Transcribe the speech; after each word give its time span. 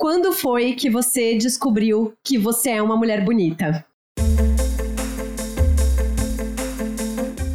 Quando 0.00 0.32
foi 0.32 0.74
que 0.74 0.88
você 0.88 1.36
descobriu 1.36 2.12
que 2.22 2.38
você 2.38 2.70
é 2.70 2.80
uma 2.80 2.96
mulher 2.96 3.24
bonita? 3.24 3.84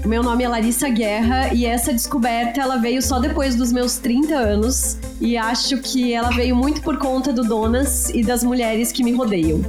Meu 0.06 0.22
nome 0.22 0.44
é 0.44 0.50
Larissa 0.50 0.90
Guerra 0.90 1.54
e 1.54 1.66
essa 1.66 1.94
descoberta 1.94 2.60
ela 2.60 2.76
veio 2.76 3.02
só 3.02 3.18
depois 3.18 3.56
dos 3.56 3.72
meus 3.72 3.98
30 3.98 4.36
anos 4.36 4.98
e 5.22 5.38
acho 5.38 5.78
que 5.78 6.12
ela 6.12 6.32
veio 6.32 6.54
muito 6.54 6.82
por 6.82 6.98
conta 6.98 7.32
do 7.32 7.46
Donas 7.46 8.10
e 8.10 8.22
das 8.22 8.44
mulheres 8.44 8.92
que 8.92 9.06
me 9.06 9.14
rodeiam. 9.14 9.62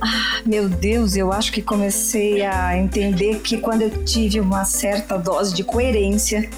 Ah, 0.00 0.40
meu 0.46 0.70
Deus, 0.70 1.14
eu 1.14 1.30
acho 1.34 1.52
que 1.52 1.60
comecei 1.60 2.46
a 2.46 2.78
entender 2.78 3.40
que 3.40 3.58
quando 3.58 3.82
eu 3.82 4.04
tive 4.06 4.40
uma 4.40 4.64
certa 4.64 5.18
dose 5.18 5.54
de 5.54 5.62
coerência 5.62 6.48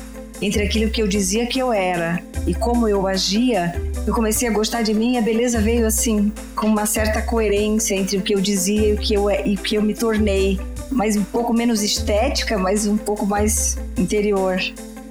entre 0.45 0.62
aquilo 0.62 0.90
que 0.90 1.00
eu 1.00 1.08
dizia 1.08 1.46
que 1.46 1.58
eu 1.58 1.72
era 1.72 2.22
e 2.46 2.52
como 2.52 2.86
eu 2.86 3.06
agia, 3.06 3.74
eu 4.06 4.12
comecei 4.12 4.46
a 4.46 4.52
gostar 4.52 4.82
de 4.82 4.92
mim 4.92 5.14
e 5.14 5.18
a 5.18 5.22
beleza 5.22 5.59
veio 5.59 5.86
assim, 5.86 6.30
com 6.54 6.66
uma 6.66 6.84
certa 6.84 7.22
coerência 7.22 7.95
entre 7.95 8.19
o 8.19 8.20
que 8.20 8.34
eu 8.34 8.41
dizia 8.42 8.88
e 8.88 8.92
o 8.92 8.98
que 8.98 9.14
eu, 9.14 9.30
e 9.30 9.55
o 9.55 9.59
que 9.59 9.77
eu 9.77 9.83
me 9.83 9.95
tornei. 9.95 10.60
Mas 10.91 11.16
um 11.16 11.24
pouco 11.24 11.55
menos 11.55 11.83
estética, 11.83 12.59
mas 12.59 12.86
um 12.86 12.98
pouco 12.98 13.24
mais 13.24 13.78
interior. 13.96 14.60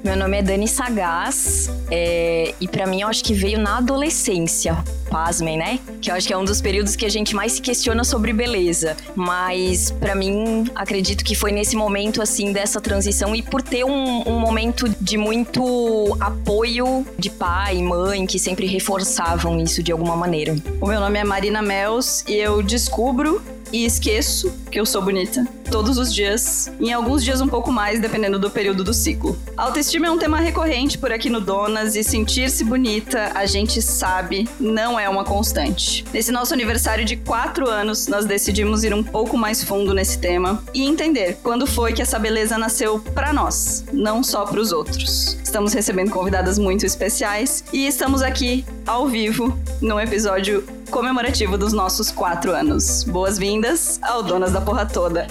Meu 0.03 0.17
nome 0.17 0.37
é 0.37 0.41
Dani 0.41 0.67
Sagaz 0.67 1.71
é, 1.89 2.53
e 2.59 2.67
para 2.67 2.85
mim 2.85 3.01
eu 3.01 3.07
acho 3.07 3.23
que 3.23 3.33
veio 3.33 3.57
na 3.57 3.77
adolescência. 3.77 4.77
Pasmem, 5.09 5.57
né? 5.57 5.79
Que 6.01 6.11
eu 6.11 6.15
acho 6.15 6.27
que 6.27 6.33
é 6.33 6.37
um 6.37 6.43
dos 6.43 6.59
períodos 6.59 6.97
que 6.97 7.05
a 7.05 7.09
gente 7.09 7.33
mais 7.33 7.53
se 7.53 7.61
questiona 7.61 8.03
sobre 8.03 8.33
beleza. 8.33 8.97
Mas 9.15 9.91
para 9.91 10.13
mim, 10.13 10.65
acredito 10.75 11.23
que 11.23 11.35
foi 11.35 11.53
nesse 11.53 11.77
momento 11.77 12.21
assim 12.21 12.51
dessa 12.51 12.81
transição 12.81 13.33
e 13.33 13.41
por 13.41 13.61
ter 13.61 13.85
um, 13.85 14.27
um 14.27 14.39
momento 14.39 14.89
de 14.99 15.17
muito 15.17 16.17
apoio 16.19 17.05
de 17.17 17.29
pai 17.29 17.77
e 17.77 17.83
mãe 17.83 18.25
que 18.25 18.37
sempre 18.37 18.65
reforçavam 18.65 19.57
isso 19.61 19.81
de 19.81 19.93
alguma 19.93 20.17
maneira. 20.17 20.53
O 20.81 20.87
meu 20.87 20.99
nome 20.99 21.17
é 21.17 21.23
Marina 21.23 21.61
Mels 21.61 22.25
e 22.27 22.33
eu 22.33 22.61
descubro 22.61 23.41
e 23.73 23.85
esqueço 23.85 24.53
que 24.71 24.79
eu 24.79 24.85
sou 24.85 25.01
bonita 25.01 25.45
todos 25.71 25.97
os 25.97 26.13
dias, 26.13 26.71
em 26.79 26.93
alguns 26.93 27.23
dias 27.23 27.41
um 27.41 27.47
pouco 27.47 27.71
mais, 27.71 27.99
dependendo 27.99 28.37
do 28.37 28.51
período 28.51 28.83
do 28.83 28.93
ciclo. 28.93 29.35
Autoestima 29.57 30.05
é 30.05 30.11
um 30.11 30.19
tema 30.19 30.39
recorrente 30.39 30.99
por 30.99 31.11
aqui 31.11 31.31
no 31.31 31.41
Donas 31.41 31.95
e 31.95 32.03
sentir-se 32.03 32.63
bonita, 32.63 33.31
a 33.33 33.47
gente 33.47 33.81
sabe, 33.81 34.47
não 34.59 34.99
é 34.99 35.09
uma 35.09 35.23
constante. 35.23 36.05
Nesse 36.13 36.31
nosso 36.31 36.53
aniversário 36.53 37.03
de 37.03 37.15
4 37.15 37.67
anos, 37.67 38.07
nós 38.07 38.25
decidimos 38.25 38.83
ir 38.83 38.93
um 38.93 39.03
pouco 39.03 39.35
mais 39.35 39.63
fundo 39.63 39.95
nesse 39.95 40.19
tema 40.19 40.63
e 40.75 40.83
entender 40.83 41.39
quando 41.41 41.65
foi 41.65 41.91
que 41.91 42.03
essa 42.03 42.19
beleza 42.19 42.55
nasceu 42.55 42.99
para 42.99 43.33
nós, 43.33 43.83
não 43.91 44.23
só 44.23 44.45
para 44.45 44.59
os 44.59 44.71
outros. 44.71 45.39
Estamos 45.43 45.73
recebendo 45.73 46.11
convidadas 46.11 46.59
muito 46.59 46.85
especiais 46.85 47.63
e 47.73 47.87
estamos 47.87 48.21
aqui 48.21 48.63
ao 48.85 49.07
vivo 49.07 49.57
num 49.81 49.99
episódio 49.99 50.63
comemorativo 50.93 51.57
dos 51.57 51.73
nossos 51.73 52.11
quatro 52.11 52.51
anos. 52.51 53.03
Boas-vindas 53.03 53.99
ao 54.03 54.21
Donas 54.21 54.51
da 54.51 54.61
Porra 54.61 54.85
Toda. 54.85 55.25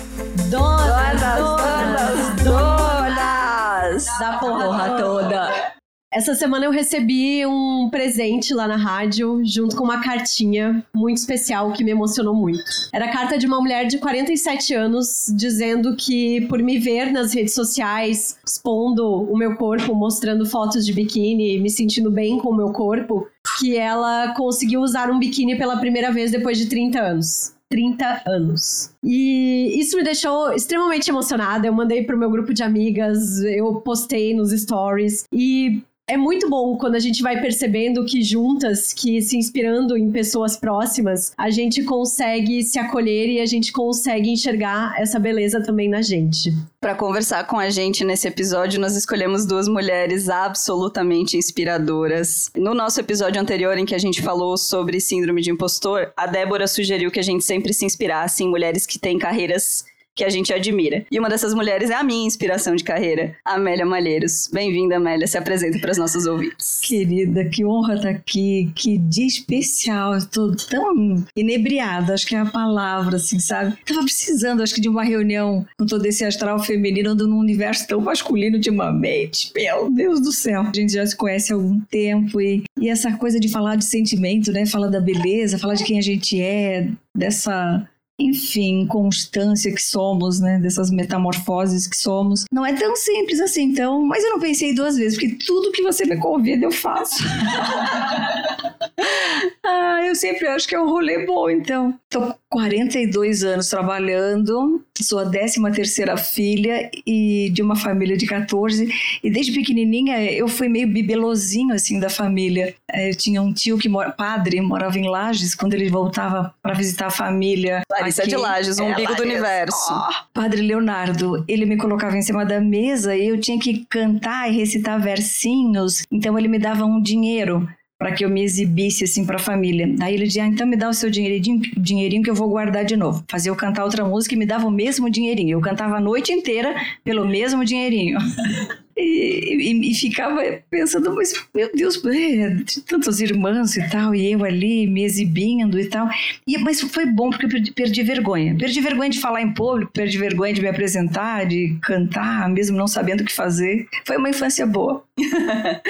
Donas, 0.51 1.21
donas, 1.21 2.43
donas, 2.43 2.43
donas 2.43 4.19
da 4.19 4.39
porra, 4.41 4.65
porra 4.65 4.97
toda. 4.99 5.73
Essa 6.13 6.35
semana 6.35 6.67
eu 6.67 6.73
recebi 6.73 7.47
um 7.47 7.89
presente 7.91 8.53
lá 8.53 8.67
na 8.67 8.77
rádio, 8.77 9.41
junto 9.45 9.77
com 9.77 9.85
uma 9.85 10.03
cartinha 10.03 10.85
muito 10.93 11.19
especial 11.19 11.73
que 11.73 11.85
me 11.85 11.93
emocionou 11.93 12.35
muito. 12.35 12.65
Era 12.93 13.07
a 13.07 13.13
carta 13.13 13.39
de 13.39 13.47
uma 13.47 13.61
mulher 13.61 13.87
de 13.87 13.99
47 13.99 14.75
anos 14.75 15.33
dizendo 15.35 15.95
que, 15.97 16.41
por 16.49 16.59
me 16.59 16.79
ver 16.79 17.13
nas 17.13 17.33
redes 17.33 17.55
sociais, 17.55 18.37
expondo 18.45 19.07
o 19.09 19.39
meu 19.39 19.55
corpo, 19.55 19.95
mostrando 19.95 20.45
fotos 20.45 20.85
de 20.85 20.93
biquíni, 20.93 21.59
me 21.61 21.71
sentindo 21.71 22.11
bem 22.11 22.37
com 22.39 22.51
o 22.51 22.57
meu 22.57 22.73
corpo, 22.73 23.29
que 23.63 23.77
ela 23.77 24.35
conseguiu 24.35 24.81
usar 24.81 25.09
um 25.09 25.21
biquíni 25.21 25.57
pela 25.57 25.77
primeira 25.77 26.11
vez 26.11 26.33
depois 26.33 26.59
de 26.59 26.67
30 26.67 27.01
anos. 27.01 27.55
30 27.71 28.23
anos. 28.27 28.93
E 29.05 29.79
isso 29.79 29.97
me 29.97 30.03
deixou 30.03 30.53
extremamente 30.53 31.09
emocionada. 31.09 31.65
Eu 31.67 31.73
mandei 31.73 32.03
pro 32.03 32.19
meu 32.19 32.29
grupo 32.29 32.53
de 32.53 32.63
amigas, 32.63 33.41
eu 33.45 33.77
postei 33.77 34.35
nos 34.35 34.51
stories 34.51 35.25
e 35.33 35.81
é 36.09 36.17
muito 36.17 36.51
bom 36.51 36.77
quando 36.77 36.97
a 36.97 36.99
gente 36.99 37.23
vai 37.23 37.41
percebendo 37.41 38.05
que 38.05 38.23
juntas, 38.23 38.93
que 38.93 39.23
se 39.23 39.37
inspirando 39.37 39.97
em 39.97 40.11
pessoas 40.11 40.57
próximas, 40.57 41.33
a 41.39 41.49
gente 41.49 41.83
consegue 41.85 42.63
se 42.63 42.79
acolher 42.79 43.29
e 43.29 43.41
a 43.41 43.47
gente 43.47 43.73
consegue 43.73 44.29
enxergar 44.29 44.95
essa 44.99 45.19
beleza 45.19 45.63
também 45.63 45.89
na 45.89 46.03
gente. 46.03 46.53
Para 46.81 46.97
conversar 46.97 47.47
com 47.47 47.59
a 47.59 47.71
gente 47.71 48.05
nesse 48.05 48.27
episódio, 48.27 48.81
nós 48.81 48.97
escolhemos 48.97 49.47
duas 49.47 49.69
mulheres 49.69 50.29
absolutamente 50.29 51.37
inspiradoras. 51.37 52.51
No 52.57 52.75
nosso 52.75 52.99
episódio 53.01 53.41
anterior, 53.41 53.79
em 53.79 53.87
que 53.87 53.95
a 53.95 53.99
gente 53.99 54.21
falou 54.21 54.57
sobre 54.57 55.01
síndrome 55.01 55.41
de 55.41 55.51
impostor, 55.51 56.13
a 56.17 56.27
Débora 56.27 56.67
sugeriu 56.67 57.11
que 57.11 57.21
a 57.21 57.25
gente 57.25 57.45
sempre 57.45 57.73
se 57.73 57.85
inspirasse 57.85 58.43
em 58.43 58.51
mulheres 58.51 58.87
que 58.87 58.99
têm 58.99 59.19
carreiras 59.19 59.85
que 60.15 60.25
a 60.25 60.31
gente 60.31 60.53
admira. 60.53 61.05
E 61.11 61.19
uma 61.19 61.29
dessas 61.29 61.55
mulheres 61.55 61.91
é 61.91 61.95
a 61.95 62.03
minha 62.03 62.27
inspiração 62.27 62.77
de 62.77 62.85
carreira, 62.85 63.35
Amélia 63.45 63.87
Malheiros. 63.87 64.49
Bem-vinda, 64.53 64.97
Amélia. 64.97 65.27
Se 65.27 65.39
apresenta 65.39 65.79
para 65.79 65.91
os 65.91 65.99
nossos 65.99 66.27
ouvintes. 66.27 66.81
Querida, 66.81 67.45
que 67.47 67.65
honra 67.65 67.95
estar 67.95 68.13
tá 68.13 68.15
aqui. 68.15 68.71
Que 68.75 68.99
dia 68.99 69.27
especial. 69.27 70.17
Estou 70.17 70.55
tão 70.57 71.25
inebriada, 71.37 72.15
acho 72.15 72.27
que 72.27 72.35
é 72.35 72.39
a 72.39 72.47
palavra, 72.47 73.17
assim, 73.17 73.39
sabe? 73.39 73.77
Tava 73.87 74.03
precisando, 74.03 74.63
acho 74.63 74.75
que, 74.75 74.81
de 74.81 74.89
uma 74.89 75.03
reunião 75.03 75.65
com 75.79 75.87
todo 75.87 76.05
esse 76.05 76.25
astral 76.25 76.59
feminino, 76.63 77.15
num 77.15 77.39
universo 77.39 77.87
tão 77.87 78.01
masculino 78.01 78.57
ultimamente. 78.57 79.53
Meu 79.55 79.91
Deus 79.91 80.21
do 80.21 80.33
céu. 80.33 80.63
A 80.63 80.73
gente 80.75 80.93
já 80.93 81.07
se 81.07 81.17
conhece 81.17 81.53
há 81.53 81.57
algum 81.57 81.81
tempo 81.81 82.41
e, 82.41 82.65
e 82.79 82.89
essa 82.89 83.13
coisa 83.17 83.41
de 83.41 83.49
falar 83.49 83.77
de 83.77 83.85
sentimento, 83.85 84.53
né? 84.53 84.67
Falar 84.67 84.89
da 84.89 85.01
beleza, 85.01 85.59
falar 85.59 85.75
de 85.75 85.85
quem 85.85 85.99
a 85.99 86.03
gente 86.03 86.41
é, 86.41 86.89
dessa 87.15 87.89
enfim, 88.27 88.87
constância 88.87 89.73
que 89.73 89.83
somos, 89.83 90.41
né, 90.41 90.59
dessas 90.59 90.91
metamorfoses 90.91 91.87
que 91.87 91.97
somos. 91.97 92.45
Não 92.53 92.65
é 92.65 92.73
tão 92.73 92.95
simples 92.97 93.41
assim, 93.41 93.63
então, 93.65 94.05
mas 94.05 94.25
eu 94.25 94.31
não 94.31 94.41
pensei 94.41 94.75
duas 94.75 94.97
vezes, 94.97 95.19
porque 95.19 95.37
tudo 95.45 95.73
que 95.73 95.83
você 95.83 96.05
me 96.05 96.17
convida 96.19 96.65
eu 96.65 96.73
faço. 96.73 97.23
ah, 99.65 100.01
eu 100.07 100.15
sempre 100.15 100.47
acho 100.49 100.69
que 100.69 100.75
é 100.75 100.81
um 100.81 100.89
rolê 100.89 101.25
bom, 101.27 101.49
então. 101.51 101.99
Tô 102.09 102.35
42 102.49 103.43
anos 103.45 103.69
trabalhando, 103.69 104.85
sou 105.01 105.19
a 105.19 105.29
13 105.29 105.61
terceira 105.73 106.17
filha 106.17 106.91
e 107.07 107.51
de 107.51 107.63
uma 107.63 107.77
família 107.77 108.17
de 108.17 108.27
14, 108.27 108.89
e 109.23 109.31
desde 109.31 109.53
pequenininha 109.53 110.31
eu 110.31 110.49
fui 110.49 110.69
meio 110.69 110.87
bibelozinho 110.87 111.75
assim 111.75 111.99
da 111.99 112.11
família. 112.11 112.75
É, 112.91 113.11
eu 113.11 113.15
tinha 113.15 113.41
um 113.41 113.53
tio 113.53 113.79
que 113.79 113.89
mora, 113.89 114.11
padre, 114.11 114.61
morava 114.61 114.99
em 114.99 115.09
Lages, 115.09 115.55
quando 115.55 115.75
ele 115.75 115.89
voltava 115.89 116.55
para 116.63 116.75
visitar 116.75 117.07
a 117.07 117.11
família. 117.11 117.83
Larissa 117.91 118.23
aqui, 118.23 118.31
de 118.31 118.37
Lages, 118.37 118.79
umbigo 118.79 119.13
é, 119.13 119.17
do 119.17 119.23
universo. 119.23 119.93
Oh, 119.93 120.13
padre 120.35 120.61
Leonardo, 120.61 121.45
ele 121.49 121.65
me 121.65 121.77
colocava 121.77 122.17
em 122.17 122.23
cima 122.23 122.45
da 122.45 122.61
mesa 122.61 123.17
e 123.17 123.29
eu 123.29 123.41
tinha 123.41 123.59
que 123.59 123.87
cantar 123.87 124.51
e 124.51 124.57
recitar 124.57 125.01
versinhos, 125.01 126.05
então 126.11 126.39
ele 126.39 126.49
me 126.49 126.59
dava 126.59 126.85
um 126.85 127.01
dinheiro 127.01 127.67
para 128.03 128.11
que 128.11 128.25
eu 128.25 128.29
me 128.29 128.43
exibisse 128.43 129.05
assim 129.05 129.25
para 129.25 129.37
a 129.37 129.39
família. 129.39 129.89
Daí 129.97 130.15
ele 130.15 130.27
dizia: 130.27 130.43
ah, 130.43 130.49
então 130.49 130.67
me 130.67 130.75
dá 130.75 130.89
o 130.89 130.93
seu 130.93 131.09
dinheirinho, 131.09 131.63
dinheirinho 131.77 132.21
que 132.25 132.31
eu 132.31 132.35
vou 132.35 132.49
guardar 132.49 132.85
de 132.85 132.97
novo. 132.97 133.23
Fazia 133.29 133.49
eu 133.53 133.55
cantar 133.55 133.85
outra 133.85 134.05
música 134.05 134.35
e 134.35 134.39
me 134.39 134.45
dava 134.45 134.67
o 134.67 134.73
mesmo 134.73 135.09
dinheirinho. 135.09 135.57
Eu 135.57 135.61
cantava 135.61 135.99
a 135.99 136.01
noite 136.01 136.33
inteira 136.33 136.75
pelo 137.05 137.25
mesmo 137.25 137.65
dinheirinho. 137.65 138.19
E, 138.97 139.73
e, 139.73 139.91
e, 139.91 139.95
ficava 139.95 140.43
pensando, 140.69 141.15
mas 141.15 141.33
meu 141.55 141.71
Deus, 141.75 142.03
é, 142.05 142.57
tantos 142.87 143.21
irmãos 143.21 143.77
e 143.77 143.89
tal, 143.89 144.15
e 144.15 144.33
eu 144.33 144.45
ali 144.45 144.87
me 144.87 145.05
exibindo 145.05 145.79
e 145.79 145.87
tal. 145.87 146.09
E, 146.47 146.59
mas 146.59 146.81
foi 146.81 147.07
bom 147.07 147.31
porque 147.31 147.47
eu 147.47 147.51
perdi, 147.51 147.73
perdi, 147.73 148.03
vergonha. 148.03 148.57
Perdi 148.57 148.81
vergonha 148.81 149.11
de 149.11 149.21
falar 149.21 149.43
em 149.43 149.53
público, 149.53 149.93
perdi 149.93 150.19
vergonha 150.19 150.53
de 150.53 150.61
me 150.61 150.69
apresentar, 150.69 151.47
de 151.47 151.77
cantar, 151.83 152.49
mesmo 152.49 152.77
não 152.77 152.87
sabendo 152.87 153.23
o 153.23 153.25
que 153.25 153.33
fazer. 153.33 153.87
Foi 154.05 154.17
uma 154.17 154.29
infância 154.29 154.67
boa. 154.67 155.05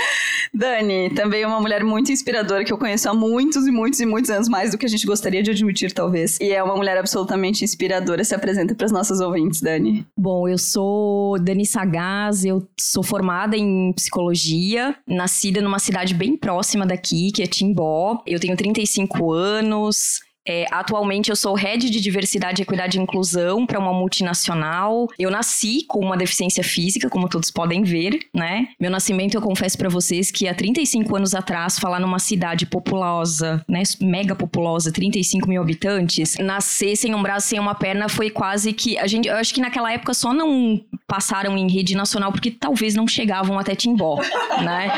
Dani, 0.55 1.11
também 1.15 1.43
é 1.43 1.47
uma 1.47 1.61
mulher 1.61 1.83
muito 1.83 2.13
inspiradora 2.13 2.65
que 2.65 2.73
eu 2.73 2.79
conheço 2.79 3.09
há 3.09 3.15
muitos 3.15 3.67
e 3.67 3.71
muitos 3.71 4.01
e 4.01 4.07
muitos 4.07 4.31
anos, 4.31 4.49
mais 4.49 4.73
do 4.73 4.79
que 4.79 4.87
a 4.87 4.89
gente 4.89 5.07
gostaria 5.07 5.43
de 5.43 5.51
admitir, 5.51 5.93
talvez. 5.93 6.39
E 6.41 6.53
é 6.53 6.63
uma 6.63 6.77
mulher 6.77 6.99
absolutamente 6.99 7.65
inspiradora. 7.65 8.23
Se 8.25 8.35
apresenta 8.35 8.75
para 8.75 8.87
as 8.87 8.93
nossas 8.93 9.21
ouvintes, 9.21 9.61
Dani. 9.61 10.07
Bom, 10.17 10.49
eu 10.49 10.59
sou 10.59 11.39
Dani 11.39 11.65
Sagaz, 11.65 12.45
eu 12.45 12.67
sou 12.93 13.03
formada 13.03 13.57
em 13.57 13.91
psicologia, 13.95 14.95
nascida 15.09 15.63
numa 15.63 15.79
cidade 15.79 16.13
bem 16.13 16.37
próxima 16.37 16.85
daqui, 16.85 17.33
que 17.33 17.43
é 17.43 17.47
Timbó. 17.47 18.23
Eu 18.27 18.39
tenho 18.39 18.55
35 18.55 19.33
anos. 19.33 20.21
É, 20.47 20.67
atualmente 20.71 21.31
eu 21.31 21.37
sou 21.37 21.55
head 21.55 21.89
de 21.89 22.01
diversidade, 22.01 22.63
equidade 22.63 22.99
e 22.99 23.01
inclusão 23.01 23.67
para 23.67 23.79
uma 23.79 23.93
multinacional. 23.93 25.09
Eu 25.19 25.31
nasci 25.31 25.85
com 25.87 26.01
uma 26.01 26.17
deficiência 26.17 26.65
física, 26.65 27.09
como 27.09 27.29
todos 27.29 27.51
podem 27.51 27.83
ver, 27.83 28.19
né? 28.35 28.69
Meu 28.81 28.91
nascimento, 28.91 29.35
eu 29.35 29.43
confesso 29.43 29.79
para 29.79 29.89
vocês 29.89 30.31
que 30.31 30.49
há 30.49 30.55
35 30.55 31.17
anos 31.17 31.35
atrás, 31.35 31.79
falar 31.79 32.01
numa 32.01 32.19
cidade 32.19 32.67
populosa, 32.67 33.65
né, 33.69 33.83
mega 34.01 34.35
populosa, 34.35 34.93
35 34.93 35.49
mil 35.49 35.63
habitantes, 35.63 36.37
nascer 36.39 36.97
sem 36.97 37.15
um 37.15 37.23
braço, 37.23 37.49
sem 37.49 37.61
uma 37.61 37.75
perna 37.75 38.09
foi 38.09 38.31
quase 38.31 38.73
que 38.73 38.99
a 38.99 39.07
gente, 39.07 39.29
eu 39.29 39.37
acho 39.37 39.55
que 39.55 39.61
naquela 39.61 39.93
época 39.93 40.15
só 40.15 40.33
não 40.33 40.81
passaram 41.07 41.57
em 41.59 41.69
rede 41.71 41.95
nacional 41.95 42.33
porque 42.33 42.51
talvez 42.51 42.95
não 42.95 43.07
chegavam 43.07 43.59
até 43.59 43.75
Timbó, 43.75 44.21
né? 44.63 44.91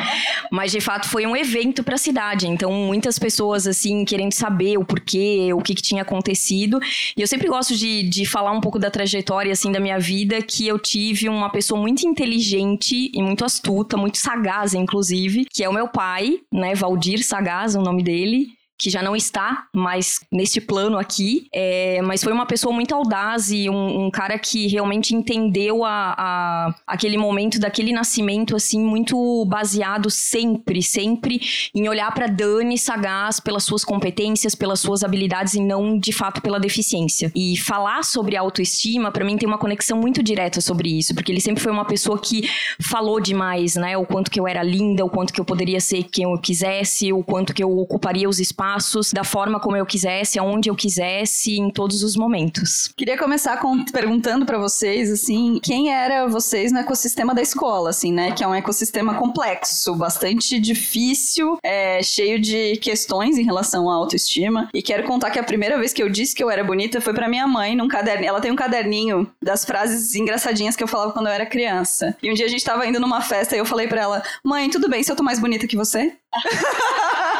Mas 0.50 0.73
de 0.73 0.81
fato 0.81 1.08
foi 1.08 1.26
um 1.26 1.37
evento 1.37 1.82
para 1.82 1.96
a 1.96 1.99
cidade. 1.99 2.46
Então 2.46 2.73
muitas 2.73 3.19
pessoas 3.19 3.67
assim 3.67 4.05
querendo 4.05 4.32
saber 4.32 4.79
o 4.79 4.85
porquê, 4.85 5.33
o 5.52 5.60
que, 5.60 5.75
que 5.75 5.82
tinha 5.82 6.02
acontecido. 6.02 6.78
E 7.16 7.20
eu 7.20 7.26
sempre 7.26 7.48
gosto 7.48 7.75
de, 7.76 8.02
de 8.08 8.25
falar 8.25 8.52
um 8.52 8.60
pouco 8.60 8.78
da 8.78 8.90
trajetória 8.90 9.52
assim 9.52 9.70
da 9.72 9.81
minha 9.81 9.98
vida, 9.98 10.40
que 10.42 10.66
eu 10.66 10.78
tive 10.78 11.28
uma 11.28 11.50
pessoa 11.50 11.81
muito 11.81 12.06
inteligente 12.06 13.10
e 13.12 13.22
muito 13.22 13.44
astuta, 13.44 13.96
muito 13.96 14.19
sagaz, 14.19 14.75
inclusive, 14.75 15.46
que 15.52 15.64
é 15.64 15.69
o 15.69 15.72
meu 15.72 15.88
pai, 15.88 16.38
né? 16.52 16.75
Valdir 16.75 17.25
Sagaz, 17.25 17.75
o 17.75 17.81
nome 17.81 18.02
dele 18.02 18.46
que 18.84 18.90
já 18.90 19.02
não 19.02 19.16
está 19.16 19.66
mais 19.75 20.20
neste 20.31 20.60
plano 20.60 20.98
aqui, 20.98 21.48
é, 21.54 22.02
mas 22.02 22.22
foi 22.22 22.34
uma 22.34 22.44
pessoa 22.44 22.70
muito 22.70 22.94
audaz 22.94 23.50
e 23.50 23.70
um, 23.70 24.04
um 24.04 24.10
cara 24.10 24.38
que 24.38 24.66
realmente 24.66 25.14
entendeu 25.14 25.86
a, 25.86 26.14
a, 26.19 26.75
aquele 26.86 27.16
momento 27.16 27.58
daquele 27.58 27.94
nascimento, 27.94 28.54
assim, 28.54 28.78
muito 28.78 29.46
baseado 29.46 30.10
sempre, 30.10 30.82
sempre 30.82 31.40
em 31.75 31.88
olhar 31.88 32.12
para 32.12 32.26
Dani 32.26 32.76
Sagaz 32.76 33.40
pelas 33.40 33.64
suas 33.64 33.86
competências, 33.86 34.54
pelas 34.54 34.81
suas 34.81 35.02
habilidades 35.02 35.54
e 35.54 35.60
não, 35.60 35.98
de 35.98 36.12
fato, 36.12 36.42
pela 36.42 36.60
deficiência. 36.60 37.32
E 37.34 37.56
falar 37.56 38.04
sobre 38.04 38.36
autoestima, 38.36 39.10
para 39.10 39.25
mim, 39.25 39.38
tem 39.38 39.48
uma 39.48 39.56
conexão 39.56 39.98
muito 39.98 40.22
direta 40.22 40.60
sobre 40.60 40.90
isso, 40.90 41.14
porque 41.14 41.32
ele 41.32 41.40
sempre 41.40 41.62
foi 41.62 41.72
uma 41.72 41.86
pessoa 41.86 42.19
que 42.19 42.46
falou 42.78 43.19
demais, 43.19 43.76
né? 43.76 43.96
O 43.96 44.04
quanto 44.04 44.31
que 44.31 44.38
eu 44.38 44.46
era 44.46 44.62
linda, 44.62 45.06
o 45.06 45.08
quanto 45.08 45.32
que 45.32 45.40
eu 45.40 45.44
poderia 45.46 45.81
ser 45.81 46.02
quem 46.02 46.25
eu 46.25 46.36
quisesse, 46.36 47.14
o 47.14 47.25
quanto 47.25 47.54
que 47.54 47.64
eu 47.64 47.78
ocuparia 47.78 48.28
os 48.28 48.38
espaços 48.38 48.74
espaços 48.75 49.12
da 49.12 49.23
forma 49.23 49.61
como 49.61 49.76
eu 49.76 49.87
quisesse, 49.87 50.38
aonde 50.38 50.69
eu 50.69 50.75
quisesse, 50.75 51.59
em 51.59 51.71
todos 51.71 52.03
os 52.03 52.17
momentos. 52.17 52.93
Queria 52.97 53.17
começar 53.17 53.59
com, 53.59 53.85
perguntando 53.85 54.44
para 54.44 54.59
vocês, 54.59 55.11
assim, 55.11 55.61
quem 55.62 55.93
era 55.93 56.26
vocês 56.26 56.73
no 56.73 56.79
ecossistema 56.79 57.35
da 57.35 57.43
escola, 57.43 57.91
assim, 57.91 58.12
né? 58.12 58.32
Que 58.32 58.43
é 58.43 58.49
um 58.49 58.55
ecossistema 58.55 59.15
complexo, 59.15 59.94
bastante 59.94 60.59
difícil, 60.59 61.59
é, 61.62 62.03
cheio 62.03 62.41
de 62.41 62.76
questões 62.76 63.38
em 63.38 63.44
relação 63.44 63.88
à 63.88 63.94
autoestima. 63.94 64.69
E 64.75 64.82
quero 64.82 65.05
contar 65.05 65.31
que 65.31 65.38
a 65.38 65.44
primeira 65.44 65.79
vez 65.79 65.93
que 65.93 66.03
eu 66.03 66.09
disse 66.09 66.35
que 66.35 66.43
eu 66.43 66.50
era 66.50 66.65
bonita 66.65 67.00
foi 67.00 67.15
para 67.15 67.29
minha 67.29 67.47
mãe 67.47 67.77
num 67.77 67.88
caderninho. 67.88 68.29
Ela 68.29 68.41
tem 68.41 68.50
um 68.50 68.56
caderninho 68.56 69.31
das 69.43 69.65
frases 69.65 70.15
engraçadinhas 70.15 70.75
que 70.75 70.82
eu 70.82 70.88
falava 70.88 71.12
quando 71.12 71.27
eu 71.27 71.32
era 71.32 71.47
criança. 71.47 72.17
E 72.23 72.31
um 72.31 72.35
dia 72.35 72.47
a 72.47 72.49
gente 72.49 72.65
tava 72.65 72.87
indo 72.87 72.99
numa 72.99 73.20
festa 73.20 73.55
e 73.55 73.59
eu 73.59 73.65
falei 73.65 73.87
para 73.87 74.00
ela: 74.00 74.23
"Mãe, 74.43 74.69
tudo 74.69 74.88
bem 74.88 75.03
se 75.03 75.12
eu 75.12 75.17
tô 75.17 75.23
mais 75.23 75.38
bonita 75.38 75.67
que 75.67 75.77
você?" 75.77 76.12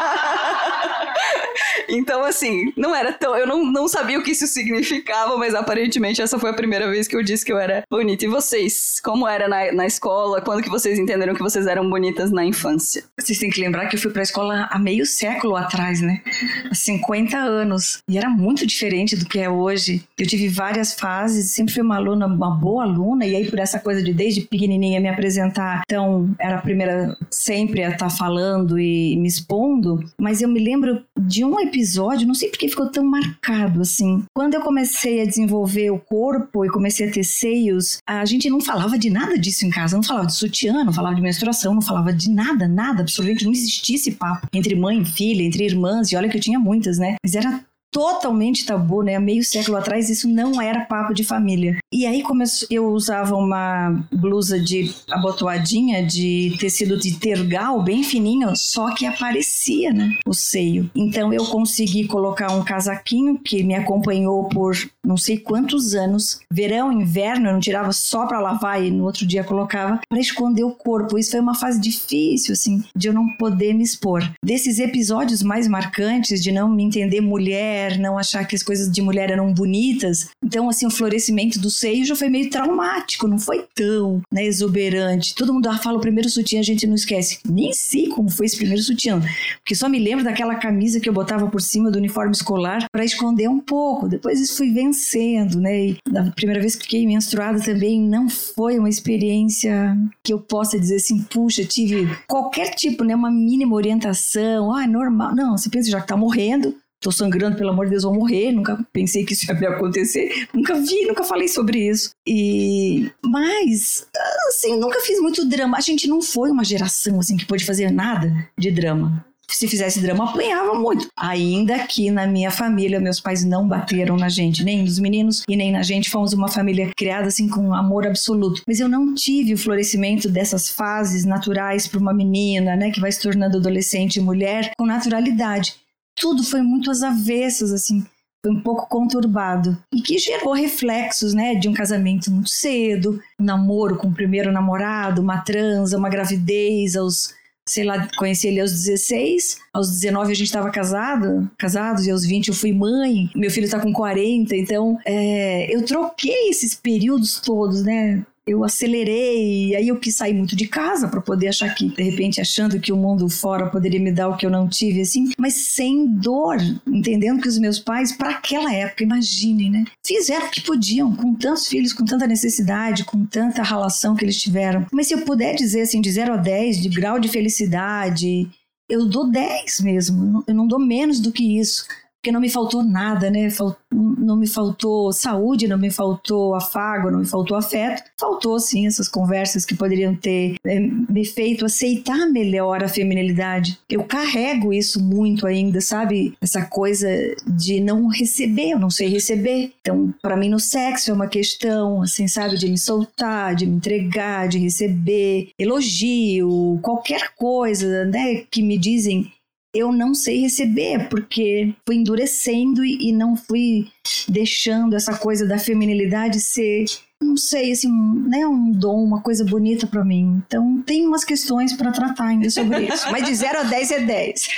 Então, 1.89 2.25
assim, 2.25 2.73
não 2.77 2.95
era 2.95 3.13
tão. 3.13 3.37
Eu 3.37 3.47
não, 3.47 3.65
não 3.65 3.89
sabia 3.89 4.19
o 4.19 4.23
que 4.23 4.33
isso 4.33 4.47
significava, 4.47 5.37
mas 5.37 5.55
aparentemente 5.55 6.23
essa 6.23 6.39
foi 6.39 6.51
a 6.51 6.55
primeira 6.55 6.91
vez 6.91 7.09
que 7.09 7.17
eu 7.17 7.23
disse 7.23 7.45
que 7.45 7.53
eu 7.53 7.59
era 7.59 7.85
bonita. 7.91 8.25
E 8.25 8.29
vocês? 8.29 9.01
Como 9.03 9.27
era 9.27 9.49
na, 9.49 9.73
na 9.73 9.87
escola? 9.87 10.41
Quando 10.41 10.63
que 10.63 10.71
vocês 10.71 10.99
entenderam 10.99 11.35
que 11.35 11.43
vocês 11.43 11.67
eram 11.67 11.89
bonitas 11.89 12.31
na 12.31 12.45
infância? 12.45 13.05
Vocês 13.19 13.39
têm 13.39 13.51
que 13.51 13.61
lembrar 13.61 13.87
que 13.87 13.97
eu 13.97 14.01
fui 14.01 14.11
pra 14.11 14.23
escola 14.23 14.69
há 14.71 14.79
meio 14.79 15.07
século 15.07 15.57
atrás, 15.57 16.01
né? 16.01 16.23
Há 16.71 16.75
50 16.75 17.37
anos. 17.37 17.99
E 18.09 18.19
era 18.19 18.29
muito 18.29 18.67
diferente 18.67 19.17
do 19.17 19.27
que 19.27 19.39
é 19.39 19.49
hoje. 19.49 20.03
Eu 20.19 20.27
tive 20.27 20.49
várias 20.49 20.95
fases, 20.95 21.53
sempre 21.53 21.75
fui 21.75 21.83
uma 21.83 21.97
aluna, 21.97 22.27
uma 22.27 22.51
boa 22.51 22.85
aluna, 22.85 23.27
e 23.27 23.37
aí 23.37 23.51
por 23.51 23.59
essa 23.59 23.79
coisa 23.79 24.03
de 24.03 24.13
desde 24.13 24.43
pequenininha 24.43 25.01
me 25.01 25.09
apresentar, 25.09 25.83
então 25.85 26.35
era 26.39 26.57
a 26.57 26.63
primeira 26.63 27.17
sempre 27.31 27.83
a 27.83 27.91
estar 27.91 28.09
tá 28.09 28.11
falando 28.11 28.79
e 28.79 29.17
me 29.17 29.29
expondo. 29.29 30.03
Mas 30.19 30.41
eu 30.41 30.49
me 30.49 30.61
lembro 30.61 31.03
de 31.19 31.45
um 31.45 31.59
episódio 31.61 31.74
episódio, 31.75 32.27
não 32.27 32.35
sei 32.35 32.49
porque 32.49 32.69
ficou 32.69 32.89
tão 32.89 33.05
marcado 33.05 33.81
assim. 33.81 34.23
Quando 34.33 34.55
eu 34.55 34.61
comecei 34.61 35.21
a 35.21 35.27
desenvolver 35.27 35.91
o 35.91 35.99
corpo 35.99 36.65
e 36.65 36.71
comecei 36.71 37.09
a 37.09 37.13
ter 37.13 37.25
seios, 37.25 37.99
a 38.07 38.25
gente 38.25 38.49
não 38.49 38.61
falava 38.61 38.97
de 38.97 39.11
nada 39.11 39.37
disso 39.37 39.67
em 39.67 39.71
casa. 39.71 39.97
Não 39.97 40.03
falava 40.03 40.27
de 40.27 40.35
sutiã, 40.35 40.85
não 40.85 40.93
falava 40.93 41.15
de 41.15 41.21
menstruação, 41.21 41.75
não 41.75 41.83
falava 41.83 42.13
de 42.13 42.31
nada, 42.31 42.69
nada, 42.69 43.03
absolutamente. 43.03 43.45
Não 43.45 43.53
existia 43.53 43.97
esse 43.97 44.13
papo 44.13 44.47
entre 44.53 44.75
mãe 44.75 45.03
e 45.03 45.05
filha, 45.05 45.43
entre 45.43 45.65
irmãs, 45.65 46.13
e 46.13 46.17
olha 46.17 46.29
que 46.29 46.37
eu 46.37 46.41
tinha 46.41 46.59
muitas, 46.59 46.99
né? 46.99 47.17
Mas 47.25 47.35
era 47.35 47.65
totalmente 47.95 48.67
tabu, 48.67 49.03
né? 49.03 49.17
Meio 49.21 49.45
século 49.45 49.77
atrás 49.77 50.11
isso 50.11 50.29
não 50.29 50.61
era 50.61 50.85
papo 50.85 51.15
de 51.15 51.23
família. 51.23 51.79
E 51.93 52.05
aí 52.05 52.23
começou, 52.23 52.67
eu 52.69 52.89
usava 52.89 53.37
uma 53.37 54.05
blusa 54.11 54.59
de 54.59 54.93
abotoadinha 55.09 56.05
de 56.05 56.57
tecido 56.59 56.99
de 56.99 57.17
tergal 57.21 57.81
bem 57.85 58.03
fininho, 58.03 58.55
só 58.57 58.93
que 58.93 59.07
aparecia, 59.07 59.93
né, 59.93 60.17
o 60.27 60.35
seio. 60.35 60.91
Então 60.93 61.33
eu 61.33 61.47
consegui 61.47 62.09
colocar 62.09 62.51
um 62.51 62.65
casaquinho 62.65 63.39
que 63.39 63.63
me 63.63 63.77
acompanhou 63.77 64.49
por 64.49 64.75
não 65.07 65.17
sei 65.17 65.39
quantos 65.39 65.95
anos, 65.95 66.41
verão, 66.51 66.91
inverno, 66.91 67.49
eu 67.49 67.53
não 67.53 67.61
tirava 67.61 67.93
só 67.93 68.27
para 68.27 68.41
lavar 68.41 68.83
e 68.83 68.91
no 68.91 69.05
outro 69.05 69.25
dia 69.25 69.45
colocava 69.45 70.01
para 70.09 70.19
esconder 70.19 70.65
o 70.65 70.73
corpo. 70.73 71.17
Isso 71.17 71.31
foi 71.31 71.41
uma 71.41 71.55
fase 71.55 71.81
difícil 71.81 72.55
assim, 72.55 72.83
de 72.97 73.07
eu 73.07 73.13
não 73.13 73.29
poder 73.37 73.73
me 73.73 73.85
expor. 73.85 74.29
Desses 74.45 74.81
episódios 74.81 75.45
mais 75.45 75.69
marcantes 75.69 76.43
de 76.43 76.51
não 76.51 76.69
me 76.69 76.83
entender 76.83 77.21
mulher 77.21 77.84
mulher, 77.85 77.99
não 77.99 78.19
achar 78.19 78.47
que 78.47 78.57
as 78.57 78.63
coisas 78.63 78.91
de 78.91 79.03
mulher 79.03 79.31
eram 79.31 79.53
bonitas. 79.53 80.29
Então, 80.43 80.69
assim, 80.69 80.87
o 80.87 80.91
florescimento 80.91 81.59
do 81.59 81.71
seio 81.71 82.05
já 82.05 82.17
foi 82.17 82.29
meio 82.29 82.51
traumático, 82.51 83.29
não 83.29 83.39
foi 83.39 83.65
tão 83.75 84.21
né, 84.33 84.45
exuberante. 84.45 85.35
Todo 85.35 85.53
mundo 85.53 85.73
fala 85.79 85.99
o 85.99 86.01
primeiro 86.01 86.29
sutiã, 86.29 86.61
a 86.61 86.63
gente 86.63 86.87
não 86.87 86.95
esquece. 86.95 87.39
Nem 87.49 87.73
sei 87.73 88.09
como 88.09 88.31
foi 88.31 88.47
esse 88.47 88.57
primeiro 88.57 88.83
sutiã, 88.83 89.21
porque 89.59 89.75
só 89.75 89.89
me 89.89 89.99
lembro 89.99 90.25
daquela 90.25 90.55
camisa 90.55 91.01
que 91.01 91.09
eu 91.09 91.13
botava 91.13 91.49
por 91.49 91.61
cima 91.61 91.91
do 91.91 91.99
uniforme 91.99 92.33
escolar 92.33 92.87
para 92.91 93.05
esconder 93.05 93.49
um 93.49 93.61
pouco. 93.61 94.09
Depois 94.09 94.41
isso 94.41 94.57
fui 94.57 94.73
vencendo, 94.73 95.61
né? 95.61 95.89
E 95.89 95.97
da 96.09 96.25
primeira 96.31 96.61
vez 96.61 96.77
que 96.77 96.85
fiquei 96.85 97.07
menstruada 97.07 97.61
também 97.61 98.01
não 98.01 98.29
foi 98.29 98.79
uma 98.79 98.89
experiência 98.89 99.97
que 100.23 100.33
eu 100.33 100.41
possa 100.41 100.79
dizer 100.79 100.97
assim, 100.97 101.23
puxa, 101.23 101.65
tive 101.65 102.09
qualquer 102.29 102.71
tipo, 102.75 103.05
né, 103.05 103.15
uma 103.15 103.31
mínima 103.31 103.75
orientação, 103.75 104.73
ah, 104.73 104.85
é 104.85 104.87
normal. 104.87 105.35
Não, 105.35 105.57
você 105.57 105.69
pensa 105.69 105.91
já 105.91 106.01
que 106.01 106.07
tá 106.07 106.17
morrendo, 106.17 106.75
tô 107.05 107.13
sangrando, 107.13 107.57
pelo 107.57 107.69
amor 107.69 107.85
de 107.85 107.91
Deus, 107.91 108.03
vou 108.03 108.15
morrer. 108.15 108.51
Nunca 108.51 108.79
pensei 108.91 109.25
que 109.25 109.35
isso 109.35 109.47
ia 109.47 109.55
me 109.55 109.67
acontecer. 109.67 110.49
Nunca 110.55 110.75
vi, 110.75 111.05
nunca 111.07 111.23
falei 111.23 111.47
sobre 111.47 111.87
isso. 111.87 112.11
E 112.27 113.11
mas 113.23 114.07
assim, 114.49 114.79
nunca 114.79 115.01
fiz 115.01 115.21
muito 115.21 115.47
drama. 115.47 115.77
A 115.77 115.83
gente 115.83 116.09
não 116.09 116.23
foi 116.23 116.51
uma 116.51 116.65
geração 116.65 117.21
assim 117.21 117.37
que 117.37 117.45
pôde 117.45 117.65
fazer 117.65 117.91
nada 117.91 118.33
de 118.57 118.71
drama. 118.71 119.25
Se 119.47 119.69
fizesse 119.69 120.01
drama, 120.01 120.25
apanhava 120.25 120.75
muito. 120.75 121.07
Ainda 121.15 121.79
que 121.81 122.11
na 122.11 122.27
minha 122.27 122.51
família, 122.51 122.99
meus 122.99 123.21
pais 123.21 123.45
não 123.45 123.69
bateram 123.69 124.17
na 124.17 124.31
gente, 124.31 124.65
nem 124.65 124.83
nos 124.83 124.99
meninos 124.99 125.45
e 125.47 125.55
nem 125.55 125.71
na 125.71 125.83
gente. 125.83 126.09
Fomos 126.09 126.33
uma 126.33 126.49
família 126.49 126.91
criada 126.97 127.29
assim 127.29 127.47
com 127.47 127.75
amor 127.75 128.07
absoluto. 128.07 128.63
Mas 128.67 128.81
eu 128.81 128.89
não 128.89 129.15
tive 129.15 129.53
o 129.53 129.59
florescimento 129.59 130.31
dessas 130.31 130.71
fases 130.71 131.27
naturais 131.27 131.87
para 131.87 132.01
uma 132.01 132.15
menina, 132.15 132.75
né, 132.75 132.91
que 132.91 133.01
vai 133.01 133.13
se 133.13 133.21
tornando 133.21 133.59
adolescente 133.59 134.17
e 134.17 134.23
mulher 134.23 134.71
com 134.79 134.87
naturalidade 134.87 135.75
tudo 136.17 136.43
foi 136.43 136.63
muito 136.63 136.91
às 136.91 137.03
avessas, 137.03 137.73
assim, 137.73 138.05
foi 138.45 138.53
um 138.53 138.61
pouco 138.61 138.89
conturbado. 138.89 139.77
E 139.93 140.03
que 140.03 140.19
gerou 140.19 140.53
reflexos, 140.53 141.33
né, 141.33 141.55
de 141.55 141.69
um 141.69 141.73
casamento 141.73 142.31
muito 142.31 142.51
cedo, 142.51 143.21
um 143.41 143.45
namoro 143.45 143.97
com 143.97 144.09
o 144.09 144.15
primeiro 144.15 144.53
namorado, 144.53 145.23
uma 145.23 145.39
transa, 145.39 145.97
uma 145.97 146.09
gravidez 146.09 146.97
aos 146.97 147.35
sei 147.67 147.85
lá, 147.85 148.09
conheci 148.19 148.49
ele 148.49 148.61
aos 148.61 148.73
16, 148.73 149.59
aos 149.73 149.91
19 149.91 150.33
a 150.33 150.35
gente 150.35 150.47
estava 150.47 150.71
casado, 150.71 151.51
casados, 151.57 152.07
e 152.07 152.11
aos 152.11 152.25
20 152.25 152.49
eu 152.49 152.55
fui 152.55 152.73
mãe, 152.73 153.31
meu 153.35 153.51
filho 153.51 153.65
está 153.65 153.81
com 153.81 153.93
40, 153.93 154.55
então 154.55 154.99
é, 155.05 155.75
eu 155.75 155.83
troquei 155.85 156.51
esses 156.51 156.75
períodos 156.75 157.41
todos, 157.41 157.83
né? 157.83 158.25
Eu 158.47 158.63
acelerei, 158.63 159.75
aí 159.75 159.89
eu 159.89 159.99
quis 159.99 160.17
sair 160.17 160.35
muito 160.35 160.55
de 160.55 160.69
casa 160.69 161.09
para 161.09 161.21
poder 161.21 161.49
achar 161.49 161.75
que, 161.75 161.89
de 161.89 162.03
repente, 162.03 162.41
achando 162.41 162.79
que 162.79 162.93
o 162.93 162.97
mundo 162.97 163.27
fora 163.29 163.71
poderia 163.71 163.99
me 164.01 164.13
dar 164.13 164.29
o 164.29 164.37
que 164.37 164.45
eu 164.45 164.51
não 164.51 164.69
tive, 164.69 165.01
assim, 165.01 165.31
mas 165.39 165.55
sem 165.55 166.07
dor, 166.07 166.59
entendendo 166.87 167.41
que 167.41 167.49
os 167.49 167.59
meus 167.59 167.79
pais, 167.79 168.13
para 168.13 168.31
aquela 168.31 168.73
época, 168.73 169.03
imaginem, 169.03 169.71
né, 169.71 169.85
fizeram 170.05 170.47
o 170.47 170.51
que 170.51 170.61
podiam, 170.61 171.15
com 171.17 171.35
tantos 171.35 171.67
filhos, 171.67 171.95
com 171.95 172.05
tanta 172.05 172.27
necessidade, 172.27 173.05
com 173.05 173.25
tanta 173.25 173.63
relação 173.63 174.15
que 174.15 174.25
eles 174.25 174.41
tiveram. 174.41 174.87
Mas 174.93 175.07
se 175.07 175.15
eu 175.15 175.23
puder 175.23 175.55
dizer, 175.55 175.81
assim, 175.81 176.01
de 176.01 176.13
0 176.13 176.35
a 176.35 176.37
10, 176.37 176.83
de 176.83 176.89
grau 176.91 177.19
de 177.19 177.29
felicidade, 177.29 178.47
eu 178.91 179.07
dou 179.07 179.31
10 179.31 179.81
mesmo, 179.81 180.45
eu 180.47 180.55
não 180.55 180.67
dou 180.67 180.79
menos 180.79 181.19
do 181.19 181.33
que 181.33 181.59
isso 181.59 181.87
porque 182.25 182.33
não 182.33 182.41
me 182.41 182.49
faltou 182.49 182.83
nada, 182.83 183.31
né? 183.31 183.49
Não 183.93 184.35
me 184.35 184.47
faltou 184.47 185.13
saúde, 185.13 185.69
não 185.69 185.77
me 185.77 185.91
faltou 185.91 186.55
afago, 186.55 187.11
não 187.11 187.19
me 187.19 187.27
faltou 187.27 187.55
afeto. 187.55 188.03
Faltou, 188.19 188.59
sim, 188.59 188.87
essas 188.87 189.09
conversas 189.09 189.67
que 189.67 189.75
poderiam 189.75 190.15
ter 190.15 190.55
é, 190.65 190.81
me 190.81 191.23
feito 191.27 191.67
aceitar 191.67 192.27
melhor 192.31 192.83
a 192.83 192.89
feminilidade. 192.89 193.79
Eu 193.91 194.05
carrego 194.05 194.73
isso 194.73 195.03
muito 195.03 195.47
ainda, 195.47 195.83
sabe? 195.83 196.35
Essa 196.41 196.65
coisa 196.65 197.07
de 197.47 197.79
não 197.79 198.09
receber, 198.09 198.71
eu 198.71 198.79
não 198.79 198.89
sei 198.89 199.09
receber. 199.09 199.75
Então, 199.83 200.15
para 200.23 200.35
mim, 200.35 200.49
no 200.49 200.59
sexo 200.59 201.11
é 201.11 201.15
uma 201.15 201.27
questão, 201.27 202.01
assim, 202.01 202.27
sabe? 202.27 202.57
De 202.57 202.71
me 202.71 202.79
soltar, 202.79 203.55
de 203.55 203.67
me 203.67 203.77
entregar, 203.77 204.49
de 204.49 204.59
receber 204.59 205.51
elogio, 205.59 206.79
qualquer 206.81 207.35
coisa, 207.37 208.07
né? 208.07 208.45
Que 208.51 208.63
me 208.63 208.79
dizem 208.79 209.31
eu 209.75 209.93
não 209.93 210.15
sei 210.15 210.41
receber, 210.41 211.09
porque 211.09 211.75
fui 211.85 211.97
endurecendo 211.97 212.85
e, 212.85 213.09
e 213.09 213.13
não 213.13 213.37
fui 213.37 213.89
deixando 214.29 214.95
essa 214.95 215.17
coisa 215.17 215.47
da 215.47 215.59
feminilidade 215.59 216.41
ser 216.41 216.85
não 217.25 217.37
sei, 217.37 217.73
assim, 217.73 217.91
né, 218.29 218.47
um 218.47 218.71
dom, 218.71 219.03
uma 219.03 219.21
coisa 219.21 219.45
bonita 219.45 219.87
para 219.87 220.05
mim. 220.05 220.43
Então, 220.47 220.83
tem 220.87 221.07
umas 221.07 221.25
questões 221.25 221.73
para 221.73 221.91
tratar 221.91 222.27
ainda 222.27 222.49
sobre 222.51 222.87
isso. 222.87 223.11
Mas 223.11 223.25
de 223.25 223.35
0 223.35 223.61
a 223.61 223.63
10 223.65 223.91
é 223.91 224.01
10. 224.01 224.49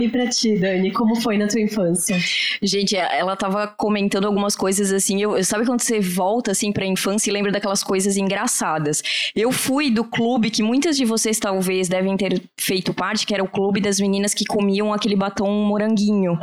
e 0.00 0.08
pra 0.08 0.28
ti, 0.28 0.58
Dani, 0.58 0.90
como 0.92 1.20
foi 1.20 1.36
na 1.36 1.48
tua 1.48 1.60
infância? 1.60 2.16
Gente, 2.62 2.96
ela 2.96 3.36
tava 3.36 3.66
comentando 3.66 4.26
algumas 4.26 4.54
coisas 4.54 4.92
assim. 4.92 5.20
Eu, 5.20 5.42
sabe 5.44 5.66
quando 5.66 5.80
você 5.80 6.00
volta 6.00 6.52
assim 6.52 6.72
pra 6.72 6.86
infância 6.86 7.30
e 7.30 7.32
lembra 7.32 7.52
daquelas 7.52 7.82
coisas 7.82 8.16
engraçadas? 8.16 9.02
Eu 9.34 9.50
fui 9.50 9.90
do 9.90 10.04
clube 10.04 10.50
que 10.50 10.62
muitas 10.62 10.96
de 10.96 11.04
vocês 11.04 11.38
talvez 11.38 11.88
devem 11.88 12.16
ter 12.16 12.42
feito 12.58 12.94
parte, 12.94 13.26
que 13.26 13.34
era 13.34 13.42
o 13.42 13.48
clube 13.48 13.80
das 13.80 13.98
meninas 13.98 14.34
que 14.34 14.44
comiam 14.44 14.92
aquele 14.92 15.16
batom 15.16 15.50
moranguinho, 15.64 16.38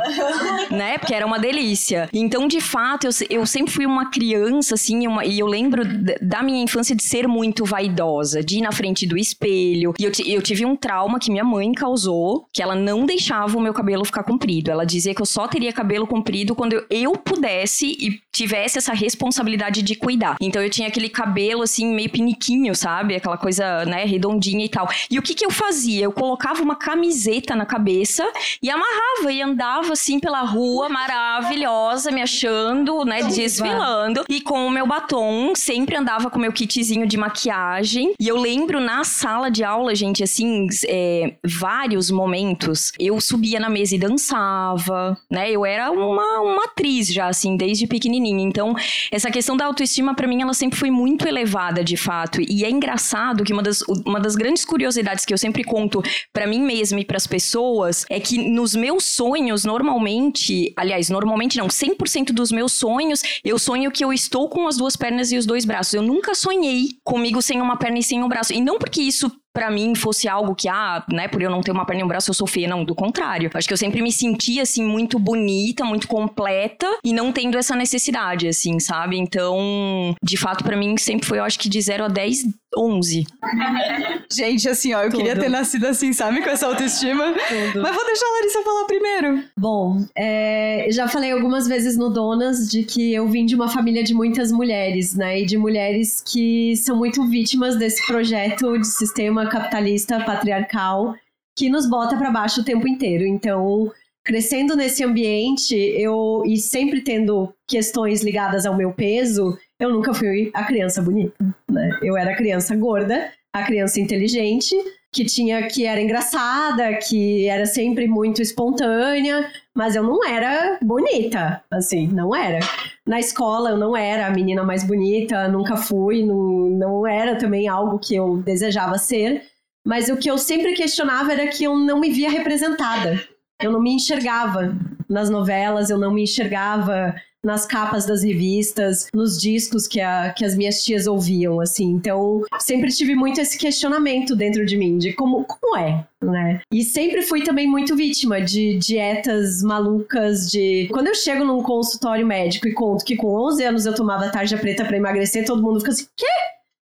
né? 0.70 0.98
Porque 0.98 1.14
era 1.14 1.26
uma 1.26 1.38
delícia. 1.38 2.08
Então, 2.12 2.46
de 2.46 2.60
fato, 2.60 3.06
eu, 3.06 3.10
eu 3.30 3.46
sempre 3.46 3.72
fui 3.72 3.86
uma 3.86 4.10
criança, 4.10 4.74
assim, 4.74 5.06
uma, 5.06 5.24
e 5.30 5.38
eu 5.38 5.46
lembro 5.46 5.82
da 6.20 6.42
minha 6.42 6.62
infância 6.62 6.94
de 6.94 7.02
ser 7.02 7.26
muito 7.28 7.64
vaidosa, 7.64 8.42
de 8.42 8.58
ir 8.58 8.60
na 8.60 8.72
frente 8.72 9.06
do 9.06 9.16
espelho. 9.16 9.94
E 9.98 10.04
eu, 10.04 10.12
eu 10.26 10.42
tive 10.42 10.64
um 10.66 10.76
trauma 10.76 11.18
que 11.18 11.30
minha 11.30 11.44
mãe 11.44 11.72
causou, 11.72 12.46
que 12.52 12.62
ela 12.62 12.74
não 12.74 13.06
deixava 13.06 13.56
o 13.56 13.60
meu 13.60 13.72
cabelo 13.72 14.04
ficar 14.04 14.24
comprido. 14.24 14.70
Ela 14.70 14.84
dizia 14.84 15.14
que 15.14 15.22
eu 15.22 15.26
só 15.26 15.46
teria 15.46 15.72
cabelo 15.72 16.06
comprido 16.06 16.54
quando 16.54 16.72
eu, 16.72 16.84
eu 16.90 17.12
pudesse 17.12 17.86
e 17.86 18.20
tivesse 18.32 18.78
essa 18.78 18.92
responsabilidade 18.92 19.82
de 19.82 19.94
cuidar. 19.94 20.36
Então 20.40 20.62
eu 20.62 20.70
tinha 20.70 20.88
aquele 20.88 21.08
cabelo 21.08 21.62
assim 21.62 21.94
meio 21.94 22.10
piniquinho, 22.10 22.74
sabe? 22.74 23.14
Aquela 23.14 23.36
coisa, 23.36 23.84
né, 23.84 24.04
redondinha 24.04 24.64
e 24.64 24.68
tal. 24.68 24.88
E 25.10 25.18
o 25.18 25.22
que 25.22 25.34
que 25.34 25.44
eu 25.44 25.50
fazia? 25.50 26.04
Eu 26.04 26.12
colocava 26.12 26.62
uma 26.62 26.76
camiseta 26.76 27.54
na 27.54 27.66
cabeça 27.66 28.26
e 28.62 28.70
amarrava 28.70 29.32
e 29.32 29.42
andava 29.42 29.92
assim 29.92 30.18
pela 30.18 30.42
rua 30.42 30.88
maravilhosa, 30.88 32.10
me 32.10 32.22
achando, 32.22 33.04
né, 33.04 33.22
desfilando 33.22 34.24
e 34.28 34.40
com 34.40 34.66
o 34.66 34.70
meu 34.70 34.86
batom, 34.86 35.09
sempre 35.54 35.96
andava 35.96 36.30
com 36.30 36.38
meu 36.38 36.52
kitzinho 36.52 37.06
de 37.06 37.16
maquiagem. 37.16 38.14
E 38.20 38.28
eu 38.28 38.36
lembro 38.36 38.80
na 38.80 39.04
sala 39.04 39.50
de 39.50 39.64
aula, 39.64 39.94
gente, 39.94 40.22
assim, 40.22 40.66
é, 40.86 41.34
vários 41.44 42.10
momentos, 42.10 42.92
eu 42.98 43.20
subia 43.20 43.58
na 43.58 43.68
mesa 43.68 43.94
e 43.94 43.98
dançava, 43.98 45.16
né? 45.30 45.50
Eu 45.50 45.66
era 45.66 45.90
uma, 45.90 46.40
uma 46.40 46.64
atriz 46.64 47.12
já, 47.12 47.26
assim, 47.26 47.56
desde 47.56 47.86
pequenininha. 47.86 48.46
Então, 48.46 48.74
essa 49.10 49.30
questão 49.30 49.56
da 49.56 49.64
autoestima, 49.64 50.14
para 50.14 50.28
mim, 50.28 50.42
ela 50.42 50.54
sempre 50.54 50.78
foi 50.78 50.90
muito 50.90 51.26
elevada, 51.26 51.82
de 51.82 51.96
fato. 51.96 52.40
E 52.40 52.64
é 52.64 52.70
engraçado 52.70 53.44
que 53.44 53.52
uma 53.52 53.62
das, 53.62 53.82
uma 54.06 54.20
das 54.20 54.36
grandes 54.36 54.64
curiosidades 54.64 55.24
que 55.24 55.32
eu 55.34 55.38
sempre 55.38 55.64
conto 55.64 56.02
para 56.32 56.46
mim 56.46 56.60
mesma 56.60 57.00
e 57.00 57.04
para 57.04 57.16
as 57.16 57.26
pessoas 57.26 58.06
é 58.08 58.20
que 58.20 58.38
nos 58.38 58.74
meus 58.74 59.04
sonhos, 59.04 59.64
normalmente, 59.64 60.72
aliás, 60.76 61.08
normalmente 61.10 61.58
não, 61.58 61.68
100% 61.68 62.32
dos 62.32 62.52
meus 62.52 62.72
sonhos, 62.72 63.22
eu 63.44 63.58
sonho 63.58 63.90
que 63.90 64.04
eu 64.04 64.12
estou 64.12 64.48
com 64.48 64.66
as 64.66 64.76
duas 64.76 64.96
pernas 65.00 65.32
e 65.32 65.38
os 65.38 65.46
dois 65.46 65.64
braços. 65.64 65.94
Eu 65.94 66.02
nunca 66.02 66.34
sonhei 66.34 66.90
comigo 67.02 67.40
sem 67.40 67.60
uma 67.60 67.76
perna 67.76 67.98
e 67.98 68.02
sem 68.02 68.22
um 68.22 68.28
braço. 68.28 68.52
E 68.52 68.60
não 68.60 68.78
porque 68.78 69.00
isso 69.00 69.32
para 69.52 69.70
mim 69.70 69.94
fosse 69.94 70.28
algo 70.28 70.54
que, 70.54 70.68
ah, 70.68 71.04
né, 71.10 71.28
por 71.28 71.42
eu 71.42 71.50
não 71.50 71.60
ter 71.60 71.72
uma 71.72 71.84
perna 71.84 72.02
e 72.02 72.04
um 72.04 72.08
braço 72.08 72.30
eu 72.30 72.34
sou 72.34 72.46
feia. 72.46 72.68
Não, 72.68 72.84
do 72.84 72.94
contrário. 72.94 73.50
Acho 73.54 73.66
que 73.66 73.74
eu 73.74 73.78
sempre 73.78 74.02
me 74.02 74.12
sentia, 74.12 74.62
assim, 74.62 74.84
muito 74.84 75.18
bonita, 75.18 75.84
muito 75.84 76.06
completa 76.06 76.86
e 77.04 77.12
não 77.12 77.32
tendo 77.32 77.58
essa 77.58 77.74
necessidade, 77.74 78.46
assim, 78.48 78.78
sabe? 78.78 79.18
Então, 79.18 80.14
de 80.22 80.36
fato, 80.36 80.62
para 80.62 80.76
mim 80.76 80.96
sempre 80.96 81.26
foi, 81.26 81.38
eu 81.38 81.44
acho 81.44 81.58
que 81.58 81.68
de 81.68 81.80
0 81.80 82.04
a 82.04 82.08
10, 82.08 82.44
11. 82.76 83.26
Gente, 84.32 84.68
assim, 84.68 84.94
ó, 84.94 85.02
eu 85.02 85.10
Tudo. 85.10 85.18
queria 85.18 85.36
ter 85.36 85.48
nascido 85.48 85.86
assim, 85.86 86.12
sabe? 86.12 86.40
Com 86.40 86.50
essa 86.50 86.66
autoestima. 86.66 87.24
Tudo. 87.48 87.82
Mas 87.82 87.94
vou 87.94 88.06
deixar 88.06 88.26
a 88.26 88.32
Larissa 88.38 88.62
falar 88.62 88.84
primeiro. 88.84 89.44
Bom, 89.58 90.04
é, 90.16 90.86
já 90.90 91.08
falei 91.08 91.32
algumas 91.32 91.66
vezes 91.66 91.96
no 91.96 92.10
Donas 92.10 92.68
de 92.68 92.84
que 92.84 93.12
eu 93.12 93.28
vim 93.28 93.44
de 93.44 93.54
uma 93.56 93.68
família 93.68 94.04
de 94.04 94.14
muitas 94.14 94.52
mulheres, 94.52 95.14
né? 95.14 95.40
E 95.40 95.46
de 95.46 95.58
mulheres 95.58 96.22
que 96.22 96.76
são 96.76 96.96
muito 96.96 97.26
vítimas 97.26 97.76
desse 97.76 98.06
projeto 98.06 98.78
de 98.78 98.86
sistema 98.86 99.39
capitalista 99.48 100.20
patriarcal 100.24 101.14
que 101.56 101.68
nos 101.68 101.88
bota 101.88 102.16
para 102.16 102.30
baixo 102.30 102.60
o 102.60 102.64
tempo 102.64 102.88
inteiro. 102.88 103.24
Então, 103.24 103.90
crescendo 104.24 104.76
nesse 104.76 105.02
ambiente, 105.02 105.74
eu 105.74 106.42
e 106.46 106.56
sempre 106.58 107.00
tendo 107.00 107.52
questões 107.66 108.22
ligadas 108.22 108.66
ao 108.66 108.76
meu 108.76 108.92
peso, 108.92 109.58
eu 109.78 109.90
nunca 109.90 110.12
fui 110.14 110.50
a 110.54 110.64
criança 110.64 111.02
bonita, 111.02 111.34
né? 111.70 111.98
Eu 112.02 112.16
era 112.16 112.32
a 112.32 112.36
criança 112.36 112.76
gorda, 112.76 113.32
a 113.52 113.62
criança 113.62 114.00
inteligente, 114.00 114.76
que 115.12 115.24
tinha 115.24 115.66
que 115.66 115.84
era 115.84 116.00
engraçada, 116.00 116.94
que 116.94 117.46
era 117.46 117.66
sempre 117.66 118.06
muito 118.06 118.40
espontânea, 118.40 119.50
mas 119.76 119.94
eu 119.94 120.02
não 120.02 120.24
era 120.26 120.78
bonita, 120.82 121.62
assim, 121.70 122.08
não 122.08 122.34
era. 122.34 122.60
Na 123.06 123.18
escola 123.18 123.70
eu 123.70 123.76
não 123.76 123.96
era 123.96 124.26
a 124.26 124.30
menina 124.30 124.62
mais 124.62 124.84
bonita, 124.84 125.48
nunca 125.48 125.76
fui, 125.76 126.24
não, 126.24 126.70
não 126.70 127.06
era 127.06 127.36
também 127.36 127.68
algo 127.68 127.98
que 127.98 128.14
eu 128.14 128.38
desejava 128.38 128.98
ser, 128.98 129.42
mas 129.86 130.08
o 130.08 130.16
que 130.16 130.30
eu 130.30 130.36
sempre 130.36 130.74
questionava 130.74 131.32
era 131.32 131.48
que 131.48 131.64
eu 131.64 131.76
não 131.76 132.00
me 132.00 132.10
via 132.10 132.30
representada. 132.30 133.22
Eu 133.62 133.70
não 133.70 133.80
me 133.80 133.94
enxergava 133.94 134.74
nas 135.08 135.28
novelas, 135.28 135.90
eu 135.90 135.98
não 135.98 136.12
me 136.12 136.22
enxergava 136.22 137.14
nas 137.44 137.66
capas 137.66 138.06
das 138.06 138.22
revistas, 138.22 139.08
nos 139.14 139.40
discos 139.40 139.86
que, 139.86 140.00
a, 140.00 140.32
que 140.36 140.44
as 140.44 140.56
minhas 140.56 140.82
tias 140.82 141.06
ouviam, 141.06 141.60
assim. 141.60 141.86
Então, 141.86 142.42
sempre 142.58 142.90
tive 142.90 143.14
muito 143.14 143.40
esse 143.40 143.58
questionamento 143.58 144.36
dentro 144.36 144.64
de 144.64 144.76
mim, 144.76 144.98
de 144.98 145.12
como, 145.12 145.44
como 145.44 145.76
é, 145.76 146.04
né? 146.22 146.60
E 146.72 146.84
sempre 146.84 147.22
fui 147.22 147.42
também 147.42 147.66
muito 147.66 147.96
vítima 147.96 148.40
de 148.40 148.76
dietas 148.78 149.62
malucas, 149.62 150.50
de... 150.50 150.88
Quando 150.92 151.08
eu 151.08 151.14
chego 151.14 151.44
num 151.44 151.62
consultório 151.62 152.26
médico 152.26 152.68
e 152.68 152.72
conto 152.72 153.04
que 153.04 153.16
com 153.16 153.28
11 153.28 153.64
anos 153.64 153.86
eu 153.86 153.94
tomava 153.94 154.30
tarja 154.30 154.58
preta 154.58 154.84
para 154.84 154.96
emagrecer, 154.96 155.44
todo 155.44 155.62
mundo 155.62 155.80
fica 155.80 155.92
assim, 155.92 156.06
quê? 156.16 156.26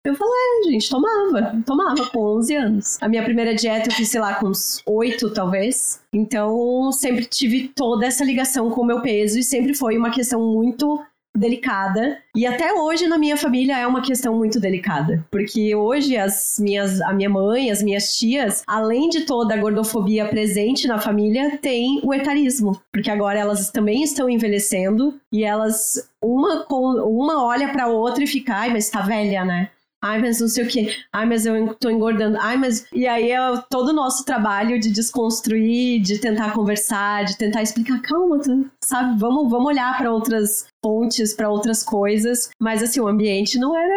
Eu 0.08 0.14
falei, 0.14 0.34
é, 0.34 0.70
gente, 0.70 0.88
tomava. 0.88 1.62
Tomava 1.66 2.06
com 2.06 2.36
11 2.38 2.54
anos. 2.54 2.98
A 3.02 3.08
minha 3.08 3.22
primeira 3.22 3.54
dieta 3.54 3.90
eu 3.90 3.94
fiz, 3.94 4.08
sei 4.08 4.20
lá, 4.20 4.34
com 4.36 4.48
uns 4.48 4.82
8, 4.86 5.30
talvez. 5.34 6.00
Então, 6.12 6.90
sempre 6.92 7.26
tive 7.26 7.68
toda 7.68 8.06
essa 8.06 8.24
ligação 8.24 8.70
com 8.70 8.80
o 8.80 8.86
meu 8.86 9.02
peso 9.02 9.38
e 9.38 9.42
sempre 9.42 9.74
foi 9.74 9.98
uma 9.98 10.10
questão 10.10 10.40
muito 10.40 10.98
delicada. 11.36 12.18
E 12.34 12.46
até 12.46 12.72
hoje 12.72 13.06
na 13.06 13.18
minha 13.18 13.36
família 13.36 13.78
é 13.78 13.86
uma 13.86 14.02
questão 14.02 14.34
muito 14.34 14.58
delicada, 14.58 15.24
porque 15.30 15.74
hoje 15.74 16.16
as 16.16 16.56
minhas 16.58 17.00
a 17.00 17.12
minha 17.12 17.30
mãe, 17.30 17.70
as 17.70 17.82
minhas 17.82 18.16
tias, 18.16 18.62
além 18.66 19.08
de 19.08 19.20
toda 19.20 19.54
a 19.54 19.58
gordofobia 19.58 20.26
presente 20.26 20.88
na 20.88 20.98
família, 20.98 21.58
tem 21.58 22.00
o 22.02 22.12
etarismo, 22.12 22.80
porque 22.92 23.10
agora 23.10 23.38
elas 23.38 23.70
também 23.70 24.02
estão 24.02 24.28
envelhecendo 24.28 25.14
e 25.32 25.44
elas 25.44 26.10
uma 26.22 26.64
com 26.64 26.94
uma 27.04 27.44
olha 27.44 27.68
para 27.68 27.86
outra 27.86 28.24
e 28.24 28.26
fica, 28.26 28.54
ai, 28.54 28.72
mas 28.72 28.90
tá 28.90 29.00
velha, 29.02 29.44
né? 29.44 29.70
Ai, 30.02 30.20
mas 30.20 30.40
não 30.40 30.48
sei 30.48 30.64
o 30.64 30.68
que. 30.68 30.94
Ai, 31.12 31.26
mas 31.26 31.44
eu 31.44 31.74
tô 31.74 31.90
engordando. 31.90 32.38
Ai, 32.40 32.56
mas. 32.56 32.86
E 32.92 33.06
aí 33.06 33.32
é 33.32 33.38
todo 33.68 33.88
o 33.88 33.92
nosso 33.92 34.24
trabalho 34.24 34.78
de 34.78 34.90
desconstruir, 34.90 36.00
de 36.00 36.18
tentar 36.18 36.52
conversar, 36.52 37.24
de 37.24 37.36
tentar 37.36 37.62
explicar, 37.62 38.00
calma, 38.02 38.40
sabe? 38.82 39.18
Vamos, 39.18 39.50
vamos 39.50 39.66
olhar 39.66 39.96
para 39.98 40.12
outras 40.12 40.66
fontes, 40.84 41.34
para 41.34 41.50
outras 41.50 41.82
coisas. 41.82 42.50
Mas 42.60 42.82
assim, 42.82 43.00
o 43.00 43.08
ambiente 43.08 43.58
não 43.58 43.76
era 43.76 43.94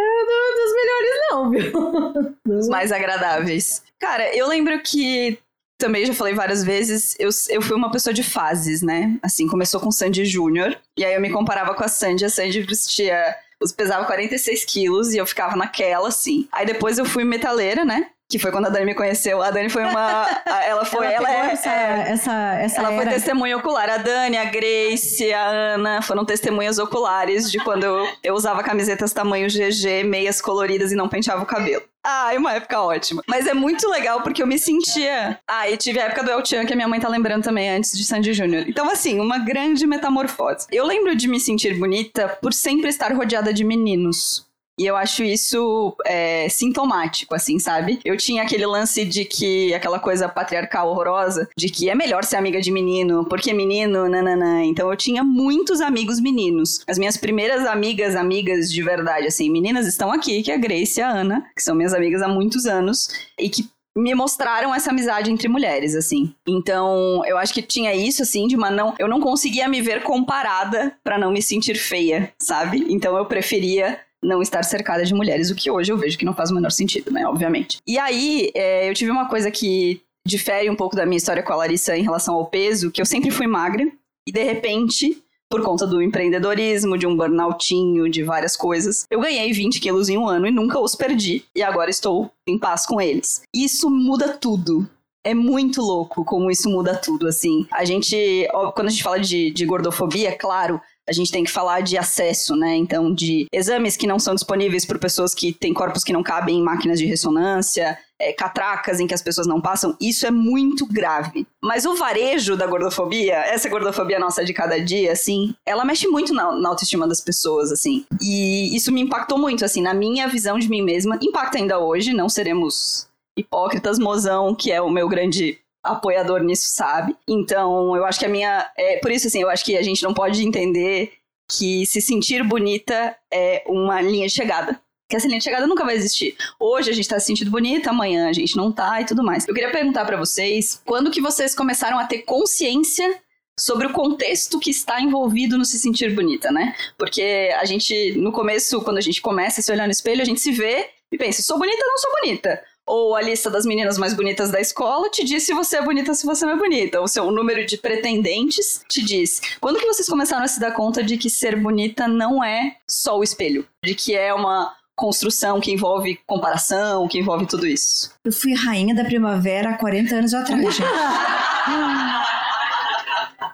dos 0.55 0.74
melhores, 0.74 1.12
não, 1.29 1.50
viu? 1.50 2.36
Dos 2.46 2.67
mais 2.67 2.91
agradáveis. 2.91 3.84
Cara, 4.00 4.36
eu 4.36 4.48
lembro 4.48 4.81
que 4.81 5.38
também 5.81 6.05
já 6.05 6.13
falei 6.13 6.34
várias 6.34 6.63
vezes, 6.63 7.15
eu, 7.17 7.29
eu 7.50 7.62
fui 7.62 7.75
uma 7.75 7.91
pessoa 7.91 8.13
de 8.13 8.24
fases, 8.24 8.84
né? 8.84 9.17
Assim, 9.22 9.48
começou 9.48 9.79
com 9.79 9.91
Sandy 9.91 10.25
Júnior, 10.25 10.77
e 10.98 11.03
aí 11.03 11.15
eu 11.15 11.22
me 11.22 11.31
comparava 11.31 11.74
com 11.74 11.84
a 11.84 11.88
Sandy, 11.88 12.24
a 12.24 12.29
Sandy 12.29 12.62
vestia 12.62 13.36
eu 13.61 13.67
pesava 13.75 14.05
46 14.05 14.65
quilos 14.65 15.13
e 15.13 15.17
eu 15.17 15.25
ficava 15.25 15.55
naquela, 15.55 16.07
assim. 16.07 16.47
Aí 16.51 16.65
depois 16.65 16.97
eu 16.97 17.05
fui 17.05 17.23
metaleira, 17.23 17.85
né? 17.85 18.09
Que 18.31 18.39
foi 18.39 18.51
quando 18.51 18.67
a 18.67 18.69
Dani 18.69 18.85
me 18.85 18.95
conheceu. 18.95 19.41
A 19.41 19.51
Dani 19.51 19.69
foi 19.69 19.83
uma. 19.83 20.25
Ela 20.65 20.85
foi. 20.85 21.05
ela, 21.05 21.29
ela 21.29 21.50
é, 21.50 21.51
essa, 21.51 21.69
é, 21.69 22.11
essa, 22.11 22.53
essa 22.59 22.79
ela 22.79 22.93
era... 22.93 23.01
foi 23.03 23.13
testemunha 23.13 23.57
ocular. 23.57 23.89
A 23.89 23.97
Dani, 23.97 24.38
a 24.38 24.45
Grace, 24.45 25.33
a 25.33 25.47
Ana 25.47 26.01
foram 26.01 26.23
testemunhas 26.23 26.77
oculares 26.79 27.51
de 27.51 27.59
quando 27.59 27.83
eu, 27.83 28.07
eu 28.23 28.33
usava 28.33 28.63
camisetas 28.63 29.11
tamanho 29.11 29.47
GG, 29.47 30.03
meias 30.05 30.41
coloridas 30.41 30.91
e 30.91 30.95
não 30.95 31.09
penteava 31.09 31.43
o 31.43 31.45
cabelo. 31.45 31.83
Ah, 32.03 32.33
é 32.33 32.38
uma 32.38 32.53
época 32.53 32.81
ótima. 32.81 33.21
Mas 33.27 33.45
é 33.45 33.53
muito 33.53 33.88
legal 33.89 34.21
porque 34.21 34.41
eu 34.41 34.47
me 34.47 34.57
sentia. 34.57 35.38
Ah, 35.47 35.69
e 35.69 35.77
tive 35.77 36.00
a 36.00 36.05
época 36.05 36.23
do 36.23 36.31
El 36.31 36.43
Chan 36.43 36.65
que 36.65 36.73
a 36.73 36.75
minha 36.75 36.88
mãe 36.88 37.00
tá 37.00 37.07
lembrando 37.07 37.43
também 37.43 37.69
antes 37.69 37.95
de 37.95 38.03
Sandy 38.03 38.33
Júnior. 38.33 38.65
Então, 38.67 38.89
assim, 38.89 39.19
uma 39.19 39.38
grande 39.38 39.85
metamorfose. 39.85 40.65
Eu 40.71 40.85
lembro 40.85 41.15
de 41.15 41.27
me 41.27 41.39
sentir 41.39 41.77
bonita 41.77 42.29
por 42.41 42.53
sempre 42.53 42.89
estar 42.89 43.13
rodeada 43.13 43.53
de 43.53 43.63
meninos. 43.63 44.50
E 44.81 44.85
eu 44.88 44.97
acho 44.97 45.23
isso 45.23 45.95
é, 46.03 46.50
sintomático, 46.50 47.35
assim, 47.35 47.59
sabe? 47.59 48.00
Eu 48.03 48.17
tinha 48.17 48.41
aquele 48.41 48.65
lance 48.65 49.05
de 49.05 49.23
que, 49.25 49.71
aquela 49.75 50.00
coisa 50.00 50.27
patriarcal 50.27 50.89
horrorosa, 50.89 51.47
de 51.55 51.69
que 51.69 51.88
é 51.88 51.93
melhor 51.93 52.23
ser 52.23 52.38
amiga 52.38 52.59
de 52.59 52.71
menino, 52.71 53.23
porque 53.25 53.53
menino, 53.53 54.09
nananã. 54.09 54.63
Então 54.63 54.89
eu 54.89 54.97
tinha 54.97 55.23
muitos 55.23 55.81
amigos 55.81 56.19
meninos. 56.19 56.83
As 56.88 56.97
minhas 56.97 57.15
primeiras 57.15 57.63
amigas, 57.67 58.15
amigas 58.15 58.71
de 58.71 58.81
verdade, 58.81 59.27
assim, 59.27 59.51
meninas 59.51 59.85
estão 59.85 60.11
aqui, 60.11 60.41
que 60.41 60.50
é 60.50 60.55
a 60.55 60.57
Grace 60.57 61.00
e 61.00 61.03
a 61.03 61.11
Ana, 61.11 61.45
que 61.55 61.61
são 61.61 61.75
minhas 61.75 61.93
amigas 61.93 62.23
há 62.23 62.27
muitos 62.27 62.65
anos, 62.65 63.07
e 63.38 63.50
que 63.50 63.69
me 63.95 64.15
mostraram 64.15 64.73
essa 64.73 64.89
amizade 64.89 65.29
entre 65.29 65.47
mulheres, 65.47 65.95
assim. 65.95 66.33
Então, 66.47 67.23
eu 67.25 67.38
acho 67.38 67.53
que 67.53 67.61
tinha 67.61 67.93
isso, 67.93 68.23
assim, 68.23 68.47
de 68.47 68.55
uma 68.55 68.71
não. 68.71 68.95
Eu 68.97 69.07
não 69.07 69.19
conseguia 69.19 69.67
me 69.67 69.79
ver 69.79 70.01
comparada 70.01 70.95
para 71.03 71.19
não 71.19 71.31
me 71.31 71.41
sentir 71.41 71.75
feia, 71.75 72.33
sabe? 72.41 72.85
Então, 72.89 73.15
eu 73.17 73.25
preferia 73.25 74.00
não 74.23 74.41
estar 74.41 74.63
cercada 74.63 75.03
de 75.03 75.13
mulheres, 75.13 75.49
o 75.49 75.55
que 75.55 75.71
hoje 75.71 75.91
eu 75.91 75.97
vejo 75.97 76.17
que 76.17 76.25
não 76.25 76.33
faz 76.33 76.51
o 76.51 76.55
menor 76.55 76.71
sentido, 76.71 77.11
né? 77.11 77.25
Obviamente. 77.25 77.79
E 77.87 77.97
aí, 77.97 78.51
é, 78.53 78.89
eu 78.89 78.93
tive 78.93 79.11
uma 79.11 79.27
coisa 79.27 79.49
que 79.49 80.01
difere 80.25 80.69
um 80.69 80.75
pouco 80.75 80.95
da 80.95 81.05
minha 81.05 81.17
história 81.17 81.41
com 81.41 81.51
a 81.53 81.55
Larissa 81.55 81.97
em 81.97 82.03
relação 82.03 82.35
ao 82.35 82.45
peso, 82.45 82.91
que 82.91 83.01
eu 83.01 83.05
sempre 83.05 83.31
fui 83.31 83.47
magra, 83.47 83.83
e 84.27 84.31
de 84.31 84.43
repente 84.43 85.21
por 85.51 85.61
conta 85.61 85.85
do 85.85 86.01
empreendedorismo, 86.01 86.97
de 86.97 87.05
um 87.05 87.15
burnoutinho, 87.15 88.09
de 88.09 88.23
várias 88.23 88.55
coisas. 88.55 89.05
Eu 89.11 89.19
ganhei 89.19 89.51
20 89.51 89.81
quilos 89.81 90.07
em 90.07 90.17
um 90.17 90.25
ano 90.25 90.47
e 90.47 90.51
nunca 90.51 90.79
os 90.79 90.95
perdi. 90.95 91.43
E 91.53 91.61
agora 91.61 91.89
estou 91.89 92.31
em 92.47 92.57
paz 92.57 92.85
com 92.85 93.01
eles. 93.01 93.41
Isso 93.53 93.89
muda 93.89 94.29
tudo. 94.29 94.89
É 95.25 95.33
muito 95.33 95.81
louco 95.81 96.23
como 96.23 96.49
isso 96.49 96.69
muda 96.69 96.95
tudo, 96.95 97.27
assim. 97.27 97.67
A 97.71 97.83
gente, 97.83 98.47
quando 98.73 98.87
a 98.87 98.91
gente 98.91 99.03
fala 99.03 99.19
de, 99.19 99.51
de 99.51 99.65
gordofobia, 99.65 100.35
claro, 100.35 100.81
a 101.08 101.12
gente 101.12 101.31
tem 101.31 101.43
que 101.43 101.51
falar 101.51 101.81
de 101.81 101.98
acesso, 101.98 102.55
né? 102.55 102.75
Então, 102.75 103.13
de 103.13 103.48
exames 103.51 103.98
que 103.98 104.08
não 104.08 104.20
são 104.20 104.36
disponíveis 104.36 104.86
para 104.86 105.00
pessoas 105.00 105.34
que 105.34 105.51
têm 105.51 105.74
corpos 105.74 106.03
que 106.03 106.13
não 106.13 106.24
cabem 106.24 106.60
em 106.60 106.63
máquinas 106.63 107.00
de 107.00 107.05
ressonância, 107.05 107.98
é, 108.20 108.31
catracas 108.31 109.00
em 109.00 109.08
que 109.08 109.13
as 109.13 109.22
pessoas 109.22 109.48
não 109.48 109.60
passam, 109.60 109.96
isso 110.00 110.25
é 110.27 110.31
muito 110.31 110.86
grave. 110.86 111.46
Mas 111.62 111.86
o 111.86 111.96
varejo 111.96 112.55
da 112.55 112.67
gordofobia, 112.67 113.36
essa 113.36 113.67
gordofobia 113.67 114.20
nossa 114.20 114.46
de 114.46 114.53
cada 114.53 114.79
dia, 114.79 115.12
assim, 115.12 115.55
ela 115.65 115.84
mexe 115.84 116.08
muito 116.08 116.34
na, 116.34 116.51
na 116.51 116.70
autoestima 116.70 117.08
das 117.08 117.20
pessoas, 117.20 117.72
assim. 117.72 118.05
E 118.22 118.75
isso 118.75 118.91
me 118.91 119.01
impactou 119.01 119.39
muito, 119.39 119.65
assim, 119.65 119.81
na 119.81 119.93
minha 119.93 120.27
visão 120.27 120.60
de 120.60 120.70
mim 120.70 120.84
mesma. 120.84 121.17
Impacta 121.22 121.58
ainda 121.58 121.79
hoje, 121.79 122.13
não 122.13 122.29
seremos 122.29 123.08
hipócritas, 123.38 123.98
mozão, 123.98 124.53
que 124.53 124.72
é 124.72 124.81
o 124.81 124.89
meu 124.89 125.10
grande 125.10 125.58
apoiador 125.83 126.43
nisso, 126.43 126.67
sabe? 126.69 127.15
Então, 127.27 127.95
eu 127.95 128.05
acho 128.05 128.19
que 128.19 128.25
a 128.25 128.29
minha. 128.29 128.69
É, 128.77 128.97
por 128.97 129.11
isso, 129.11 129.27
assim, 129.27 129.41
eu 129.41 129.50
acho 129.50 129.65
que 129.65 129.77
a 129.77 129.81
gente 129.81 130.03
não 130.03 130.13
pode 130.13 130.45
entender 130.45 131.13
que 131.50 131.85
se 131.85 132.01
sentir 132.01 132.43
bonita 132.43 133.15
é 133.31 133.63
uma 133.67 134.01
linha 134.01 134.27
de 134.27 134.33
chegada 134.33 134.79
que 135.11 135.17
essa 135.17 135.27
linha 135.27 135.39
de 135.39 135.43
chegada 135.43 135.67
nunca 135.67 135.83
vai 135.83 135.95
existir. 135.95 136.38
Hoje 136.57 136.89
a 136.89 136.93
gente 136.93 137.07
tá 137.07 137.19
se 137.19 137.25
sentindo 137.27 137.51
bonita, 137.51 137.89
amanhã 137.89 138.29
a 138.29 138.33
gente 138.33 138.55
não 138.55 138.71
tá 138.71 139.01
e 139.01 139.05
tudo 139.05 139.21
mais. 139.21 139.45
Eu 139.45 139.53
queria 139.53 139.69
perguntar 139.69 140.05
para 140.05 140.15
vocês, 140.15 140.81
quando 140.85 141.11
que 141.11 141.19
vocês 141.21 141.53
começaram 141.53 142.00
a 142.00 142.05
ter 142.05 142.19
consciência 142.19 143.19
sobre 143.59 143.88
o 143.88 143.93
contexto 143.93 144.57
que 144.57 144.69
está 144.69 145.01
envolvido 145.01 145.57
no 145.57 145.65
se 145.65 145.77
sentir 145.77 146.15
bonita, 146.15 146.50
né? 146.50 146.73
Porque 146.97 147.50
a 147.59 147.65
gente, 147.65 148.13
no 148.17 148.31
começo, 148.31 148.81
quando 148.81 148.97
a 148.97 149.01
gente 149.01 149.21
começa 149.21 149.59
a 149.59 149.63
se 149.63 149.71
olhar 149.71 149.85
no 149.85 149.91
espelho, 149.91 150.21
a 150.21 150.25
gente 150.25 150.39
se 150.39 150.51
vê 150.51 150.89
e 151.11 151.17
pensa, 151.17 151.41
sou 151.41 151.59
bonita 151.59 151.83
ou 151.83 151.89
não 151.89 151.97
sou 151.97 152.11
bonita? 152.21 152.63
Ou 152.91 153.15
a 153.15 153.21
lista 153.21 153.50
das 153.50 153.65
meninas 153.65 153.98
mais 153.98 154.13
bonitas 154.13 154.51
da 154.51 154.60
escola 154.60 155.10
te 155.10 155.24
diz 155.24 155.43
se 155.43 155.53
você 155.53 155.77
é 155.77 155.81
bonita 155.81 156.12
ou 156.12 156.15
se 156.15 156.25
você 156.25 156.45
não 156.45 156.51
é 156.51 156.57
bonita. 156.57 157.00
Ou 157.00 157.07
seu 157.07 157.31
número 157.31 157.65
de 157.65 157.77
pretendentes 157.77 158.83
te 158.89 159.01
diz. 159.01 159.39
Quando 159.62 159.79
que 159.79 159.86
vocês 159.86 160.10
começaram 160.10 160.43
a 160.43 160.48
se 160.50 160.60
dar 160.60 160.74
conta 160.74 161.01
de 161.01 161.15
que 161.15 161.29
ser 161.29 161.55
bonita 161.55 162.05
não 162.05 162.43
é 162.43 162.75
só 162.86 163.17
o 163.17 163.24
espelho? 163.24 163.65
De 163.81 163.95
que 163.95 164.13
é 164.13 164.33
uma 164.33 164.75
construção 164.93 165.62
que 165.62 165.71
envolve 165.71 166.19
comparação, 166.27 167.07
que 167.07 167.17
envolve 167.17 167.45
tudo 167.45 167.65
isso. 167.65 168.12
Eu 168.25 168.33
fui 168.33 168.53
rainha 168.53 168.93
da 168.93 169.05
primavera 169.05 169.69
há 169.69 169.77
40 169.77 170.13
anos 170.13 170.33
atrás, 170.33 170.75
gente. 170.75 170.83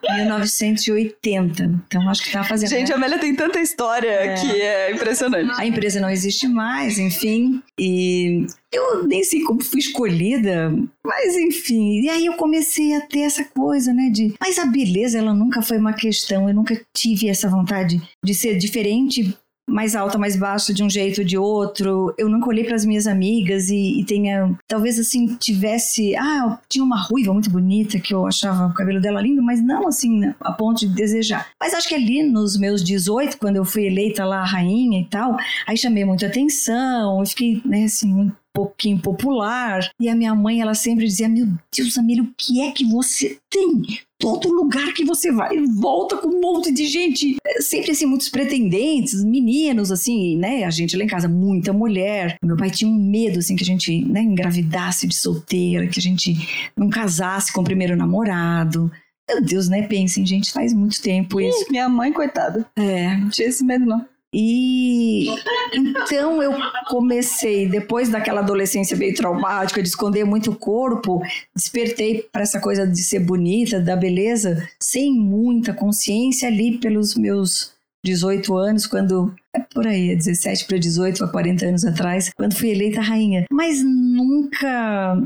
1980. 0.02 1.64
Então 1.88 2.10
acho 2.10 2.24
que 2.24 2.32
tá 2.32 2.44
fazendo. 2.44 2.70
Gente, 2.70 2.90
né? 2.90 2.94
a 2.94 2.98
Amélia 2.98 3.20
tem 3.20 3.36
tanta 3.36 3.60
história 3.60 4.10
é. 4.10 4.36
que 4.36 4.62
é 4.62 4.92
impressionante. 4.92 5.52
A 5.60 5.66
empresa 5.66 6.00
não 6.00 6.10
existe 6.10 6.48
mais, 6.48 6.98
enfim. 6.98 7.62
E 7.80 8.46
eu 8.72 9.08
nem 9.08 9.24
sei 9.24 9.42
como 9.42 9.64
fui 9.64 9.80
escolhida, 9.80 10.74
mas 11.06 11.36
enfim. 11.36 12.02
E 12.02 12.10
aí 12.10 12.26
eu 12.26 12.34
comecei 12.34 12.96
a 12.96 13.02
ter 13.02 13.22
essa 13.22 13.44
coisa, 13.44 13.94
né? 13.94 14.10
De. 14.12 14.34
Mas 14.40 14.58
a 14.58 14.66
beleza, 14.66 15.18
ela 15.18 15.34
nunca 15.34 15.62
foi 15.62 15.78
uma 15.78 15.94
questão. 15.94 16.48
Eu 16.48 16.56
nunca 16.56 16.80
tive 16.94 17.30
essa 17.30 17.50
vontade 17.50 18.02
de 18.24 18.34
ser 18.34 18.58
diferente 18.58 19.36
mais 19.68 19.96
alta, 19.96 20.18
mais 20.18 20.36
baixa 20.36 20.74
de 20.74 20.82
um 20.82 20.90
jeito 20.90 21.20
ou 21.20 21.28
de 21.28 21.38
outro. 21.38 22.14
Eu 22.18 22.30
nunca 22.30 22.48
olhei 22.48 22.64
para 22.64 22.76
as 22.76 22.86
minhas 22.86 23.06
amigas 23.06 23.70
e, 23.70 24.00
e, 24.00 24.06
tenha, 24.06 24.58
talvez 24.68 24.98
assim, 24.98 25.36
tivesse, 25.36 26.16
ah, 26.16 26.58
tinha 26.70 26.84
uma 26.84 27.02
ruiva 27.02 27.34
muito 27.34 27.50
bonita 27.50 28.00
que 28.00 28.14
eu 28.14 28.26
achava 28.26 28.68
o 28.68 28.74
cabelo 28.74 29.02
dela 29.02 29.22
lindo, 29.22 29.44
mas 29.44 29.62
não 29.62 29.88
assim, 29.88 30.20
né, 30.20 30.36
a 30.40 30.52
ponto 30.52 30.80
de 30.80 30.88
desejar. 30.88 31.48
Mas 31.60 31.74
acho 31.74 31.90
que 31.90 31.96
ali 31.96 32.24
nos 32.24 32.58
meus 32.58 32.84
18, 32.84 33.38
quando 33.38 33.58
eu 33.58 33.66
fui 33.66 33.86
eleita 33.86 34.24
lá 34.24 34.44
rainha 34.44 35.02
e 35.02 35.06
tal, 35.06 35.38
aí 35.68 35.78
chamei 35.78 36.06
muita 36.06 36.28
atenção, 36.28 37.20
eu 37.20 37.26
fiquei, 37.26 37.62
né, 37.66 37.84
assim, 37.84 38.14
muito 38.14 38.36
pouquinho 38.58 39.00
popular. 39.00 39.88
E 40.02 40.10
a 40.10 40.16
minha 40.16 40.34
mãe, 40.34 40.60
ela 40.60 40.74
sempre 40.74 41.06
dizia: 41.06 41.30
Meu 41.30 41.48
Deus, 41.76 41.96
Amília, 41.96 42.24
o 42.24 42.34
que 42.36 42.62
é 42.62 42.72
que 42.72 42.84
você 42.84 43.38
tem? 43.52 44.00
Todo 44.20 44.52
lugar 44.52 44.94
que 44.94 45.06
você 45.06 45.32
vai, 45.32 45.56
volta 45.80 46.18
com 46.18 46.28
um 46.28 46.42
monte 46.42 46.72
de 46.72 46.88
gente. 46.88 47.38
É, 47.46 47.62
sempre 47.62 47.92
assim, 47.92 48.08
muitos 48.08 48.30
pretendentes, 48.30 49.24
meninos, 49.24 49.92
assim, 49.92 50.36
né? 50.36 50.64
A 50.64 50.72
gente 50.72 50.98
lá 50.98 51.04
em 51.04 51.08
casa, 51.08 51.28
muita 51.28 51.72
mulher. 51.72 52.38
Meu 52.44 52.58
pai 52.58 52.72
tinha 52.72 52.90
um 52.90 52.96
medo, 52.96 53.38
assim, 53.38 53.56
que 53.56 53.64
a 53.64 53.66
gente 53.66 54.04
né, 54.06 54.22
engravidasse 54.22 55.06
de 55.06 55.16
solteira, 55.16 55.88
que 55.88 56.00
a 56.00 56.02
gente 56.02 56.36
não 56.76 56.90
casasse 56.90 57.54
com 57.54 57.62
o 57.62 57.66
primeiro 57.66 57.96
namorado. 57.96 58.92
Meu 59.30 59.40
Deus, 59.40 59.70
né? 59.70 59.84
Pensem, 59.84 60.26
gente, 60.26 60.52
faz 60.52 60.74
muito 60.74 61.00
tempo 61.00 61.40
isso. 61.40 61.66
Minha 61.70 61.88
mãe, 61.88 62.12
coitada. 62.12 62.66
É. 62.76 63.18
Não 63.18 63.30
tinha 63.30 63.50
esse 63.50 63.64
medo, 63.64 63.86
não. 63.86 64.04
E 64.34 65.28
então 65.74 66.44
eu 66.44 66.54
comecei, 66.88 67.68
depois 67.68 68.10
daquela 68.10 68.42
adolescência 68.42 68.98
meio 68.98 69.16
traumática, 69.16 69.82
de 69.82 69.88
esconder 69.88 70.26
muito 70.26 70.52
o 70.52 70.56
corpo, 70.56 71.22
despertei 71.56 72.28
para 72.32 72.42
essa 72.42 72.60
coisa 72.60 72.86
de 72.86 73.04
ser 73.04 73.20
bonita, 73.20 73.80
da 73.80 73.96
beleza, 73.96 74.68
sem 74.80 75.14
muita 75.14 75.74
consciência 75.74 76.48
ali 76.48 76.78
pelos 76.78 77.16
meus 77.16 77.74
18 78.04 78.56
anos, 78.56 78.86
quando. 78.86 79.34
É 79.56 79.60
por 79.60 79.88
aí, 79.88 80.16
17 80.16 80.66
para 80.66 80.78
18, 80.78 81.24
há 81.24 81.28
40 81.28 81.66
anos 81.66 81.86
atrás, 81.86 82.32
quando 82.36 82.56
fui 82.56 82.70
eleita 82.70 83.02
rainha. 83.02 83.46
Mas 83.52 83.82
nunca 83.84 85.18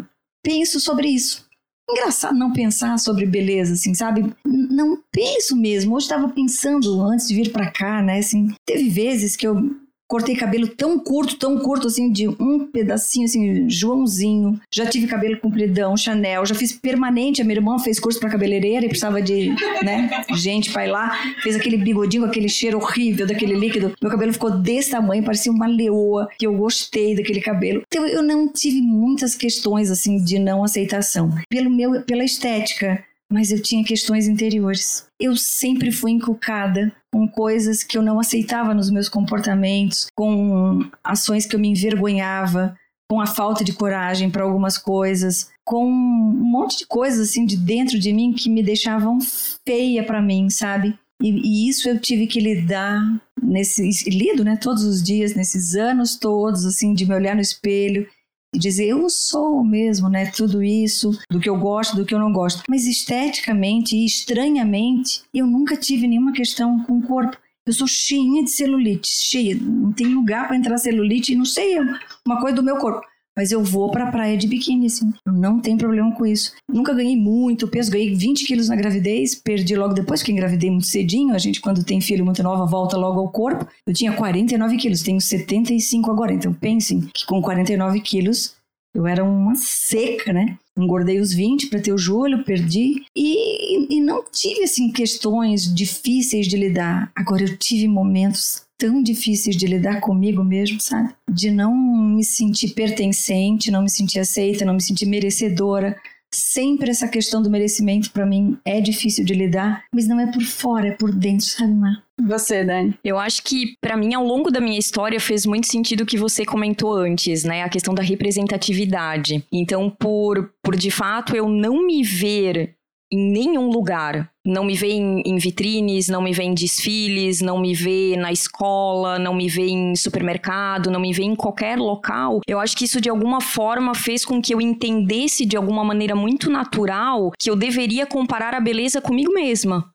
penso 0.44 0.80
sobre 0.80 1.10
isso 1.10 1.51
engraçado 1.92 2.38
não 2.38 2.52
pensar 2.52 2.98
sobre 2.98 3.26
beleza, 3.26 3.74
assim, 3.74 3.94
sabe? 3.94 4.34
Não 4.46 4.98
penso 5.12 5.56
mesmo. 5.56 5.96
Hoje 5.96 6.06
estava 6.06 6.30
pensando 6.30 7.02
antes 7.02 7.28
de 7.28 7.36
vir 7.36 7.52
para 7.52 7.70
cá, 7.70 8.02
né? 8.02 8.20
Assim, 8.20 8.54
teve 8.66 8.90
vezes 8.90 9.36
que 9.36 9.48
eu 9.48 9.76
cortei 10.12 10.36
cabelo 10.36 10.68
tão 10.68 11.00
curto, 11.00 11.38
tão 11.38 11.58
curto 11.58 11.88
assim, 11.88 12.12
de 12.12 12.28
um 12.28 12.68
pedacinho 12.68 13.24
assim, 13.24 13.70
Joãozinho. 13.70 14.60
Já 14.70 14.86
tive 14.86 15.08
cabelo 15.08 15.40
compridão, 15.40 15.96
Chanel, 15.96 16.46
já 16.46 16.54
fiz 16.54 16.74
permanente. 16.74 17.42
A 17.42 17.46
minha 17.46 17.56
irmã 17.56 17.80
fez 17.80 17.98
curso 17.98 18.20
para 18.20 18.30
cabeleireira 18.30 18.86
e 18.86 18.90
precisava 18.90 19.22
de, 19.22 19.56
né, 19.82 20.10
gente 20.36 20.70
para 20.70 20.86
ir 20.86 20.92
lá. 20.92 21.18
Fez 21.42 21.56
aquele 21.56 21.78
bigodinho, 21.78 22.26
aquele 22.26 22.50
cheiro 22.50 22.78
horrível 22.78 23.26
daquele 23.26 23.54
líquido. 23.54 23.94
Meu 24.02 24.12
cabelo 24.12 24.34
ficou 24.34 24.52
desse 24.52 24.92
tamanho, 24.92 25.24
parecia 25.24 25.50
uma 25.50 25.66
leoa, 25.66 26.28
que 26.38 26.46
eu 26.46 26.54
gostei 26.58 27.16
daquele 27.16 27.40
cabelo. 27.40 27.84
Então 27.88 28.06
eu 28.06 28.22
não 28.22 28.50
tive 28.52 28.82
muitas 28.82 29.34
questões 29.34 29.90
assim 29.90 30.22
de 30.22 30.38
não 30.40 30.62
aceitação. 30.62 31.30
Pelo 31.48 31.70
meu, 31.70 32.02
pela 32.02 32.26
estética, 32.26 33.02
mas 33.32 33.52
eu 33.52 33.62
tinha 33.62 33.84
questões 33.84 34.28
interiores. 34.28 35.06
Eu 35.20 35.36
sempre 35.36 35.92
fui 35.92 36.12
encucada 36.12 36.92
com 37.12 37.28
coisas 37.28 37.84
que 37.84 37.98
eu 37.98 38.02
não 38.02 38.20
aceitava 38.20 38.74
nos 38.74 38.92
meus 38.92 39.10
comportamentos, 39.10 40.08
com 40.16 40.80
ações 41.04 41.46
que 41.46 41.56
eu 41.56 41.60
me 41.60 41.70
envergonhava, 41.70 42.76
com 43.10 43.20
a 43.20 43.26
falta 43.26 43.64
de 43.64 43.74
coragem 43.74 44.30
para 44.30 44.44
algumas 44.44 44.78
coisas, 44.78 45.50
com 45.66 45.86
um 45.86 46.44
monte 46.44 46.80
de 46.80 46.88
coisas 46.88 47.30
assim 47.30 47.46
de 47.46 47.58
dentro 47.58 48.00
de 48.00 48.14
mim 48.14 48.34
que 48.34 48.50
me 48.50 48.64
deixavam 48.64 49.20
feia 49.66 50.04
para 50.04 50.22
mim, 50.22 50.50
sabe? 50.50 50.98
E, 51.22 51.30
e, 51.30 51.70
isso 51.70 51.88
eu 51.88 52.00
tive 52.00 52.26
que 52.26 52.40
lidar 52.40 53.02
nesse 53.42 54.10
lido, 54.10 54.44
né, 54.44 54.58
todos 54.58 54.84
os 54.84 55.04
dias, 55.04 55.36
nesses 55.36 55.76
anos 55.76 56.18
todos, 56.18 56.66
assim, 56.66 56.94
de 56.94 57.06
me 57.06 57.14
olhar 57.14 57.36
no 57.36 57.42
espelho 57.42 58.08
e 58.54 58.60
dizer 58.60 58.88
eu 58.88 59.10
sou 59.10 59.64
mesmo, 59.64 60.10
né, 60.10 60.26
tudo 60.32 60.62
isso, 60.62 61.18
do 61.30 61.40
que 61.40 61.50
eu 61.50 61.58
gosto, 61.58 61.96
do 61.96 62.06
que 62.06 62.14
eu 62.14 62.20
não 62.20 62.32
gosto. 62.32 62.64
Mas 62.68 62.86
esteticamente 62.86 63.96
e 63.96 64.06
estranhamente, 64.06 65.24
eu 65.34 65.48
nunca 65.48 65.78
tive 65.78 66.08
nenhuma 66.08 66.34
questão 66.34 66.84
com 66.84 66.98
o 66.98 67.02
corpo. 67.02 67.38
Eu 67.66 67.74
sou 67.74 67.88
cheia 67.88 68.44
de 68.44 68.50
celulite, 68.50 69.08
cheia, 69.08 69.56
não 69.56 69.92
tem 69.92 70.08
lugar 70.08 70.48
para 70.48 70.58
entrar 70.58 70.78
celulite, 70.78 71.36
não 71.36 71.46
sei, 71.46 71.78
é 71.78 71.82
uma 72.26 72.42
coisa 72.42 72.56
do 72.56 72.64
meu 72.64 72.78
corpo. 72.78 73.06
Mas 73.42 73.52
eu 73.52 73.64
vou 73.64 73.90
pra 73.90 74.12
praia 74.12 74.38
de 74.38 74.48
biquíni, 74.48 74.86
assim. 74.86 75.12
Eu 75.26 75.34
não 75.34 75.60
tenho 75.60 75.76
problema 75.76 76.14
com 76.14 76.28
isso. 76.28 76.54
Nunca 76.72 76.94
ganhei 76.94 77.18
muito 77.18 77.68
peso, 77.68 77.90
ganhei 77.90 78.14
20 78.14 78.46
quilos 78.46 78.70
na 78.70 78.76
gravidez, 78.76 79.34
perdi 79.34 79.76
logo 79.76 79.96
depois, 79.96 80.20
porque 80.20 80.32
engravidei 80.32 80.70
muito 80.70 80.86
cedinho. 80.86 81.34
A 81.34 81.40
gente, 81.40 81.60
quando 81.60 81.84
tem 81.84 82.00
filho 82.00 82.24
muito 82.24 82.44
nova, 82.44 82.68
volta 82.68 82.96
logo 82.96 83.20
ao 83.20 83.30
corpo. 83.30 83.66
Eu 83.88 83.96
tinha 83.96 84.14
49 84.14 84.78
quilos, 84.78 85.02
tenho 85.02 85.20
75 85.20 86.12
agora. 86.12 86.32
Então 86.32 86.54
pensem 86.54 87.02
que 87.12 87.26
com 87.26 87.42
49 87.42 88.00
quilos 88.02 88.54
eu 88.94 89.08
era 89.08 89.24
uma 89.24 89.56
seca, 89.56 90.34
né? 90.34 90.58
Engordei 90.78 91.20
os 91.20 91.34
20 91.34 91.68
para 91.68 91.82
ter 91.82 91.94
o 91.94 91.98
Júlio, 91.98 92.44
perdi. 92.44 93.04
E, 93.16 93.96
e 93.98 94.02
não 94.02 94.24
tive, 94.32 94.64
assim, 94.64 94.92
questões 94.92 95.74
difíceis 95.74 96.48
de 96.48 96.58
lidar. 96.58 97.12
Agora, 97.16 97.44
eu 97.44 97.58
tive 97.58 97.88
momentos 97.88 98.64
tão 98.78 99.02
difíceis 99.02 99.56
de 99.56 99.68
lidar 99.68 100.02
comigo 100.02 100.44
mesmo, 100.44 100.80
sabe? 100.82 101.14
De 101.30 101.52
não 101.52 101.76
me 101.76 102.24
sentir 102.24 102.74
pertencente, 102.74 103.72
não 103.72 103.84
me 103.84 103.90
sentir 103.90 104.20
aceita, 104.20 104.66
não 104.66 104.74
me 104.74 104.82
sentir 104.82 105.06
merecedora. 105.06 105.96
Sempre 106.34 106.90
essa 106.90 107.08
questão 107.08 107.42
do 107.42 107.50
merecimento 107.50 108.12
para 108.12 108.26
mim 108.26 108.58
é 108.66 108.80
difícil 108.82 109.24
de 109.24 109.34
lidar, 109.34 109.84
mas 109.94 110.08
não 110.08 110.20
é 110.20 110.32
por 110.32 110.42
fora, 110.44 110.88
é 110.88 110.92
por 110.92 111.14
dentro, 111.14 111.46
sabe, 111.46 111.74
Mar? 111.74 112.04
Você, 112.28 112.64
Dani? 112.64 112.98
Eu 113.04 113.18
acho 113.18 113.44
que, 113.44 113.76
para 113.82 113.98
mim, 113.98 114.14
ao 114.14 114.24
longo 114.24 114.52
da 114.52 114.62
minha 114.62 114.80
história, 114.80 115.20
fez 115.20 115.46
muito 115.46 115.68
sentido 115.68 116.02
o 116.02 116.06
que 116.06 116.18
você 116.18 116.46
comentou 116.46 116.94
antes, 116.94 117.44
né? 117.44 117.64
A 117.64 117.70
questão 117.70 117.94
da 117.94 118.04
representatividade. 118.04 119.46
Então, 119.52 119.90
por, 119.90 120.52
por 120.62 120.76
de 120.76 120.92
fato 120.92 121.36
eu 121.36 121.48
não 121.48 121.86
me 121.86 122.04
ver 122.04 122.76
em 123.12 123.32
nenhum 123.32 123.70
lugar. 123.70 124.32
Não 124.44 124.64
me 124.64 124.74
vê 124.74 124.94
em, 124.94 125.22
em, 125.24 125.38
vitrines, 125.38 126.08
não 126.08 126.22
me 126.22 126.34
vê 126.34 126.44
em 126.44 126.54
desfiles, 126.54 127.42
não 127.42 127.60
me 127.60 127.76
vê 127.76 128.16
na 128.18 128.32
escola, 128.32 129.20
não 129.20 129.36
me 129.36 129.48
vê 129.48 129.68
em 129.68 129.96
supermercado, 129.96 130.90
não 130.90 131.00
me 131.00 131.14
vê 131.14 131.24
em 131.24 131.36
qualquer 131.36 131.78
local. 131.78 132.40
Eu 132.48 132.60
acho 132.60 132.76
que 132.76 132.86
isso 132.86 133.02
de 133.02 133.10
alguma 133.10 133.42
forma 133.42 133.94
fez 133.94 134.26
com 134.26 134.42
que 134.42 134.54
eu 134.54 134.62
entendesse 134.62 135.46
de 135.46 135.58
alguma 135.58 135.84
maneira 135.84 136.16
muito 136.16 136.50
natural 136.50 137.32
que 137.38 137.52
eu 137.52 137.56
deveria 137.56 138.06
comparar 138.06 138.56
a 138.56 138.62
beleza 138.62 139.00
comigo 139.00 139.32
mesma. 139.34 139.91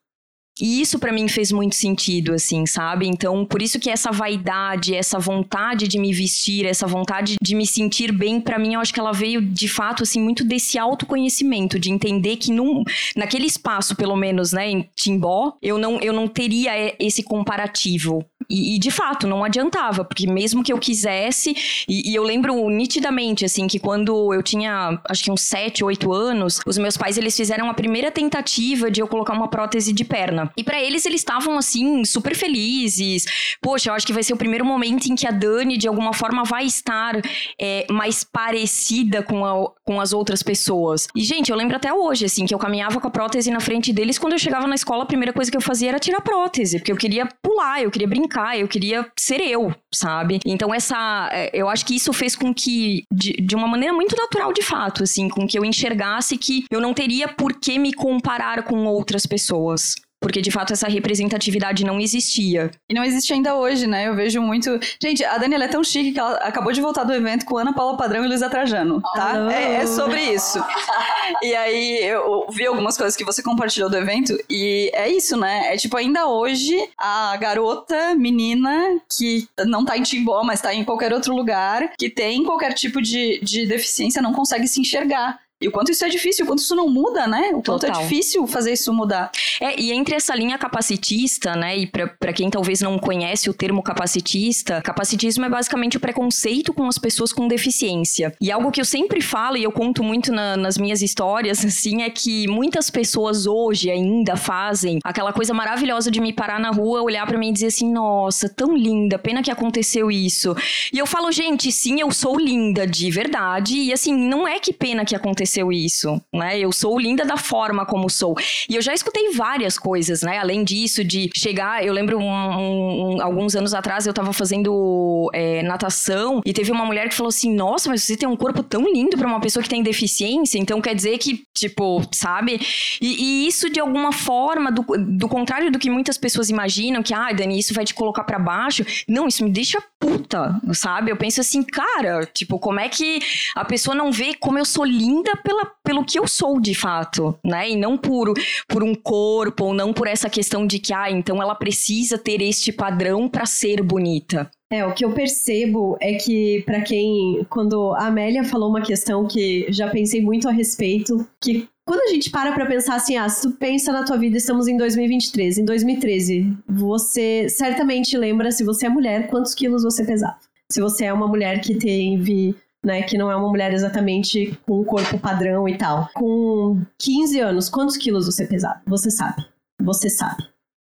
E 0.61 0.81
isso 0.81 0.99
para 0.99 1.11
mim 1.11 1.27
fez 1.27 1.51
muito 1.51 1.75
sentido, 1.75 2.33
assim, 2.33 2.65
sabe? 2.65 3.07
Então, 3.07 3.45
por 3.45 3.61
isso 3.61 3.79
que 3.79 3.89
essa 3.89 4.11
vaidade, 4.11 4.95
essa 4.95 5.19
vontade 5.19 5.87
de 5.87 5.99
me 5.99 6.13
vestir, 6.13 6.65
essa 6.65 6.87
vontade 6.87 7.35
de 7.41 7.55
me 7.55 7.65
sentir 7.65 8.11
bem, 8.11 8.39
para 8.41 8.59
mim, 8.59 8.73
eu 8.73 8.79
acho 8.79 8.93
que 8.93 8.99
ela 8.99 9.11
veio 9.11 9.41
de 9.41 9.67
fato, 9.67 10.03
assim, 10.03 10.21
muito 10.21 10.43
desse 10.43 10.77
autoconhecimento, 10.77 11.79
de 11.79 11.91
entender 11.91 12.37
que 12.37 12.51
num, 12.51 12.83
naquele 13.15 13.45
espaço, 13.45 13.95
pelo 13.95 14.15
menos, 14.15 14.51
né, 14.51 14.69
em 14.69 14.89
Timbó, 14.95 15.53
eu 15.61 15.77
não, 15.77 15.99
eu 15.99 16.13
não 16.13 16.27
teria 16.27 16.95
esse 16.99 17.23
comparativo. 17.23 18.25
E, 18.49 18.75
e 18.75 18.79
de 18.79 18.91
fato, 18.91 19.27
não 19.27 19.43
adiantava, 19.43 20.03
porque 20.03 20.27
mesmo 20.27 20.63
que 20.63 20.71
eu 20.71 20.77
quisesse, 20.77 21.55
e, 21.87 22.11
e, 22.11 22.15
eu 22.15 22.23
lembro 22.23 22.69
nitidamente, 22.69 23.45
assim, 23.45 23.67
que 23.67 23.79
quando 23.79 24.33
eu 24.33 24.41
tinha, 24.41 24.99
acho 25.09 25.23
que 25.23 25.31
uns 25.31 25.41
7, 25.41 25.83
8 25.83 26.13
anos, 26.13 26.59
os 26.65 26.77
meus 26.77 26.97
pais, 26.97 27.17
eles 27.17 27.35
fizeram 27.35 27.69
a 27.69 27.73
primeira 27.73 28.11
tentativa 28.11 28.89
de 28.89 29.01
eu 29.01 29.07
colocar 29.07 29.33
uma 29.33 29.47
prótese 29.47 29.91
de 29.91 30.05
perna. 30.05 30.51
E 30.55 30.63
para 30.63 30.81
eles, 30.81 31.05
eles 31.05 31.21
estavam 31.21 31.57
assim, 31.57 32.05
super 32.05 32.35
felizes. 32.35 33.25
Poxa, 33.61 33.89
eu 33.89 33.93
acho 33.93 34.05
que 34.05 34.13
vai 34.13 34.23
ser 34.23 34.33
o 34.33 34.37
primeiro 34.37 34.65
momento 34.65 35.07
em 35.07 35.15
que 35.15 35.27
a 35.27 35.31
Dani, 35.31 35.77
de 35.77 35.87
alguma 35.87 36.13
forma, 36.13 36.43
vai 36.43 36.65
estar 36.65 37.19
é, 37.59 37.85
mais 37.91 38.23
parecida 38.23 39.21
com, 39.23 39.45
a, 39.45 39.71
com 39.85 39.99
as 39.99 40.13
outras 40.13 40.41
pessoas. 40.41 41.07
E, 41.15 41.23
gente, 41.23 41.51
eu 41.51 41.57
lembro 41.57 41.75
até 41.75 41.93
hoje, 41.93 42.25
assim, 42.25 42.45
que 42.45 42.53
eu 42.53 42.59
caminhava 42.59 42.99
com 42.99 43.07
a 43.07 43.11
prótese 43.11 43.51
na 43.51 43.59
frente 43.59 43.91
deles. 43.91 44.17
Quando 44.17 44.33
eu 44.33 44.39
chegava 44.39 44.67
na 44.67 44.75
escola, 44.75 45.03
a 45.03 45.07
primeira 45.07 45.33
coisa 45.33 45.51
que 45.51 45.57
eu 45.57 45.61
fazia 45.61 45.89
era 45.89 45.99
tirar 45.99 46.19
a 46.19 46.21
prótese, 46.21 46.79
porque 46.79 46.91
eu 46.91 46.97
queria 46.97 47.27
pular, 47.41 47.81
eu 47.81 47.91
queria 47.91 48.07
brincar, 48.07 48.36
eu 48.55 48.67
queria 48.67 49.05
ser 49.17 49.41
eu, 49.41 49.73
sabe? 49.93 50.39
Então, 50.45 50.73
essa. 50.73 51.29
É, 51.31 51.49
eu 51.53 51.69
acho 51.69 51.85
que 51.85 51.95
isso 51.95 52.11
fez 52.13 52.35
com 52.35 52.53
que, 52.53 53.03
de, 53.11 53.33
de 53.33 53.55
uma 53.55 53.67
maneira 53.67 53.93
muito 53.93 54.15
natural, 54.15 54.53
de 54.53 54.61
fato, 54.61 55.03
assim, 55.03 55.29
com 55.29 55.47
que 55.47 55.57
eu 55.57 55.65
enxergasse 55.65 56.37
que 56.37 56.65
eu 56.71 56.81
não 56.81 56.93
teria 56.93 57.27
por 57.27 57.53
que 57.53 57.79
me 57.79 57.93
comparar 57.93 58.63
com 58.63 58.85
outras 58.85 59.25
pessoas 59.25 59.95
porque 60.19 60.41
de 60.41 60.51
fato 60.51 60.73
essa 60.73 60.87
representatividade 60.87 61.85
não 61.85 61.99
existia. 61.99 62.71
E 62.89 62.93
não 62.93 63.03
existe 63.03 63.33
ainda 63.33 63.55
hoje, 63.55 63.87
né? 63.87 64.07
Eu 64.07 64.15
vejo 64.15 64.41
muito. 64.41 64.79
Gente, 65.01 65.23
a 65.23 65.37
Daniela 65.37 65.65
é 65.65 65.67
tão 65.67 65.83
chique 65.83 66.11
que 66.11 66.19
ela 66.19 66.35
acabou 66.37 66.71
de 66.71 66.81
voltar 66.81 67.03
do 67.03 67.13
evento 67.13 67.45
com 67.45 67.57
Ana 67.57 67.73
Paula 67.73 67.97
Padrão 67.97 68.25
e 68.25 68.27
Luísa 68.27 68.49
Trajano, 68.49 69.01
tá? 69.13 69.45
Oh. 69.45 69.49
É, 69.49 69.75
é, 69.75 69.87
sobre 69.87 70.21
isso. 70.21 70.63
e 71.43 71.55
aí 71.55 72.03
eu 72.03 72.47
vi 72.49 72.65
algumas 72.65 72.97
coisas 72.97 73.15
que 73.15 73.23
você 73.23 73.43
compartilhou 73.43 73.89
do 73.89 73.97
evento 73.97 74.37
e 74.49 74.91
é 74.93 75.09
isso, 75.09 75.37
né? 75.37 75.73
É 75.73 75.77
tipo, 75.77 75.95
ainda 75.97 76.27
hoje, 76.27 76.75
a 76.97 77.37
garota, 77.37 78.15
menina, 78.15 78.99
que 79.09 79.47
não 79.65 79.85
tá 79.85 79.97
em 79.97 80.03
Timbó, 80.03 80.43
mas 80.43 80.61
tá 80.61 80.73
em 80.73 80.83
qualquer 80.83 81.13
outro 81.13 81.35
lugar, 81.35 81.91
que 81.97 82.09
tem 82.09 82.43
qualquer 82.43 82.73
tipo 82.73 83.01
de, 83.01 83.39
de 83.41 83.65
deficiência, 83.65 84.21
não 84.21 84.33
consegue 84.33 84.67
se 84.67 84.81
enxergar. 84.81 85.39
E 85.59 85.67
o 85.67 85.71
quanto 85.71 85.91
isso 85.91 86.05
é 86.05 86.09
difícil, 86.09 86.45
o 86.45 86.47
quanto 86.47 86.59
isso 86.59 86.75
não 86.75 86.87
muda, 86.87 87.25
né? 87.25 87.49
O 87.49 87.63
quanto 87.63 87.85
é 87.85 87.87
Total. 87.87 87.99
é 87.99 88.03
difícil 88.03 88.45
fazer 88.45 88.73
isso 88.73 88.93
mudar. 88.93 89.31
É, 89.59 89.79
e 89.79 89.91
entre 89.91 90.15
essa 90.15 90.35
linha 90.35 90.55
capacitista, 90.55 91.55
né, 91.55 91.75
e 91.75 91.87
para 91.87 92.31
quem 92.31 92.47
talvez 92.47 92.79
não 92.79 92.99
conhece 92.99 93.49
o 93.49 93.53
termo 93.53 93.81
capacitista, 93.81 94.81
capacitismo 94.83 95.45
é 95.45 95.49
basicamente 95.49 95.97
o 95.97 95.99
preconceito 95.99 96.71
com 96.71 96.87
as 96.87 96.99
pessoas 96.99 97.33
com 97.33 97.47
deficiência. 97.47 98.35
E 98.39 98.51
algo 98.51 98.71
que 98.71 98.79
eu 98.79 98.85
sempre 98.85 99.19
falo, 99.19 99.57
e 99.57 99.63
eu 99.63 99.71
conto 99.71 100.03
muito 100.03 100.31
na, 100.31 100.55
nas 100.55 100.77
minhas 100.77 101.01
histórias, 101.01 101.65
assim, 101.65 102.03
é 102.03 102.09
que 102.11 102.47
muitas 102.47 102.91
pessoas 102.91 103.47
hoje 103.47 103.89
ainda 103.89 104.35
fazem 104.35 104.99
aquela 105.03 105.33
coisa 105.33 105.55
maravilhosa 105.55 106.11
de 106.11 106.21
me 106.21 106.33
parar 106.33 106.59
na 106.59 106.69
rua, 106.69 107.01
olhar 107.01 107.25
para 107.25 107.37
mim 107.37 107.49
e 107.49 107.53
dizer 107.53 107.67
assim: 107.67 107.91
nossa, 107.91 108.47
tão 108.47 108.77
linda, 108.77 109.17
pena 109.17 109.41
que 109.41 109.49
aconteceu 109.49 110.11
isso. 110.11 110.55
E 110.93 110.99
eu 110.99 111.07
falo, 111.07 111.31
gente, 111.31 111.71
sim, 111.71 111.99
eu 111.99 112.11
sou 112.11 112.37
linda 112.37 112.85
de 112.85 113.09
verdade, 113.09 113.75
e 113.75 113.91
assim, 113.91 114.15
não 114.15 114.47
é 114.47 114.59
que 114.59 114.71
pena 114.71 115.03
que 115.03 115.15
aconteceu 115.15 115.46
aconteceu 115.47 115.71
isso, 115.71 116.21
né? 116.33 116.59
Eu 116.59 116.71
sou 116.71 116.99
linda 116.99 117.25
da 117.25 117.37
forma 117.37 117.85
como 117.85 118.09
sou. 118.09 118.35
E 118.69 118.75
eu 118.75 118.81
já 118.81 118.93
escutei 118.93 119.31
várias 119.31 119.79
coisas, 119.79 120.21
né? 120.21 120.37
Além 120.37 120.63
disso, 120.63 121.03
de 121.03 121.29
chegar. 121.35 121.83
Eu 121.83 121.93
lembro 121.93 122.19
um, 122.19 123.15
um, 123.15 123.21
alguns 123.21 123.55
anos 123.55 123.73
atrás 123.73 124.05
eu 124.05 124.13
tava 124.13 124.33
fazendo 124.33 125.29
é, 125.33 125.63
natação 125.63 126.41
e 126.45 126.53
teve 126.53 126.71
uma 126.71 126.85
mulher 126.85 127.07
que 127.07 127.15
falou 127.15 127.29
assim: 127.29 127.53
Nossa, 127.53 127.89
mas 127.89 128.03
você 128.03 128.17
tem 128.17 128.27
um 128.27 128.35
corpo 128.35 128.61
tão 128.61 128.83
lindo 128.91 129.17
para 129.17 129.27
uma 129.27 129.39
pessoa 129.39 129.63
que 129.63 129.69
tem 129.69 129.81
deficiência, 129.81 130.59
então 130.59 130.81
quer 130.81 130.93
dizer 130.93 131.17
que, 131.17 131.43
tipo, 131.55 132.01
sabe? 132.11 132.59
E, 133.01 133.23
e 133.23 133.47
isso 133.47 133.69
de 133.69 133.79
alguma 133.79 134.11
forma, 134.11 134.71
do, 134.71 134.83
do 135.17 135.27
contrário 135.27 135.71
do 135.71 135.79
que 135.79 135.89
muitas 135.89 136.17
pessoas 136.17 136.49
imaginam, 136.49 137.01
que, 137.01 137.13
ah, 137.13 137.31
Dani, 137.31 137.57
isso 137.57 137.73
vai 137.73 137.85
te 137.85 137.93
colocar 137.93 138.23
para 138.23 138.37
baixo. 138.37 138.85
Não, 139.07 139.27
isso 139.27 139.43
me 139.43 139.51
deixa 139.51 139.81
puta, 139.99 140.59
sabe? 140.73 141.11
Eu 141.11 141.17
penso 141.17 141.41
assim, 141.41 141.63
cara, 141.63 142.25
tipo, 142.25 142.59
como 142.59 142.79
é 142.79 142.89
que 142.89 143.19
a 143.55 143.65
pessoa 143.65 143.95
não 143.95 144.11
vê 144.11 144.33
como 144.33 144.57
eu 144.57 144.65
sou 144.65 144.85
linda 144.85 145.36
pela, 145.37 145.65
pelo 145.83 146.05
que 146.05 146.19
eu 146.19 146.27
sou 146.27 146.59
de 146.59 146.75
fato, 146.75 147.37
né? 147.43 147.69
E 147.69 147.75
não 147.75 147.97
por, 147.97 148.33
por 148.67 148.83
um 148.83 148.93
corpo, 148.93 149.65
ou 149.65 149.73
não 149.73 149.93
por 149.93 150.07
essa 150.07 150.29
questão 150.29 150.65
de 150.65 150.79
que, 150.79 150.93
ah, 150.93 151.09
então 151.09 151.41
ela 151.41 151.55
precisa 151.55 152.17
ter 152.17 152.41
este 152.41 152.71
padrão 152.71 153.29
para 153.29 153.45
ser 153.45 153.81
bonita. 153.81 154.49
É, 154.69 154.85
o 154.85 154.93
que 154.93 155.05
eu 155.05 155.13
percebo 155.13 155.97
é 156.01 156.15
que, 156.15 156.61
para 156.65 156.81
quem. 156.81 157.45
Quando 157.49 157.93
a 157.93 158.07
Amélia 158.07 158.43
falou 158.43 158.69
uma 158.69 158.81
questão 158.81 159.25
que 159.25 159.65
já 159.69 159.89
pensei 159.89 160.21
muito 160.21 160.49
a 160.49 160.51
respeito, 160.51 161.25
que 161.41 161.67
quando 161.85 162.01
a 162.01 162.13
gente 162.13 162.29
para 162.29 162.51
pra 162.51 162.65
pensar 162.65 162.95
assim, 162.95 163.15
ah, 163.15 163.29
se 163.29 163.43
tu 163.43 163.55
pensa 163.55 163.93
na 163.93 164.03
tua 164.03 164.17
vida, 164.17 164.35
estamos 164.35 164.67
em 164.67 164.75
2023. 164.75 165.59
Em 165.59 165.63
2013, 165.63 166.53
você 166.67 167.47
certamente 167.47 168.17
lembra, 168.17 168.51
se 168.51 168.65
você 168.65 168.87
é 168.87 168.89
mulher, 168.89 169.29
quantos 169.29 169.55
quilos 169.55 169.83
você 169.83 170.03
pesava. 170.03 170.37
Se 170.69 170.81
você 170.81 171.05
é 171.05 171.13
uma 171.13 171.29
mulher 171.29 171.61
que 171.61 171.75
teve 171.75 172.53
né, 172.83 173.03
que 173.03 173.17
não 173.17 173.31
é 173.31 173.35
uma 173.35 173.49
mulher 173.49 173.73
exatamente 173.73 174.57
com 174.65 174.81
um 174.81 174.83
corpo 174.83 175.19
padrão 175.19 175.67
e 175.67 175.77
tal. 175.77 176.09
Com 176.13 176.81
15 176.99 177.39
anos, 177.39 177.69
quantos 177.69 177.97
quilos 177.97 178.25
você 178.25 178.45
pesava? 178.45 178.81
Você 178.85 179.11
sabe. 179.11 179.45
Você 179.81 180.09
sabe. 180.09 180.47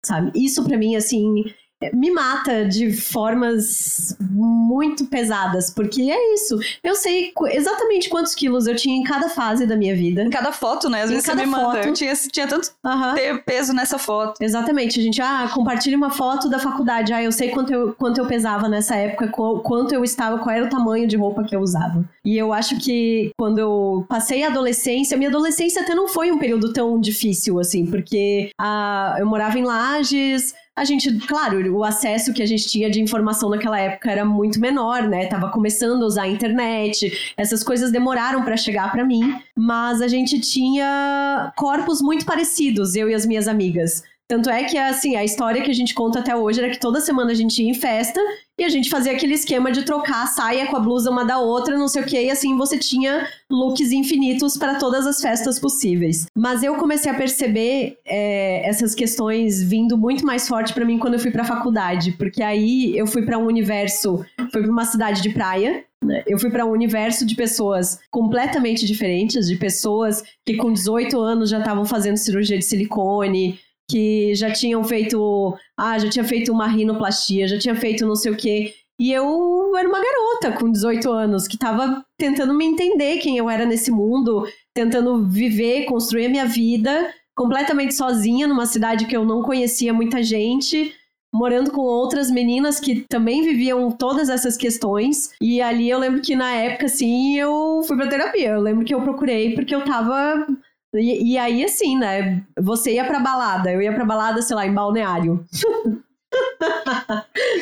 Sabe? 0.05 0.33
Isso 0.35 0.65
para 0.65 0.77
mim, 0.77 0.97
assim, 0.97 1.45
me 1.93 2.11
mata 2.11 2.65
de 2.65 2.93
formas 2.93 4.17
muito 4.21 5.07
pesadas, 5.07 5.71
porque 5.71 6.03
é 6.11 6.35
isso. 6.35 6.59
Eu 6.83 6.95
sei 6.95 7.33
exatamente 7.53 8.09
quantos 8.09 8.35
quilos 8.35 8.67
eu 8.67 8.75
tinha 8.75 8.97
em 8.97 9.05
cada 9.05 9.29
fase 9.29 9.67
da 9.67 9.77
minha 9.77 9.95
vida. 9.95 10.23
Em 10.23 10.31
cada 10.31 10.53
foto, 10.53 10.91
né? 10.91 11.03
Às 11.03 11.11
em 11.11 11.15
vezes 11.15 11.27
você 11.27 11.35
me 11.35 11.47
manda. 11.47 11.77
Foto. 11.77 11.89
Eu 11.89 11.93
tinha, 11.93 12.15
tinha 12.15 12.47
tanto 12.47 12.71
ter 13.15 13.45
peso 13.45 13.73
nessa 13.73 13.99
foto. 13.99 14.43
Exatamente. 14.43 14.99
A 14.99 15.03
gente, 15.03 15.23
ah, 15.23 15.49
compartilha 15.53 15.97
uma 15.97 16.11
foto 16.11 16.49
da 16.49 16.59
faculdade. 16.59 17.13
Ah, 17.13 17.23
eu 17.23 17.33
sei 17.33 17.51
quanto 17.51 17.73
eu, 17.73 17.95
quanto 17.95 18.19
eu 18.19 18.27
pesava 18.27 18.69
nessa 18.69 18.97
época, 18.97 19.29
quanto 19.29 19.95
eu 19.95 20.03
estava, 20.03 20.39
qual 20.39 20.55
era 20.55 20.65
o 20.65 20.71
tamanho 20.71 21.07
de 21.07 21.17
roupa 21.17 21.45
que 21.45 21.55
eu 21.55 21.61
usava. 21.61 22.05
E 22.25 22.37
eu 22.37 22.53
acho 22.53 22.79
que 22.79 23.33
quando 23.39 23.59
eu 23.59 24.05
passei 24.09 24.43
a 24.43 24.49
adolescência, 24.49 25.17
minha 25.17 25.31
adolescência 25.31 25.83
até 25.83 25.95
não 25.95 26.09
foi 26.09 26.31
um 26.31 26.39
período 26.39 26.73
tão 26.73 27.01
difícil, 27.01 27.59
assim, 27.59 27.87
porque 27.87 28.51
ah, 28.61 29.17
eu 29.19 29.27
morava 29.27 29.59
em 29.59 29.65
Lages, 29.65 30.55
a 30.79 30.85
gente, 30.85 31.13
claro, 31.27 31.77
o 31.77 31.85
acesso 31.85 32.33
que 32.33 32.43
a 32.43 32.47
gente 32.47 32.69
tinha 32.69 32.89
de 32.89 33.01
informação 33.01 33.51
naquela 33.51 33.79
época 33.79 34.11
era 34.11 34.25
muito 34.25 34.61
menor, 34.61 35.03
né? 35.03 35.27
Tava 35.27 35.51
começando 35.51 36.03
a 36.03 36.07
usar 36.07 36.23
a 36.23 36.29
internet, 36.29 37.35
essas 37.37 37.65
coisas 37.65 37.91
demoraram 37.91 38.45
para 38.45 38.57
chegar 38.57 38.91
para 38.93 39.05
mim, 39.05 39.35
mas 39.57 40.01
a 40.01 40.09
gente 40.09 40.41
tinha 40.41 41.53
corpos 41.57 42.01
muito 42.01 42.25
parecidos, 42.25 42.95
eu 42.95 43.11
e 43.11 43.15
as 43.15 43.27
minhas 43.27 43.49
amigas. 43.49 44.03
Tanto 44.29 44.51
é 44.51 44.65
que, 44.65 44.77
assim, 44.77 45.17
a 45.17 45.25
história 45.25 45.63
que 45.63 45.71
a 45.71 45.75
gente 45.75 45.95
conta 45.95 46.19
até 46.19 46.37
hoje 46.37 46.61
era 46.61 46.69
que 46.69 46.79
toda 46.79 47.01
semana 47.01 47.31
a 47.31 47.35
gente 47.35 47.63
ia 47.63 47.71
em 47.71 47.73
festa 47.73 48.21
e 48.59 48.65
a 48.65 48.69
gente 48.69 48.91
fazia 48.91 49.13
aquele 49.13 49.33
esquema 49.33 49.73
de 49.73 49.87
trocar 49.87 50.25
a 50.25 50.27
saia 50.27 50.67
com 50.67 50.77
a 50.77 50.81
blusa 50.81 51.11
uma 51.11 51.25
da 51.25 51.39
outra, 51.39 51.79
não 51.79 51.89
sei 51.89 52.03
o 52.03 52.05
que, 52.05 52.21
e 52.21 52.31
assim 52.31 52.55
você 52.55 52.77
tinha 52.77 53.27
looks 53.51 53.91
infinitos 53.91 54.59
para 54.59 54.75
todas 54.75 55.07
as 55.07 55.23
festas 55.23 55.59
possíveis. 55.59 56.27
Mas 56.37 56.63
eu 56.63 56.75
comecei 56.75 57.11
a 57.11 57.15
perceber 57.15 57.97
é, 58.05 58.69
essas 58.69 58.95
questões 58.95 59.63
vindo 59.63 59.97
muito 59.97 60.27
mais 60.27 60.47
forte 60.47 60.75
para 60.75 60.85
mim 60.85 60.99
quando 60.99 61.15
eu 61.15 61.21
fui 61.21 61.31
para 61.31 61.43
a 61.43 61.47
faculdade, 61.47 62.13
porque 62.13 62.43
aí 62.43 62.99
eu 62.99 63.07
fui 63.07 63.23
para 63.23 63.39
um 63.39 63.47
universo, 63.47 64.23
fui 64.53 64.61
para 64.61 64.71
uma 64.71 64.85
cidade 64.85 65.23
de 65.23 65.31
praia, 65.31 65.85
né? 66.05 66.23
eu 66.27 66.39
fui 66.39 66.51
para 66.51 66.67
um 66.67 66.71
universo 66.71 67.25
de 67.25 67.35
pessoas 67.35 67.99
completamente 68.11 68.85
diferentes, 68.85 69.47
de 69.47 69.57
pessoas 69.57 70.23
que 70.45 70.57
com 70.57 70.71
18 70.71 71.19
anos 71.19 71.49
já 71.49 71.61
estavam 71.61 71.87
fazendo 71.87 72.19
cirurgia 72.19 72.59
de 72.59 72.65
silicone, 72.65 73.59
que 73.91 74.35
já 74.35 74.53
tinham 74.53 74.85
feito, 74.85 75.57
ah, 75.77 75.99
já 75.99 76.09
tinha 76.11 76.25
feito 76.25 76.53
uma 76.53 76.67
rinoplastia, 76.67 77.49
já 77.49 77.59
tinha 77.59 77.75
feito 77.75 78.07
não 78.07 78.17
sei 78.17 78.33
o 78.33 78.37
quê. 78.37 78.75
E 79.01 79.13
eu 79.13 79.77
era 79.77 79.89
uma 79.89 80.01
garota 80.01 80.59
com 80.59 80.71
18 80.71 81.11
anos 81.11 81.47
que 81.47 81.55
estava 81.55 82.05
tentando 82.19 82.53
me 82.53 82.65
entender 82.65 83.19
quem 83.19 83.39
eu 83.39 83.49
era 83.49 83.65
nesse 83.65 83.91
mundo, 83.91 84.45
tentando 84.75 85.25
viver, 85.25 85.85
construir 85.85 86.27
a 86.27 86.29
minha 86.29 86.47
vida 86.47 87.15
completamente 87.39 87.95
sozinha 87.95 88.49
numa 88.49 88.67
cidade 88.67 89.07
que 89.07 89.17
eu 89.17 89.25
não 89.25 89.43
conhecia 89.43 89.95
muita 89.95 90.21
gente, 90.25 90.93
morando 91.33 91.71
com 91.71 91.83
outras 91.83 92.33
meninas 92.33 92.81
que 92.81 93.07
também 93.09 93.43
viviam 93.43 93.93
todas 93.93 94.29
essas 94.29 94.57
questões. 94.57 95.31
E 95.41 95.63
ali 95.63 95.89
eu 95.89 96.01
lembro 96.01 96.21
que 96.21 96.35
na 96.35 96.53
época, 96.53 96.87
assim, 96.87 97.39
eu 97.39 97.81
fui 97.87 97.97
pra 97.97 98.09
terapia. 98.09 98.51
Eu 98.51 98.61
lembro 98.61 98.85
que 98.85 98.93
eu 98.93 99.01
procurei 99.03 99.55
porque 99.55 99.73
eu 99.73 99.85
tava. 99.85 100.47
E, 100.95 101.33
e 101.33 101.39
aí, 101.39 101.65
assim, 101.65 101.99
né? 101.99 102.43
Você 102.59 102.95
ia 102.95 103.05
pra 103.05 103.21
balada, 103.21 103.71
eu 103.71 103.83
ia 103.83 103.93
pra 103.93 104.05
balada, 104.05 104.41
sei 104.43 104.57
lá, 104.57 104.67
em 104.67 104.73
balneário. 104.73 105.45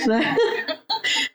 né? 0.06 0.36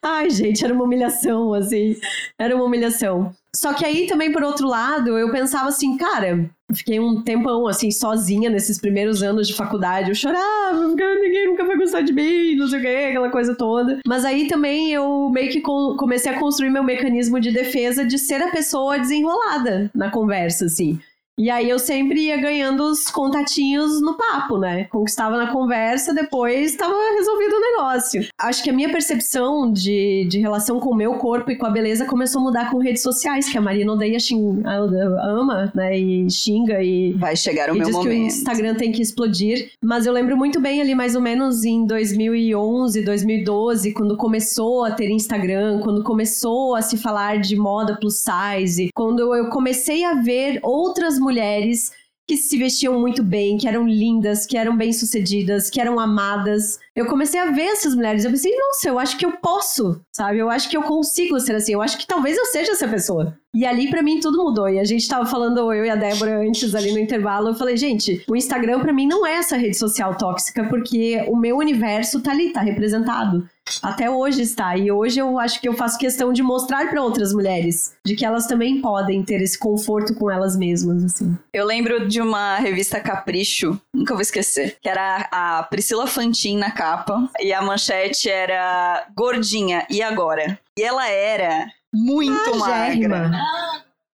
Ai, 0.02 0.30
gente, 0.30 0.64
era 0.64 0.74
uma 0.74 0.84
humilhação, 0.84 1.54
assim. 1.54 1.96
Era 2.38 2.56
uma 2.56 2.66
humilhação. 2.66 3.34
Só 3.56 3.74
que 3.74 3.86
aí 3.86 4.08
também, 4.08 4.32
por 4.32 4.44
outro 4.44 4.68
lado, 4.68 5.18
eu 5.18 5.32
pensava 5.32 5.70
assim, 5.70 5.98
cara, 5.98 6.50
fiquei 6.74 7.00
um 7.00 7.22
tempão 7.22 7.68
assim, 7.68 7.92
sozinha 7.92 8.50
nesses 8.50 8.80
primeiros 8.80 9.22
anos 9.22 9.48
de 9.48 9.54
faculdade. 9.54 10.10
Eu 10.10 10.16
chorava, 10.16 10.88
ninguém 10.88 11.48
nunca 11.48 11.66
vai 11.66 11.78
gostar 11.78 12.02
de 12.02 12.14
mim, 12.14 12.56
não 12.56 12.68
sei 12.68 12.80
o 12.80 12.82
que, 12.82 12.88
aquela 12.88 13.30
coisa 13.30 13.56
toda. 13.56 14.00
Mas 14.08 14.24
aí 14.24 14.48
também 14.48 14.94
eu 14.94 15.30
meio 15.30 15.52
que 15.52 15.62
comecei 15.62 16.32
a 16.32 16.40
construir 16.40 16.70
meu 16.70 16.84
mecanismo 16.84 17.40
de 17.40 17.52
defesa 17.52 18.06
de 18.06 18.18
ser 18.18 18.42
a 18.42 18.52
pessoa 18.52 18.98
desenrolada 18.98 19.92
na 19.94 20.10
conversa, 20.10 20.66
assim. 20.66 21.00
E 21.40 21.50
aí 21.50 21.70
eu 21.70 21.80
sempre 21.80 22.28
ia 22.28 22.38
ganhando 22.38 22.84
os 22.84 23.06
contatinhos 23.06 24.02
no 24.02 24.16
papo, 24.16 24.58
né? 24.58 24.86
Conquistava 24.86 25.38
na 25.38 25.52
conversa, 25.52 26.14
depois 26.14 26.72
estava 26.72 26.94
resolvido 27.18 27.54
o 27.56 27.60
negócio. 27.60 28.28
Acho 28.38 28.64
que 28.64 28.70
a 28.70 28.74
minha 28.74 28.92
percepção 28.92 29.72
de, 29.72 30.28
de 30.30 30.40
relação 30.40 30.80
com 30.80 30.90
o 30.90 30.96
meu 30.96 31.16
corpo 31.16 31.50
e 31.50 31.56
com 31.56 31.66
a 31.66 31.70
beleza 31.70 32.06
começou 32.06 32.42
a 32.42 32.44
mudar 32.44 32.70
com 32.70 32.78
redes 32.78 33.02
sociais, 33.02 33.50
que 33.50 33.58
a 33.58 33.62
Marina 33.62 33.94
odeia 33.94 34.20
xing, 34.20 34.62
ama, 34.66 35.72
né? 35.74 35.98
E 35.98 36.30
xinga 36.30 36.84
e. 36.84 37.14
Vai 37.14 37.36
chegar 37.36 37.70
o 37.70 37.76
e 37.76 37.80
meu 37.80 37.86
diz 37.86 37.96
momento. 37.96 38.12
que 38.12 38.22
o 38.22 38.26
Instagram 38.26 38.76
tem 38.76 38.92
que 38.92 39.02
explodir. 39.02 39.72
Mas 39.82 40.06
eu 40.06 40.14
lembro 40.14 40.36
muito 40.38 40.60
bem 40.60 40.82
ali, 40.82 40.94
mais 40.94 41.16
ou 41.16 41.22
menos 41.22 41.64
em 41.64 41.86
2011, 41.86 43.04
2012, 43.04 43.94
quando 43.94 44.18
começou 44.18 44.84
a 44.84 44.92
ter 44.92 45.10
Instagram, 45.10 45.80
quando 45.80 46.04
começou 46.04 46.76
a 46.76 46.82
se 46.82 46.98
falar 46.98 47.40
de 47.40 47.56
moda 47.56 47.98
plus 48.00 48.22
size, 48.22 48.90
quando 48.94 49.34
eu 49.34 49.50
comecei 49.50 50.04
a 50.04 50.16
ver 50.16 50.60
outras 50.62 51.21
mulheres 51.22 51.92
que 52.28 52.38
se 52.38 52.58
vestiam 52.58 53.00
muito 53.00 53.24
bem, 53.24 53.58
que 53.58 53.68
eram 53.68 53.88
lindas, 53.88 54.46
que 54.46 54.58
eram 54.58 54.78
bem-sucedidas, 54.78 55.70
que 55.70 55.82
eram 55.82 56.00
amadas. 56.00 56.80
Eu 56.96 57.06
comecei 57.08 57.40
a 57.40 57.52
ver 57.52 57.64
essas 57.64 57.94
mulheres. 57.94 58.24
Eu 58.24 58.32
pensei, 58.32 58.56
nossa, 58.58 58.88
eu 58.88 58.98
acho 58.98 59.18
que 59.18 59.26
eu 59.26 59.34
posso, 59.34 60.02
sabe? 60.12 60.38
Eu 60.38 60.50
acho 60.50 60.70
que 60.70 60.78
eu 60.78 60.84
consigo 60.84 61.40
ser 61.40 61.56
assim. 61.56 61.74
Eu 61.74 61.82
acho 61.82 61.98
que 61.98 62.08
talvez 62.08 62.38
eu 62.38 62.46
seja 62.46 62.72
essa 62.72 62.88
pessoa. 62.88 63.38
E 63.54 63.66
ali, 63.66 63.90
para 63.90 64.02
mim, 64.02 64.20
tudo 64.20 64.44
mudou. 64.44 64.70
E 64.70 64.80
a 64.80 64.84
gente 64.84 65.08
tava 65.08 65.26
falando, 65.26 65.74
eu 65.74 65.86
e 65.86 65.90
a 65.90 65.96
Débora, 65.96 66.40
antes 66.40 66.74
ali 66.74 66.92
no 66.92 67.00
intervalo, 67.00 67.50
eu 67.50 67.56
falei, 67.56 67.76
gente, 67.76 68.24
o 68.28 68.36
Instagram 68.36 68.80
para 68.80 68.94
mim 68.94 69.06
não 69.06 69.26
é 69.26 69.34
essa 69.34 69.58
rede 69.58 69.78
social 69.78 70.16
tóxica, 70.18 70.64
porque 70.66 71.24
o 71.28 71.36
meu 71.36 71.58
universo 71.58 72.22
tá 72.22 72.32
ali, 72.32 72.54
tá 72.54 72.62
representado. 72.62 73.48
Até 73.82 74.10
hoje 74.10 74.42
está. 74.42 74.76
E 74.78 74.92
hoje 74.92 75.20
eu 75.20 75.38
acho 75.38 75.60
que 75.60 75.68
eu 75.68 75.74
faço 75.74 75.98
questão 75.98 76.34
de 76.34 76.42
mostrar 76.42 76.90
para 76.90 77.04
outras 77.04 77.34
mulheres 77.34 77.94
de 78.06 78.16
que 78.16 78.26
elas 78.26 78.48
também 78.48 78.82
podem 78.82 79.24
ter 79.24 79.42
esse 79.42 79.58
conforto 79.58 80.16
com 80.16 80.32
elas 80.32 80.58
mesmas, 80.58 81.04
assim. 81.04 81.38
Eu 81.54 81.66
lembro 81.66 82.08
de 82.08 82.22
uma 82.22 82.58
revista 82.58 83.00
Capricho, 83.00 83.80
nunca 83.94 84.14
vou 84.14 84.22
esquecer, 84.22 84.78
que 84.82 84.90
era 84.90 85.28
a 85.32 85.64
Priscila 85.64 86.08
Fantin 86.08 86.58
na 86.58 86.72
capa 86.72 87.30
e 87.40 87.54
a 87.54 87.62
manchete 87.62 88.30
era 88.30 89.06
gordinha 89.16 89.86
e 89.90 90.02
agora. 90.02 90.60
E 90.78 90.82
ela 90.82 91.08
era 91.08 91.68
muito 91.94 92.50
Ah, 92.54 92.58
magra. 92.58 92.86
gérrima. 92.86 93.32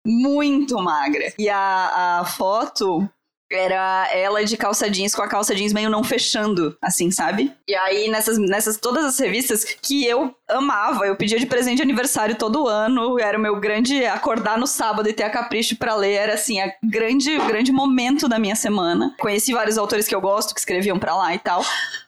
Muito 0.05 0.77
magra. 0.81 1.33
E 1.37 1.49
a, 1.49 2.19
a 2.21 2.25
foto 2.25 3.07
era 3.49 4.09
ela 4.13 4.43
de 4.43 4.57
calça 4.57 4.89
jeans 4.89 5.15
com 5.15 5.21
a 5.21 5.27
calça 5.27 5.55
jeans 5.55 5.71
meio 5.71 5.89
não 5.89 6.03
fechando, 6.03 6.77
assim, 6.81 7.09
sabe? 7.11 7.53
E 7.65 7.73
aí, 7.75 8.09
nessas, 8.09 8.37
nessas 8.37 8.75
todas 8.77 9.05
as 9.05 9.17
revistas 9.17 9.63
que 9.81 10.05
eu 10.05 10.35
amava, 10.49 11.05
eu 11.07 11.15
pedia 11.15 11.39
de 11.39 11.45
presente 11.45 11.77
de 11.77 11.81
aniversário 11.81 12.35
todo 12.35 12.67
ano, 12.67 13.17
era 13.19 13.37
o 13.37 13.41
meu 13.41 13.57
grande 13.57 14.03
acordar 14.05 14.57
no 14.57 14.67
sábado 14.67 15.07
e 15.07 15.13
ter 15.13 15.23
a 15.23 15.29
capricho 15.29 15.77
pra 15.77 15.95
ler, 15.95 16.13
era 16.13 16.33
assim, 16.33 16.59
a 16.59 16.69
grande, 16.83 17.37
o 17.37 17.45
grande 17.45 17.71
momento 17.71 18.27
da 18.27 18.37
minha 18.37 18.55
semana. 18.55 19.15
Conheci 19.17 19.53
vários 19.53 19.77
autores 19.77 20.07
que 20.09 20.15
eu 20.15 20.19
gosto, 20.21 20.53
que 20.53 20.59
escreviam 20.59 20.99
pra 20.99 21.15
lá 21.15 21.33
e 21.33 21.39
tal, 21.39 21.63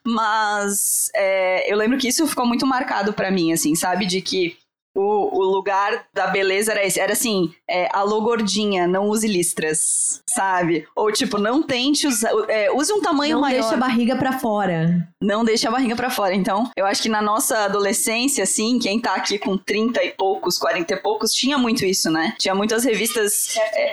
mas 0.05 1.09
é, 1.15 1.71
eu 1.71 1.77
lembro 1.77 1.97
que 1.97 2.07
isso 2.09 2.27
ficou 2.27 2.45
muito 2.45 2.65
marcado 2.65 3.13
pra 3.13 3.31
mim, 3.31 3.53
assim, 3.53 3.75
sabe? 3.75 4.05
De 4.05 4.21
que 4.21 4.57
o, 4.95 5.39
o 5.39 5.43
lugar 5.43 6.05
da 6.13 6.27
beleza 6.27 6.71
era 6.71 6.85
esse. 6.85 6.99
Era 6.99 7.13
assim, 7.13 7.53
é, 7.69 7.87
alô 7.93 8.21
gordinha, 8.21 8.87
não 8.87 9.07
use 9.09 9.27
listras, 9.27 10.21
sabe? 10.27 10.87
Ou 10.95 11.11
tipo, 11.11 11.37
não 11.37 11.61
tente 11.61 12.07
usar. 12.07 12.31
é, 12.47 12.71
use 12.71 12.91
um 12.91 13.01
tamanho 13.01 13.35
não 13.35 13.41
maior. 13.41 13.61
deixa 13.61 13.75
a 13.75 13.77
barriga 13.77 14.15
pra 14.15 14.39
fora. 14.39 15.07
Não 15.21 15.43
deixe 15.43 15.67
a 15.67 15.71
barriga 15.71 15.95
pra 15.95 16.09
fora. 16.09 16.33
Então, 16.33 16.69
eu 16.75 16.85
acho 16.85 17.01
que 17.01 17.09
na 17.09 17.21
nossa 17.21 17.65
adolescência, 17.65 18.43
assim, 18.43 18.79
quem 18.79 18.99
tá 18.99 19.15
aqui 19.15 19.37
com 19.37 19.57
30 19.57 20.03
e 20.03 20.11
poucos, 20.11 20.57
40 20.57 20.93
e 20.93 20.97
poucos, 20.97 21.31
tinha 21.31 21.57
muito 21.57 21.85
isso, 21.85 22.09
né? 22.09 22.35
Tinha 22.39 22.55
muitas 22.55 22.83
revistas. 22.83 23.55
é, 23.57 23.91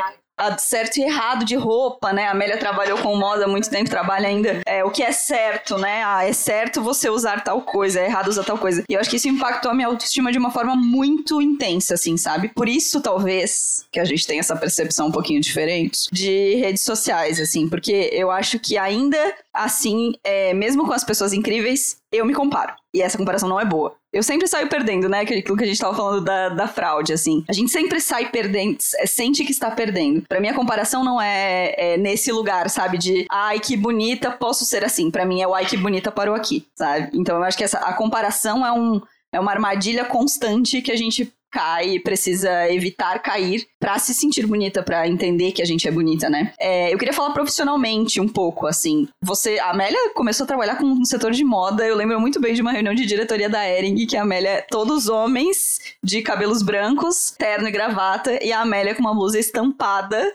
certo 0.58 0.98
e 0.98 1.02
errado 1.02 1.44
de 1.44 1.56
roupa, 1.56 2.12
né? 2.12 2.26
A 2.26 2.32
Amélia 2.32 2.58
trabalhou 2.58 2.98
com 2.98 3.16
moda 3.16 3.44
há 3.44 3.48
muito 3.48 3.70
tempo, 3.70 3.88
trabalha 3.88 4.28
ainda. 4.28 4.60
É, 4.66 4.84
o 4.84 4.90
que 4.90 5.02
é 5.02 5.12
certo, 5.12 5.78
né? 5.78 6.02
Ah, 6.04 6.24
é 6.24 6.32
certo 6.32 6.82
você 6.82 7.08
usar 7.08 7.42
tal 7.42 7.62
coisa, 7.62 8.00
é 8.00 8.06
errado 8.06 8.28
usar 8.28 8.44
tal 8.44 8.58
coisa. 8.58 8.84
E 8.88 8.94
eu 8.94 9.00
acho 9.00 9.10
que 9.10 9.16
isso 9.16 9.28
impactou 9.28 9.70
a 9.70 9.74
minha 9.74 9.88
autoestima 9.88 10.30
de 10.30 10.38
uma 10.38 10.50
forma 10.50 10.76
muito 10.76 11.40
intensa, 11.40 11.94
assim, 11.94 12.16
sabe? 12.16 12.48
Por 12.48 12.68
isso, 12.68 13.00
talvez, 13.00 13.86
que 13.90 14.00
a 14.00 14.04
gente 14.04 14.26
tem 14.26 14.38
essa 14.38 14.56
percepção 14.56 15.08
um 15.08 15.12
pouquinho 15.12 15.40
diferente 15.40 16.08
de 16.12 16.54
redes 16.56 16.82
sociais, 16.82 17.40
assim, 17.40 17.68
porque 17.68 18.10
eu 18.12 18.30
acho 18.30 18.58
que 18.58 18.76
ainda 18.76 19.34
assim, 19.56 20.12
é, 20.22 20.52
mesmo 20.52 20.86
com 20.86 20.92
as 20.92 21.02
pessoas 21.02 21.32
incríveis, 21.32 21.98
eu 22.12 22.24
me 22.24 22.34
comparo. 22.34 22.74
E 22.96 23.02
essa 23.02 23.18
comparação 23.18 23.46
não 23.46 23.60
é 23.60 23.64
boa. 23.66 23.94
Eu 24.10 24.22
sempre 24.22 24.48
saio 24.48 24.70
perdendo, 24.70 25.06
né? 25.06 25.20
Aquilo 25.20 25.54
que 25.54 25.64
a 25.64 25.66
gente 25.66 25.78
tava 25.78 25.94
falando 25.94 26.24
da, 26.24 26.48
da 26.48 26.66
fraude, 26.66 27.12
assim. 27.12 27.44
A 27.46 27.52
gente 27.52 27.70
sempre 27.70 28.00
sai 28.00 28.30
perdendo, 28.30 28.78
é, 28.98 29.06
sente 29.06 29.44
que 29.44 29.52
está 29.52 29.70
perdendo. 29.70 30.22
Pra 30.26 30.40
mim, 30.40 30.48
a 30.48 30.54
comparação 30.54 31.04
não 31.04 31.20
é, 31.20 31.74
é 31.76 31.96
nesse 31.98 32.32
lugar, 32.32 32.70
sabe? 32.70 32.96
De, 32.96 33.26
ai, 33.30 33.60
que 33.60 33.76
bonita, 33.76 34.30
posso 34.30 34.64
ser 34.64 34.82
assim. 34.82 35.10
Pra 35.10 35.26
mim 35.26 35.42
é 35.42 35.46
o 35.46 35.54
ai, 35.54 35.66
que 35.66 35.76
bonita, 35.76 36.10
parou 36.10 36.34
aqui, 36.34 36.66
sabe? 36.74 37.10
Então 37.12 37.36
eu 37.36 37.42
acho 37.42 37.58
que 37.58 37.64
essa, 37.64 37.80
a 37.80 37.92
comparação 37.92 38.64
é, 38.64 38.72
um, 38.72 39.02
é 39.30 39.38
uma 39.38 39.52
armadilha 39.52 40.06
constante 40.06 40.80
que 40.80 40.90
a 40.90 40.96
gente 40.96 41.30
cai 41.56 41.98
precisa 41.98 42.70
evitar 42.70 43.18
cair 43.20 43.66
pra 43.80 43.98
se 43.98 44.12
sentir 44.12 44.46
bonita, 44.46 44.82
pra 44.82 45.08
entender 45.08 45.52
que 45.52 45.62
a 45.62 45.64
gente 45.64 45.88
é 45.88 45.90
bonita, 45.90 46.28
né? 46.28 46.52
É, 46.60 46.92
eu 46.92 46.98
queria 46.98 47.14
falar 47.14 47.30
profissionalmente 47.30 48.20
um 48.20 48.28
pouco, 48.28 48.66
assim. 48.66 49.08
Você, 49.22 49.58
a 49.58 49.70
Amélia 49.70 50.10
começou 50.14 50.44
a 50.44 50.46
trabalhar 50.46 50.76
com 50.76 50.84
um 50.84 51.04
setor 51.06 51.32
de 51.32 51.42
moda. 51.42 51.86
Eu 51.86 51.96
lembro 51.96 52.20
muito 52.20 52.38
bem 52.38 52.52
de 52.52 52.60
uma 52.60 52.72
reunião 52.72 52.94
de 52.94 53.06
diretoria 53.06 53.48
da 53.48 53.66
Ering, 53.66 54.06
que 54.06 54.18
a 54.18 54.22
Amélia 54.22 54.66
todos 54.70 55.08
homens 55.08 55.78
de 56.04 56.20
cabelos 56.20 56.62
brancos, 56.62 57.34
terno 57.38 57.68
e 57.68 57.72
gravata, 57.72 58.38
e 58.44 58.52
a 58.52 58.60
Amélia 58.60 58.94
com 58.94 59.00
uma 59.00 59.14
blusa 59.14 59.38
estampada, 59.38 60.30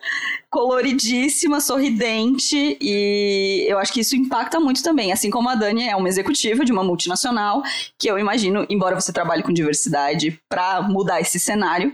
coloridíssima, 0.50 1.62
sorridente, 1.62 2.78
e 2.82 3.66
eu 3.70 3.78
acho 3.78 3.94
que 3.94 4.02
isso 4.02 4.16
impacta 4.16 4.60
muito 4.60 4.82
também. 4.84 5.12
Assim 5.12 5.30
como 5.30 5.50
a 5.50 5.56
Dani 5.56 5.88
é 5.88 5.96
uma 5.96 6.10
executiva 6.10 6.66
de 6.66 6.72
uma 6.72 6.84
multinacional, 6.84 7.62
que 7.98 8.10
eu 8.10 8.18
imagino, 8.18 8.66
embora 8.70 9.00
você 9.00 9.14
trabalhe 9.14 9.44
com 9.44 9.54
diversidade, 9.54 10.40
pra 10.50 10.82
mudar 10.82 11.11
esse 11.20 11.40
cenário, 11.40 11.92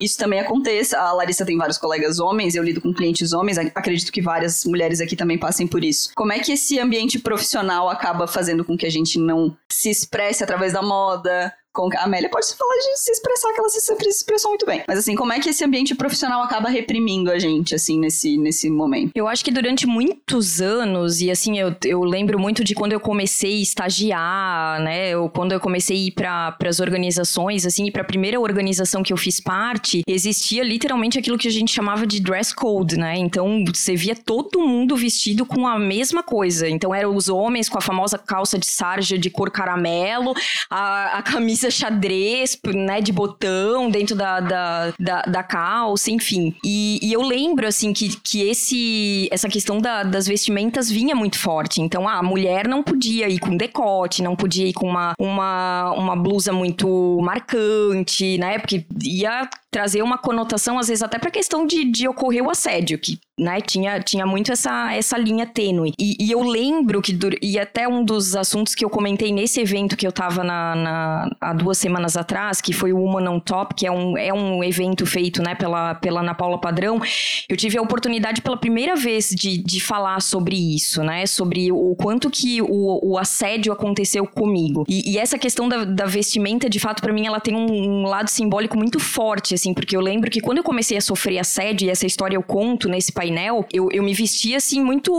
isso 0.00 0.18
também 0.18 0.40
aconteça. 0.40 0.98
A 0.98 1.12
Larissa 1.12 1.44
tem 1.46 1.56
vários 1.56 1.78
colegas 1.78 2.18
homens, 2.18 2.54
eu 2.54 2.62
lido 2.62 2.80
com 2.80 2.92
clientes 2.92 3.32
homens, 3.32 3.56
ac- 3.58 3.72
acredito 3.74 4.12
que 4.12 4.20
várias 4.20 4.64
mulheres 4.64 5.00
aqui 5.00 5.16
também 5.16 5.38
passem 5.38 5.66
por 5.66 5.82
isso. 5.84 6.10
Como 6.14 6.32
é 6.32 6.38
que 6.38 6.52
esse 6.52 6.78
ambiente 6.78 7.18
profissional 7.18 7.88
acaba 7.88 8.26
fazendo 8.26 8.64
com 8.64 8.76
que 8.76 8.86
a 8.86 8.90
gente 8.90 9.18
não 9.18 9.56
se 9.70 9.90
expresse 9.90 10.44
através 10.44 10.72
da 10.72 10.82
moda? 10.82 11.52
Com... 11.78 11.88
A 11.96 12.04
Amélia 12.04 12.28
pode 12.28 12.44
falar 12.56 12.74
de 12.74 12.98
se 12.98 13.12
expressar, 13.12 13.52
que 13.52 13.60
ela 13.60 13.68
se 13.68 13.80
sempre 13.80 14.10
se 14.10 14.18
expressou 14.18 14.50
muito 14.50 14.66
bem. 14.66 14.82
Mas 14.88 14.98
assim, 14.98 15.14
como 15.14 15.32
é 15.32 15.38
que 15.38 15.48
esse 15.48 15.64
ambiente 15.64 15.94
profissional 15.94 16.42
acaba 16.42 16.68
reprimindo 16.68 17.30
a 17.30 17.38
gente, 17.38 17.72
assim, 17.72 18.00
nesse, 18.00 18.36
nesse 18.36 18.68
momento? 18.68 19.12
Eu 19.14 19.28
acho 19.28 19.44
que 19.44 19.52
durante 19.52 19.86
muitos 19.86 20.60
anos, 20.60 21.20
e 21.20 21.30
assim, 21.30 21.56
eu, 21.56 21.72
eu 21.84 22.02
lembro 22.02 22.36
muito 22.36 22.64
de 22.64 22.74
quando 22.74 22.94
eu 22.94 22.98
comecei 22.98 23.58
a 23.58 23.62
estagiar, 23.62 24.80
né? 24.82 25.16
Ou 25.16 25.30
quando 25.30 25.52
eu 25.52 25.60
comecei 25.60 25.96
a 25.96 26.00
ir 26.00 26.10
para 26.10 26.56
as 26.66 26.80
organizações, 26.80 27.64
assim, 27.64 27.86
e 27.86 27.92
para 27.92 28.02
a 28.02 28.04
primeira 28.04 28.40
organização 28.40 29.00
que 29.00 29.12
eu 29.12 29.16
fiz 29.16 29.38
parte, 29.38 30.02
existia 30.04 30.64
literalmente 30.64 31.16
aquilo 31.16 31.38
que 31.38 31.46
a 31.46 31.52
gente 31.52 31.72
chamava 31.72 32.04
de 32.04 32.18
dress 32.18 32.52
code, 32.52 32.98
né? 32.98 33.16
Então, 33.16 33.62
você 33.64 33.94
via 33.94 34.16
todo 34.16 34.66
mundo 34.66 34.96
vestido 34.96 35.46
com 35.46 35.64
a 35.64 35.78
mesma 35.78 36.24
coisa. 36.24 36.68
Então, 36.68 36.92
eram 36.92 37.14
os 37.14 37.28
homens 37.28 37.68
com 37.68 37.78
a 37.78 37.80
famosa 37.80 38.18
calça 38.18 38.58
de 38.58 38.66
sarja 38.66 39.16
de 39.16 39.30
cor 39.30 39.48
caramelo, 39.48 40.34
a, 40.68 41.18
a 41.18 41.22
camisa 41.22 41.67
xadrez, 41.70 42.58
né, 42.74 43.00
de 43.00 43.12
botão 43.12 43.90
dentro 43.90 44.14
da, 44.16 44.40
da, 44.40 44.92
da, 44.98 45.22
da 45.22 45.42
calça, 45.42 46.10
enfim. 46.10 46.54
E, 46.64 46.98
e 47.02 47.12
eu 47.12 47.22
lembro, 47.22 47.66
assim, 47.66 47.92
que, 47.92 48.08
que 48.20 48.42
esse, 48.48 49.28
essa 49.30 49.48
questão 49.48 49.78
da- 49.78 50.02
das 50.02 50.26
vestimentas 50.26 50.90
vinha 50.90 51.14
muito 51.14 51.38
forte. 51.38 51.80
Então, 51.80 52.08
ah, 52.08 52.18
a 52.18 52.22
mulher 52.22 52.66
não 52.68 52.82
podia 52.82 53.28
ir 53.28 53.38
com 53.38 53.56
decote, 53.56 54.22
não 54.22 54.34
podia 54.36 54.66
ir 54.66 54.72
com 54.72 54.86
uma, 54.88 55.12
uma, 55.18 55.92
uma 55.92 56.16
blusa 56.16 56.52
muito 56.52 57.18
marcante, 57.22 58.38
né, 58.38 58.58
porque 58.58 58.84
ia 59.02 59.48
trazer 59.70 60.02
uma 60.02 60.18
conotação, 60.18 60.78
às 60.78 60.88
vezes, 60.88 61.02
até 61.02 61.18
pra 61.18 61.30
questão 61.30 61.66
de, 61.66 61.84
de 61.84 62.08
ocorrer 62.08 62.42
o 62.42 62.50
assédio, 62.50 62.98
que 62.98 63.18
né, 63.38 63.60
tinha, 63.60 64.00
tinha 64.00 64.26
muito 64.26 64.50
essa, 64.50 64.92
essa 64.92 65.16
linha 65.16 65.46
tênue. 65.46 65.92
E, 65.98 66.16
e 66.18 66.30
eu 66.30 66.42
lembro 66.42 67.00
que, 67.00 67.16
e 67.40 67.58
até 67.58 67.86
um 67.86 68.04
dos 68.04 68.34
assuntos 68.34 68.74
que 68.74 68.84
eu 68.84 68.90
comentei 68.90 69.32
nesse 69.32 69.60
evento 69.60 69.96
que 69.96 70.06
eu 70.06 70.12
tava 70.12 70.42
na, 70.42 70.74
na, 70.74 71.36
há 71.40 71.52
duas 71.52 71.78
semanas 71.78 72.16
atrás, 72.16 72.60
que 72.60 72.72
foi 72.72 72.92
o 72.92 72.98
Woman 72.98 73.30
on 73.30 73.40
Top, 73.40 73.74
que 73.74 73.86
é 73.86 73.92
um, 73.92 74.16
é 74.16 74.32
um 74.32 74.64
evento 74.64 75.06
feito 75.06 75.42
né, 75.42 75.54
pela, 75.54 75.94
pela 75.94 76.20
Ana 76.20 76.34
Paula 76.34 76.58
Padrão, 76.58 77.00
eu 77.48 77.56
tive 77.56 77.78
a 77.78 77.82
oportunidade 77.82 78.42
pela 78.42 78.56
primeira 78.56 78.96
vez 78.96 79.28
de, 79.30 79.58
de 79.58 79.80
falar 79.80 80.20
sobre 80.20 80.56
isso, 80.56 81.02
né? 81.02 81.26
Sobre 81.26 81.72
o 81.72 81.94
quanto 81.96 82.30
que 82.30 82.60
o, 82.60 83.12
o 83.12 83.18
assédio 83.18 83.72
aconteceu 83.72 84.26
comigo. 84.26 84.84
E, 84.88 85.12
e 85.12 85.18
essa 85.18 85.38
questão 85.38 85.68
da, 85.68 85.84
da, 85.84 86.06
vestimenta, 86.06 86.68
de 86.68 86.78
fato, 86.78 87.00
para 87.00 87.12
mim, 87.12 87.26
ela 87.26 87.40
tem 87.40 87.54
um, 87.54 87.66
um, 87.70 88.02
lado 88.02 88.28
simbólico 88.28 88.76
muito 88.76 88.98
forte, 88.98 89.54
assim, 89.58 89.74
porque 89.74 89.96
eu 89.96 90.00
lembro 90.00 90.30
que 90.30 90.40
quando 90.40 90.58
eu 90.58 90.64
comecei 90.64 90.96
a 90.96 91.00
sofrer 91.00 91.38
assédio, 91.38 91.86
e 91.86 91.90
essa 91.90 92.06
história 92.06 92.36
eu 92.36 92.42
conto 92.42 92.88
nesse 92.88 93.12
painel, 93.12 93.66
eu, 93.72 93.88
eu 93.92 94.02
me 94.02 94.14
vestia, 94.14 94.56
assim, 94.56 94.82
muito 94.82 95.12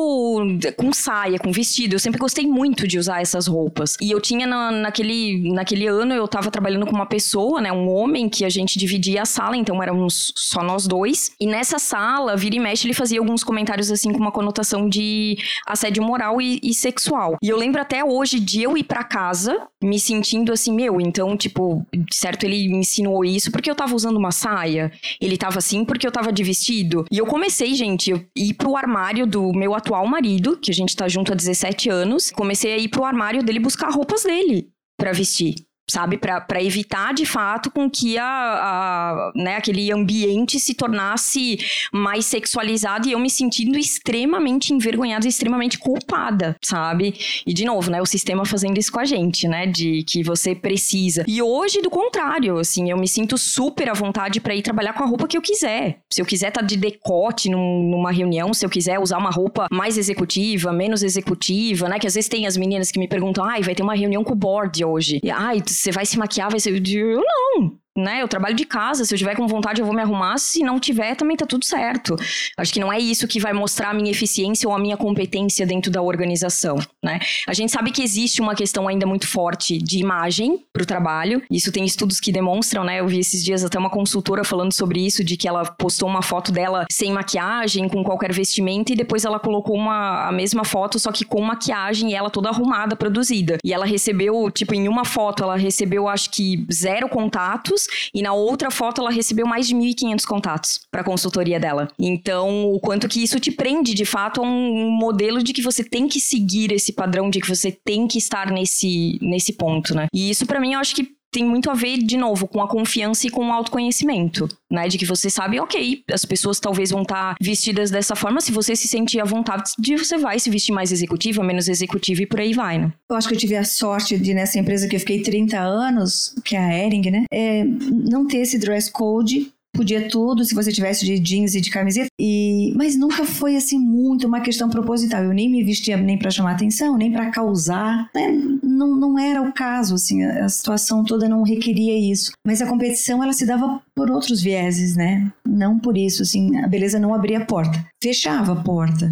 com 0.76 0.92
saia, 0.92 1.38
com 1.38 1.52
vestido. 1.52 1.94
Eu 1.94 2.00
sempre 2.00 2.20
gostei 2.20 2.48
muito 2.48 2.88
de 2.88 2.98
usar 2.98 3.22
essas 3.22 3.48
roupas. 3.48 3.96
E 4.02 4.10
eu 4.12 4.20
tinha 4.20 4.48
na, 4.48 4.72
naquele, 4.72 5.52
naquele 5.54 5.88
ano, 5.88 6.14
eu 6.14 6.28
tava 6.28 6.50
trabalhando 6.50 6.86
com 6.86 6.96
uma 6.96 7.06
pessoa, 7.06 7.62
né? 7.62 7.72
Um 7.72 7.90
homem 7.90 8.30
que 8.30 8.46
a 8.46 8.50
gente 8.50 8.80
dividia 8.80 9.22
a 9.22 9.26
sala, 9.26 9.56
então 9.56 9.82
éramos 9.82 10.34
só 10.36 10.64
nós 10.64 10.88
dois. 10.88 11.32
E 11.40 11.46
nessa 11.46 11.78
sala, 11.78 12.36
vira 12.36 12.56
e 12.56 12.60
mexe, 12.60 12.88
ele 12.88 12.94
fazia 12.94 13.20
alguns 13.20 13.44
comentários, 13.44 13.92
assim, 13.92 14.12
com 14.12 14.20
uma 14.20 14.32
conotação 14.32 14.88
de 14.88 15.38
assédio 15.68 16.04
moral 16.04 16.42
e, 16.42 16.60
e 16.64 16.74
sexual. 16.74 17.38
E 17.42 17.50
eu 17.50 17.58
lembro 17.58 17.82
até 17.82 18.04
hoje 18.04 18.40
de 18.40 18.64
eu 18.64 18.78
ir 18.78 18.84
para 18.84 19.04
casa 19.04 19.68
me 19.82 20.00
sentindo 20.00 20.52
assim, 20.52 20.74
meu, 20.74 21.00
então, 21.00 21.38
tipo, 21.38 21.86
certo, 22.12 22.44
ele 22.44 22.68
me 22.68 22.78
ensinou 22.78 23.24
isso 23.24 23.52
porque 23.52 23.70
eu 23.70 23.76
tava 23.76 23.96
usando 23.96 24.18
uma 24.18 24.29
saia. 24.32 24.92
Ele 25.22 25.38
tava 25.38 25.60
assim 25.60 25.86
porque 25.86 26.06
eu 26.06 26.12
tava 26.12 26.32
de 26.32 26.44
vestido. 26.44 27.06
E 27.12 27.18
eu 27.18 27.26
comecei, 27.26 27.74
gente, 27.76 28.12
eu 28.12 28.26
ir 28.36 28.54
pro 28.54 28.76
armário 28.76 29.26
do 29.26 29.52
meu 29.54 29.74
atual 29.74 30.06
marido, 30.08 30.58
que 30.58 30.72
a 30.72 30.74
gente 30.74 30.96
tá 30.96 31.08
junto 31.08 31.32
há 31.32 31.36
17 31.36 31.90
anos. 31.90 32.32
Comecei 32.32 32.74
a 32.74 32.78
ir 32.78 32.88
pro 32.88 33.06
armário 33.06 33.44
dele 33.44 33.60
buscar 33.60 33.90
roupas 33.90 34.24
dele 34.24 34.70
para 34.98 35.14
vestir 35.14 35.69
sabe? 35.90 36.18
Para 36.18 36.64
evitar, 36.64 37.14
de 37.14 37.26
fato, 37.26 37.72
com 37.72 37.90
que 37.90 38.18
a, 38.18 38.26
a, 38.26 39.32
né, 39.36 39.58
aquele 39.58 39.92
ambiente 39.92 40.60
se 40.60 40.74
tornasse 40.74 41.60
mais 41.92 42.26
sexualizado 42.26 43.08
e 43.08 43.12
eu 43.12 43.20
me 43.20 43.30
sentindo 43.30 43.78
extremamente 43.78 44.74
envergonhada 44.74 45.28
extremamente 45.28 45.78
culpada, 45.78 46.56
sabe? 46.62 47.14
E, 47.46 47.54
de 47.54 47.66
novo, 47.66 47.90
né, 47.90 48.02
o 48.02 48.06
sistema 48.06 48.46
fazendo 48.46 48.78
isso 48.78 48.92
com 48.92 49.00
a 49.00 49.06
gente, 49.06 49.48
né? 49.48 49.66
De 49.66 50.04
que 50.04 50.24
você 50.24 50.56
precisa. 50.56 51.24
E 51.28 51.42
hoje, 51.42 51.82
do 51.82 51.90
contrário, 51.90 52.58
assim, 52.58 52.90
eu 52.90 52.98
me 52.98 53.08
sinto 53.08 53.38
super 53.38 53.90
à 53.90 53.94
vontade 53.94 54.40
para 54.40 54.56
ir 54.56 54.62
trabalhar 54.62 54.94
com 54.94 55.04
a 55.04 55.08
roupa 55.08 55.28
que 55.28 55.38
eu 55.38 55.42
quiser. 55.42 56.00
Se 56.12 56.22
eu 56.22 56.26
quiser 56.26 56.50
estar 56.50 56.62
tá 56.62 56.68
de 56.68 56.78
decote 56.78 57.50
num, 57.50 57.90
numa 57.90 58.12
reunião, 58.12 58.54
se 58.54 58.66
eu 58.66 58.70
quiser 58.70 59.00
usar 59.00 59.18
uma 59.18 59.32
roupa 59.32 59.68
mais 59.72 59.98
executiva, 59.98 60.72
menos 60.72 61.04
executiva, 61.04 61.88
né? 61.88 62.00
Que 62.00 62.08
às 62.08 62.16
vezes 62.16 62.30
tem 62.30 62.46
as 62.48 62.58
meninas 62.58 62.92
que 62.92 63.00
me 63.00 63.08
perguntam, 63.08 63.44
ai, 63.44 63.62
vai 63.62 63.76
ter 63.76 63.84
uma 63.84 63.96
reunião 63.96 64.24
com 64.24 64.34
o 64.34 64.36
board 64.36 64.84
hoje. 64.84 65.20
E, 65.24 65.32
ai, 65.32 65.62
você 65.80 65.92
vai 65.92 66.06
se 66.06 66.18
maquiar, 66.18 66.50
vai 66.50 66.60
ser. 66.60 66.76
Eu 66.76 67.22
não 67.22 67.80
né? 68.00 68.22
Eu 68.22 68.28
trabalho 68.28 68.56
de 68.56 68.66
casa, 68.66 69.06
se 69.06 69.14
eu 69.14 69.18
tiver 69.18 69.36
com 69.36 69.48
vontade 69.48 69.80
eu 69.80 69.86
vou 69.86 69.96
me 69.96 70.02
arrumar, 70.02 70.38
se 70.38 70.64
não 70.64 70.80
tiver 70.80 71.16
também 71.16 71.38
tá 71.38 71.46
tudo 71.46 71.66
certo. 71.66 72.16
Acho 72.58 72.74
que 72.74 72.80
não 72.80 72.92
é 72.92 73.00
isso 73.00 73.28
que 73.28 73.40
vai 73.40 73.54
mostrar 73.54 73.90
a 73.90 73.94
minha 73.94 74.12
eficiência 74.12 74.68
ou 74.68 74.76
a 74.76 74.80
minha 74.80 74.98
competência 74.98 75.66
dentro 75.66 75.92
da 75.92 76.02
organização, 76.02 76.78
né? 77.04 77.20
A 77.48 77.54
gente 77.54 77.72
sabe 77.72 77.92
que 77.92 78.02
existe 78.02 78.42
uma 78.42 78.56
questão 78.56 78.88
ainda 78.88 79.06
muito 79.06 79.28
forte 79.28 79.78
de 79.78 80.00
imagem 80.00 80.64
para 80.74 80.84
o 80.84 80.86
trabalho. 80.86 81.42
Isso 81.50 81.72
tem 81.72 81.86
estudos 81.86 82.20
que 82.20 82.32
demonstram, 82.32 82.84
né? 82.84 83.00
Eu 83.00 83.08
vi 83.08 83.20
esses 83.20 83.44
dias 83.44 83.64
até 83.64 83.78
uma 83.78 83.90
consultora 83.90 84.44
falando 84.44 84.74
sobre 84.74 85.06
isso, 85.06 85.24
de 85.24 85.38
que 85.38 85.48
ela 85.48 85.66
postou 85.66 86.08
uma 86.08 86.22
foto 86.22 86.52
dela 86.52 86.86
sem 86.92 87.12
maquiagem, 87.12 87.88
com 87.88 88.04
qualquer 88.04 88.34
vestimenta, 88.34 88.94
e 88.94 88.96
depois 88.96 89.26
ela 89.26 89.40
colocou 89.40 89.76
uma, 89.76 90.28
a 90.28 90.32
mesma 90.32 90.64
foto, 90.64 91.00
só 91.00 91.12
que 91.12 91.26
com 91.26 91.42
maquiagem 91.42 92.12
e 92.12 92.16
ela 92.16 92.30
toda 92.30 92.50
arrumada, 92.50 92.96
produzida. 92.96 93.58
E 93.64 93.74
ela 93.74 93.86
recebeu, 93.86 94.50
tipo, 94.52 94.74
em 94.74 94.88
uma 94.88 95.06
foto, 95.06 95.44
ela 95.44 95.58
recebeu, 95.58 96.08
acho 96.08 96.30
que, 96.30 96.66
zero 96.72 97.10
contatos, 97.10 97.88
e 98.14 98.22
na 98.22 98.34
outra 98.34 98.72
foto 98.72 99.02
ela 99.02 99.12
recebeu 99.12 99.46
mais 99.48 99.68
de 99.68 99.76
1.500 99.76 100.26
contatos 100.26 100.80
para 100.92 101.04
consultoria 101.04 101.60
dela. 101.60 101.88
Então, 102.00 102.72
o 102.72 102.80
quanto 102.80 103.08
que 103.08 103.24
isso 103.24 103.40
te 103.40 103.52
prende 103.52 103.94
de 103.94 104.06
fato 104.06 104.42
a 104.42 104.44
um 104.44 104.90
modelo 104.90 105.44
de 105.44 105.54
que 105.54 105.62
você 105.62 105.84
tem 105.84 106.08
que 106.08 106.20
seguir 106.20 106.72
esse 106.72 106.94
padrão, 106.94 107.30
de 107.30 107.40
que 107.40 107.48
você 107.48 107.72
tem 107.72 108.08
que 108.08 108.18
estar 108.18 108.52
nesse, 108.52 109.18
nesse 109.22 109.54
ponto, 109.54 109.96
né? 109.96 110.08
E 110.14 110.30
isso 110.30 110.46
para 110.46 110.60
mim 110.60 110.74
eu 110.74 110.80
acho 110.80 110.96
que 110.96 111.19
tem 111.32 111.46
muito 111.46 111.70
a 111.70 111.74
ver, 111.74 111.98
de 111.98 112.18
novo, 112.18 112.48
com 112.48 112.62
a 112.62 112.68
confiança 112.68 113.28
e 113.28 113.30
com 113.30 113.48
o 113.48 113.52
autoconhecimento, 113.52 114.48
né? 114.70 114.88
De 114.88 114.98
que 114.98 115.06
você 115.06 115.30
sabe, 115.30 115.60
ok, 115.60 116.04
as 116.12 116.26
pessoas 116.26 116.60
talvez 116.60 116.92
vão 116.92 117.04
estar 117.04 117.36
vestidas 117.42 117.92
dessa 117.92 118.16
forma, 118.16 118.42
se 118.42 118.52
você 118.52 118.76
se 118.76 118.88
sentir 118.88 119.20
à 119.20 119.26
vontade, 119.26 119.72
de 119.78 119.98
você 119.98 120.18
vai 120.18 120.40
se 120.40 120.50
vestir 120.50 120.74
mais 120.74 120.92
executiva, 120.92 121.44
menos 121.44 121.68
executiva 121.68 122.24
e 122.24 122.26
por 122.26 122.40
aí 122.40 122.54
vai, 122.54 122.78
né? 122.78 122.92
Eu 123.10 123.16
acho 123.16 123.28
que 123.28 123.36
eu 123.36 123.40
tive 123.40 123.56
a 123.56 123.64
sorte 123.64 124.18
de, 124.18 124.34
nessa 124.34 124.60
empresa 124.60 124.88
que 124.88 124.96
eu 124.96 125.00
fiquei 125.00 125.22
30 125.22 125.60
anos, 125.60 126.36
que 126.44 126.56
é 126.56 126.60
a 126.60 126.86
Ering, 126.86 127.12
né? 127.12 127.26
É, 127.32 127.64
não 127.64 128.28
ter 128.28 128.40
esse 128.40 128.58
dress 128.58 128.92
code 128.92 129.52
podia 129.80 130.10
tudo 130.10 130.44
se 130.44 130.54
você 130.54 130.74
tivesse 130.74 131.06
de 131.06 131.18
jeans 131.18 131.56
e 131.56 131.62
de 131.62 131.70
camiseta. 131.70 132.10
E 132.20 132.74
mas 132.76 132.98
nunca 132.98 133.24
foi 133.24 133.56
assim 133.56 133.80
muito 133.80 134.28
uma 134.28 134.42
questão 134.42 134.70
proposital. 134.70 135.24
Eu 135.24 135.34
nem 135.34 135.50
me 135.50 135.64
vestia 135.64 135.96
nem 135.96 136.20
para 136.20 136.30
chamar 136.30 136.52
atenção, 136.52 136.98
nem 136.98 137.10
para 137.10 137.32
causar. 137.32 138.10
Né? 138.14 138.28
Não, 138.62 138.98
não 138.98 139.18
era 139.18 139.42
o 139.42 139.54
caso 139.54 139.96
assim. 139.96 140.22
A 140.24 140.50
situação 140.50 141.06
toda 141.06 141.30
não 141.30 141.44
requeria 141.44 141.98
isso. 141.98 142.34
Mas 142.46 142.62
a 142.62 142.68
competição 142.68 143.24
ela 143.24 143.32
se 143.32 143.46
dava 143.46 143.82
por 143.96 144.12
outros 144.12 144.42
vieses, 144.42 144.98
né? 144.98 145.32
Não 145.48 145.80
por 145.80 145.98
isso 145.98 146.24
assim. 146.24 146.58
A 146.58 146.68
beleza 146.68 147.00
não 147.00 147.14
abria 147.14 147.38
a 147.38 147.46
porta, 147.46 147.86
fechava 148.04 148.52
a 148.52 148.62
porta. 148.62 149.10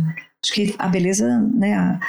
Acho 0.47 0.53
que 0.53 0.75
a 0.79 0.87
beleza, 0.87 1.41
né, 1.53 1.73
a, 1.73 1.99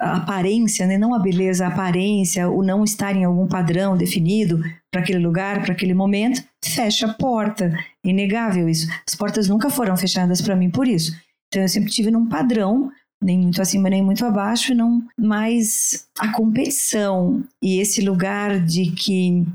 a 0.00 0.16
aparência, 0.16 0.84
né, 0.84 0.98
não 0.98 1.14
a 1.14 1.20
beleza, 1.20 1.64
a 1.64 1.68
aparência, 1.68 2.50
o 2.50 2.60
não 2.60 2.82
estar 2.82 3.14
em 3.14 3.22
algum 3.22 3.46
padrão 3.46 3.96
definido 3.96 4.60
para 4.90 5.00
aquele 5.00 5.20
lugar, 5.20 5.62
para 5.62 5.72
aquele 5.72 5.94
momento, 5.94 6.42
fecha 6.64 7.06
a 7.06 7.14
porta. 7.14 7.72
Inegável 8.02 8.68
isso. 8.68 8.88
As 9.06 9.14
portas 9.14 9.48
nunca 9.48 9.70
foram 9.70 9.96
fechadas 9.96 10.42
para 10.42 10.56
mim 10.56 10.70
por 10.70 10.88
isso. 10.88 11.16
Então 11.46 11.62
eu 11.62 11.68
sempre 11.68 11.88
tive 11.88 12.10
num 12.10 12.28
padrão, 12.28 12.90
nem 13.22 13.38
muito 13.38 13.62
acima 13.62 13.88
nem 13.88 14.02
muito 14.02 14.26
abaixo, 14.26 14.74
não, 14.74 15.00
mas 15.16 16.08
a 16.18 16.32
competição 16.32 17.44
e 17.62 17.78
esse 17.78 18.00
lugar 18.00 18.58
de 18.58 18.90
que 18.90 19.46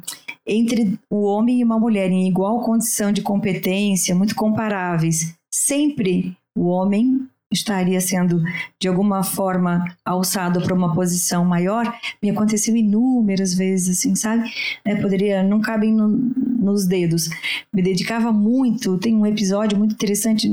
entre 0.47 0.97
o 1.09 1.23
homem 1.25 1.59
e 1.59 1.63
uma 1.63 1.77
mulher 1.77 2.09
em 2.09 2.25
igual 2.25 2.61
condição 2.61 3.11
de 3.11 3.21
competência, 3.21 4.15
muito 4.15 4.33
comparáveis, 4.33 5.35
sempre 5.53 6.37
o 6.55 6.67
homem 6.67 7.27
estaria 7.51 7.99
sendo 7.99 8.41
de 8.79 8.87
alguma 8.87 9.23
forma 9.23 9.83
alçado 10.05 10.61
para 10.61 10.73
uma 10.73 10.93
posição 10.93 11.43
maior, 11.43 11.91
me 12.21 12.29
aconteceu 12.29 12.75
inúmeras 12.75 13.53
vezes, 13.53 13.97
assim, 13.97 14.15
sabe? 14.15 14.49
É, 14.85 14.95
poderia, 14.95 15.43
não 15.43 15.59
cabem 15.59 15.93
no, 15.93 16.07
nos 16.07 16.85
dedos. 16.85 17.29
Me 17.73 17.81
dedicava 17.81 18.31
muito, 18.31 18.97
tem 18.97 19.15
um 19.15 19.25
episódio 19.25 19.77
muito 19.77 19.93
interessante 19.93 20.49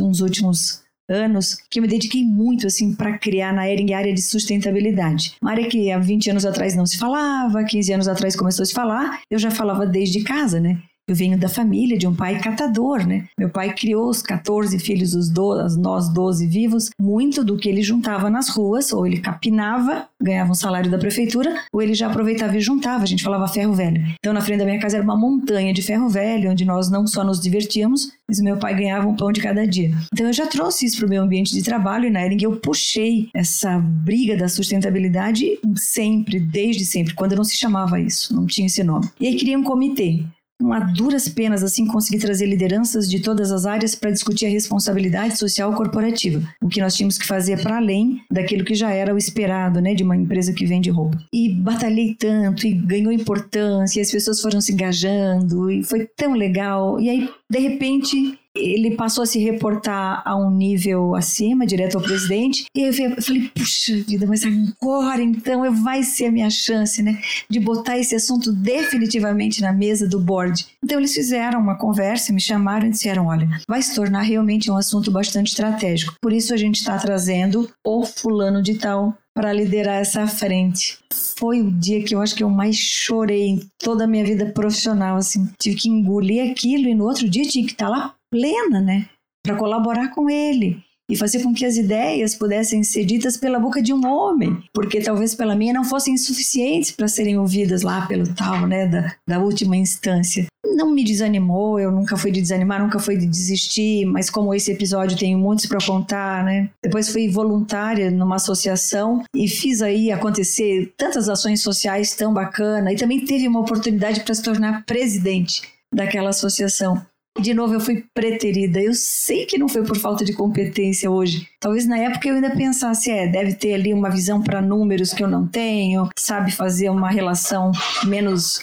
uns 0.00 0.20
últimos 0.20 0.82
anos 1.08 1.56
que 1.68 1.78
eu 1.78 1.82
me 1.82 1.88
dediquei 1.88 2.24
muito 2.24 2.66
assim 2.66 2.94
para 2.94 3.18
criar 3.18 3.52
na 3.52 3.68
Ering 3.68 3.92
área 3.92 4.12
de 4.12 4.22
sustentabilidade. 4.22 5.34
Uma 5.42 5.50
área 5.50 5.68
que 5.68 5.90
há 5.90 5.98
20 5.98 6.30
anos 6.30 6.46
atrás 6.46 6.74
não 6.74 6.86
se 6.86 6.98
falava, 6.98 7.64
15 7.64 7.92
anos 7.92 8.08
atrás 8.08 8.34
começou 8.34 8.62
a 8.62 8.66
se 8.66 8.72
falar, 8.72 9.20
eu 9.30 9.38
já 9.38 9.50
falava 9.50 9.86
desde 9.86 10.22
casa, 10.22 10.60
né? 10.60 10.80
Eu 11.12 11.16
venho 11.16 11.36
da 11.36 11.46
família 11.46 11.98
de 11.98 12.06
um 12.06 12.14
pai 12.14 12.40
catador, 12.40 13.06
né? 13.06 13.26
Meu 13.38 13.50
pai 13.50 13.74
criou 13.74 14.08
os 14.08 14.22
14 14.22 14.78
filhos, 14.78 15.12
os 15.12 15.28
do, 15.28 15.54
nós 15.76 16.08
12 16.08 16.46
vivos. 16.46 16.88
Muito 16.98 17.44
do 17.44 17.58
que 17.58 17.68
ele 17.68 17.82
juntava 17.82 18.30
nas 18.30 18.48
ruas, 18.48 18.94
ou 18.94 19.06
ele 19.06 19.20
capinava, 19.20 20.06
ganhava 20.18 20.52
um 20.52 20.54
salário 20.54 20.90
da 20.90 20.96
prefeitura, 20.96 21.54
ou 21.70 21.82
ele 21.82 21.92
já 21.92 22.06
aproveitava 22.06 22.56
e 22.56 22.62
juntava. 22.62 23.02
A 23.02 23.06
gente 23.06 23.22
falava 23.22 23.46
ferro 23.46 23.74
velho. 23.74 24.02
Então, 24.18 24.32
na 24.32 24.40
frente 24.40 24.60
da 24.60 24.64
minha 24.64 24.80
casa 24.80 24.96
era 24.96 25.04
uma 25.04 25.14
montanha 25.14 25.74
de 25.74 25.82
ferro 25.82 26.08
velho, 26.08 26.50
onde 26.50 26.64
nós 26.64 26.90
não 26.90 27.06
só 27.06 27.22
nos 27.22 27.38
divertíamos, 27.38 28.10
mas 28.26 28.40
meu 28.40 28.56
pai 28.56 28.74
ganhava 28.74 29.06
um 29.06 29.14
pão 29.14 29.30
de 29.30 29.42
cada 29.42 29.66
dia. 29.66 29.90
Então, 30.14 30.28
eu 30.28 30.32
já 30.32 30.46
trouxe 30.46 30.86
isso 30.86 30.96
para 30.96 31.06
o 31.06 31.10
meu 31.10 31.22
ambiente 31.22 31.52
de 31.52 31.62
trabalho 31.62 32.06
e 32.06 32.10
na 32.10 32.24
Ering 32.24 32.42
eu 32.42 32.56
puxei 32.56 33.28
essa 33.34 33.78
briga 33.78 34.34
da 34.34 34.48
sustentabilidade 34.48 35.58
sempre, 35.76 36.40
desde 36.40 36.86
sempre, 36.86 37.12
quando 37.12 37.36
não 37.36 37.44
se 37.44 37.54
chamava 37.54 38.00
isso, 38.00 38.34
não 38.34 38.46
tinha 38.46 38.66
esse 38.66 38.82
nome. 38.82 39.10
E 39.20 39.26
aí 39.26 39.34
queria 39.34 39.58
um 39.58 39.62
comitê 39.62 40.24
a 40.70 40.80
duras 40.80 41.28
penas 41.28 41.62
assim 41.62 41.86
conseguir 41.86 42.18
trazer 42.18 42.46
lideranças 42.46 43.08
de 43.08 43.20
todas 43.20 43.50
as 43.50 43.64
áreas 43.64 43.94
para 43.94 44.10
discutir 44.10 44.46
a 44.46 44.50
responsabilidade 44.50 45.38
social 45.38 45.72
corporativa, 45.74 46.42
o 46.60 46.68
que 46.68 46.80
nós 46.80 46.94
tínhamos 46.94 47.16
que 47.16 47.26
fazer 47.26 47.62
para 47.62 47.78
além 47.78 48.20
daquilo 48.30 48.64
que 48.64 48.74
já 48.74 48.90
era 48.90 49.14
o 49.14 49.18
esperado, 49.18 49.80
né, 49.80 49.94
de 49.94 50.02
uma 50.02 50.16
empresa 50.16 50.52
que 50.52 50.66
vende 50.66 50.90
roupa. 50.90 51.18
E 51.32 51.54
batalhei 51.54 52.14
tanto 52.14 52.66
e 52.66 52.74
ganhou 52.74 53.12
importância, 53.12 53.98
e 53.98 54.02
as 54.02 54.10
pessoas 54.10 54.40
foram 54.40 54.60
se 54.60 54.72
engajando 54.72 55.70
e 55.70 55.82
foi 55.82 56.06
tão 56.16 56.34
legal. 56.34 57.00
E 57.00 57.08
aí, 57.08 57.28
de 57.48 57.58
repente, 57.58 58.38
ele 58.54 58.96
passou 58.96 59.22
a 59.22 59.26
se 59.26 59.38
reportar 59.38 60.22
a 60.24 60.36
um 60.36 60.50
nível 60.50 61.14
acima, 61.14 61.66
direto 61.66 61.96
ao 61.96 62.02
presidente, 62.02 62.66
e 62.76 62.82
eu 62.82 62.92
falei, 63.22 63.50
puxa 63.54 63.96
vida, 64.06 64.26
mas 64.26 64.42
agora 64.44 65.22
então 65.22 65.72
vai 65.82 66.02
ser 66.02 66.26
a 66.26 66.32
minha 66.32 66.50
chance, 66.50 67.02
né, 67.02 67.18
de 67.48 67.58
botar 67.58 67.98
esse 67.98 68.14
assunto 68.14 68.52
definitivamente 68.52 69.60
na 69.60 69.72
mesa 69.72 70.06
do 70.06 70.20
board. 70.20 70.66
Então 70.84 70.98
eles 70.98 71.14
fizeram 71.14 71.60
uma 71.60 71.76
conversa, 71.76 72.32
me 72.32 72.40
chamaram 72.40 72.86
e 72.86 72.90
disseram, 72.90 73.26
olha, 73.26 73.48
vai 73.68 73.82
se 73.82 73.94
tornar 73.94 74.22
realmente 74.22 74.70
um 74.70 74.76
assunto 74.76 75.10
bastante 75.10 75.48
estratégico. 75.48 76.14
Por 76.20 76.32
isso 76.32 76.52
a 76.52 76.56
gente 76.56 76.76
está 76.76 76.98
trazendo 76.98 77.70
o 77.84 78.04
fulano 78.04 78.62
de 78.62 78.74
tal 78.74 79.16
para 79.34 79.52
liderar 79.52 80.00
essa 80.00 80.26
frente. 80.26 80.98
Foi 81.38 81.60
o 81.62 81.70
dia 81.70 82.02
que 82.02 82.14
eu 82.14 82.20
acho 82.20 82.34
que 82.34 82.44
eu 82.44 82.50
mais 82.50 82.76
chorei 82.76 83.46
em 83.48 83.60
toda 83.78 84.04
a 84.04 84.06
minha 84.06 84.24
vida 84.24 84.46
profissional, 84.46 85.16
assim. 85.16 85.48
Tive 85.58 85.76
que 85.76 85.88
engolir 85.88 86.50
aquilo 86.50 86.86
e 86.86 86.94
no 86.94 87.04
outro 87.04 87.28
dia 87.28 87.44
tinha 87.44 87.64
que 87.64 87.72
estar 87.72 87.86
tá 87.86 87.90
lá 87.90 88.14
plena, 88.32 88.80
né? 88.80 89.06
Para 89.44 89.56
colaborar 89.56 90.08
com 90.08 90.30
ele 90.30 90.82
e 91.10 91.16
fazer 91.16 91.42
com 91.42 91.52
que 91.52 91.66
as 91.66 91.76
ideias 91.76 92.34
pudessem 92.34 92.82
ser 92.82 93.04
ditas 93.04 93.36
pela 93.36 93.60
boca 93.60 93.82
de 93.82 93.92
um 93.92 94.06
homem, 94.06 94.62
porque 94.72 94.98
talvez 94.98 95.34
pela 95.34 95.54
minha 95.54 95.74
não 95.74 95.84
fossem 95.84 96.16
suficientes 96.16 96.90
para 96.90 97.06
serem 97.06 97.38
ouvidas 97.38 97.82
lá 97.82 98.06
pelo 98.06 98.32
tal, 98.34 98.66
né, 98.66 98.86
da, 98.86 99.14
da 99.28 99.38
última 99.38 99.76
instância. 99.76 100.46
Não 100.74 100.94
me 100.94 101.04
desanimou, 101.04 101.78
eu 101.78 101.90
nunca 101.90 102.16
fui 102.16 102.30
de 102.30 102.40
desanimar, 102.40 102.82
nunca 102.82 102.98
fui 102.98 103.18
de 103.18 103.26
desistir, 103.26 104.06
mas 104.06 104.30
como 104.30 104.54
esse 104.54 104.72
episódio 104.72 105.18
tenho 105.18 105.38
muitos 105.38 105.66
para 105.66 105.84
contar, 105.84 106.42
né? 106.44 106.70
Depois 106.82 107.10
fui 107.10 107.28
voluntária 107.28 108.10
numa 108.10 108.36
associação 108.36 109.22
e 109.36 109.46
fiz 109.46 109.82
aí 109.82 110.10
acontecer 110.10 110.94
tantas 110.96 111.28
ações 111.28 111.60
sociais 111.60 112.14
tão 112.14 112.32
bacana 112.32 112.90
e 112.90 112.96
também 112.96 113.22
teve 113.22 113.46
uma 113.46 113.60
oportunidade 113.60 114.20
para 114.20 114.34
se 114.34 114.42
tornar 114.42 114.86
presidente 114.86 115.60
daquela 115.92 116.30
associação. 116.30 117.04
De 117.40 117.54
novo, 117.54 117.74
eu 117.74 117.80
fui 117.80 118.04
preterida. 118.14 118.80
Eu 118.80 118.94
sei 118.94 119.46
que 119.46 119.58
não 119.58 119.68
foi 119.68 119.82
por 119.82 119.96
falta 119.96 120.24
de 120.24 120.32
competência 120.32 121.10
hoje. 121.10 121.48
Talvez 121.58 121.86
na 121.86 121.98
época 121.98 122.28
eu 122.28 122.34
ainda 122.34 122.50
pensasse, 122.50 123.10
é, 123.10 123.26
deve 123.26 123.54
ter 123.54 123.74
ali 123.74 123.92
uma 123.92 124.10
visão 124.10 124.42
para 124.42 124.60
números 124.60 125.12
que 125.12 125.22
eu 125.22 125.28
não 125.28 125.46
tenho, 125.46 126.08
sabe 126.16 126.52
fazer 126.52 126.90
uma 126.90 127.10
relação 127.10 127.72
menos 128.04 128.60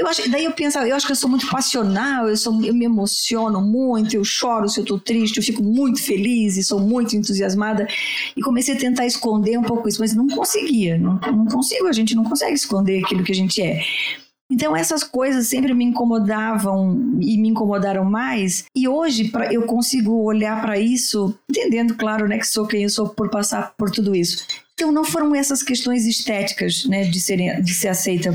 eu 0.00 0.06
acho, 0.06 0.30
daí 0.30 0.46
eu 0.46 0.52
penso, 0.52 0.78
eu 0.78 0.96
acho 0.96 1.04
que 1.04 1.12
eu 1.12 1.16
sou 1.16 1.28
muito 1.28 1.46
passional, 1.48 2.26
eu, 2.26 2.36
sou, 2.36 2.64
eu 2.64 2.72
me 2.72 2.86
emociono 2.86 3.60
muito, 3.60 4.14
eu 4.16 4.24
choro 4.24 4.66
se 4.66 4.80
eu 4.80 4.84
tô 4.84 4.98
triste, 4.98 5.36
eu 5.36 5.42
fico 5.42 5.62
muito 5.62 6.02
feliz 6.02 6.56
e 6.56 6.64
sou 6.64 6.80
muito 6.80 7.14
entusiasmada. 7.14 7.86
E 8.34 8.40
comecei 8.40 8.74
a 8.74 8.78
tentar 8.78 9.04
esconder 9.04 9.58
um 9.58 9.62
pouco 9.62 9.86
isso, 9.86 10.00
mas 10.00 10.14
não 10.14 10.26
conseguia, 10.26 10.96
não, 10.96 11.20
não 11.20 11.44
consigo, 11.44 11.86
a 11.86 11.92
gente 11.92 12.14
não 12.14 12.24
consegue 12.24 12.54
esconder 12.54 13.04
aquilo 13.04 13.22
que 13.22 13.32
a 13.32 13.34
gente 13.34 13.60
é. 13.60 13.82
Então 14.50 14.76
essas 14.76 15.04
coisas 15.04 15.46
sempre 15.46 15.72
me 15.72 15.84
incomodavam 15.84 17.18
e 17.20 17.38
me 17.38 17.48
incomodaram 17.48 18.04
mais. 18.04 18.64
E 18.74 18.88
hoje 18.88 19.28
pra, 19.28 19.52
eu 19.52 19.62
consigo 19.62 20.24
olhar 20.24 20.60
para 20.60 20.78
isso, 20.78 21.38
entendendo, 21.48 21.94
claro, 21.94 22.26
né, 22.26 22.38
que 22.38 22.46
sou 22.46 22.66
quem 22.66 22.82
eu 22.82 22.90
sou 22.90 23.08
por 23.08 23.30
passar 23.30 23.72
por 23.78 23.90
tudo 23.90 24.14
isso. 24.14 24.44
Então 24.74 24.90
não 24.90 25.04
foram 25.04 25.34
essas 25.34 25.62
questões 25.62 26.06
estéticas, 26.06 26.86
né, 26.86 27.04
de, 27.04 27.20
serem, 27.20 27.62
de 27.62 27.74
ser 27.74 27.88
aceita 27.88 28.34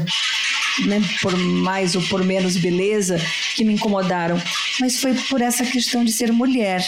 né, 0.88 1.02
por 1.22 1.36
mais 1.38 1.96
ou 1.96 2.02
por 2.04 2.24
menos 2.24 2.58
beleza 2.58 3.18
que 3.56 3.64
me 3.64 3.74
incomodaram, 3.74 4.38
mas 4.80 5.00
foi 5.00 5.14
por 5.30 5.42
essa 5.42 5.66
questão 5.66 6.04
de 6.04 6.12
ser 6.12 6.32
mulher 6.32 6.82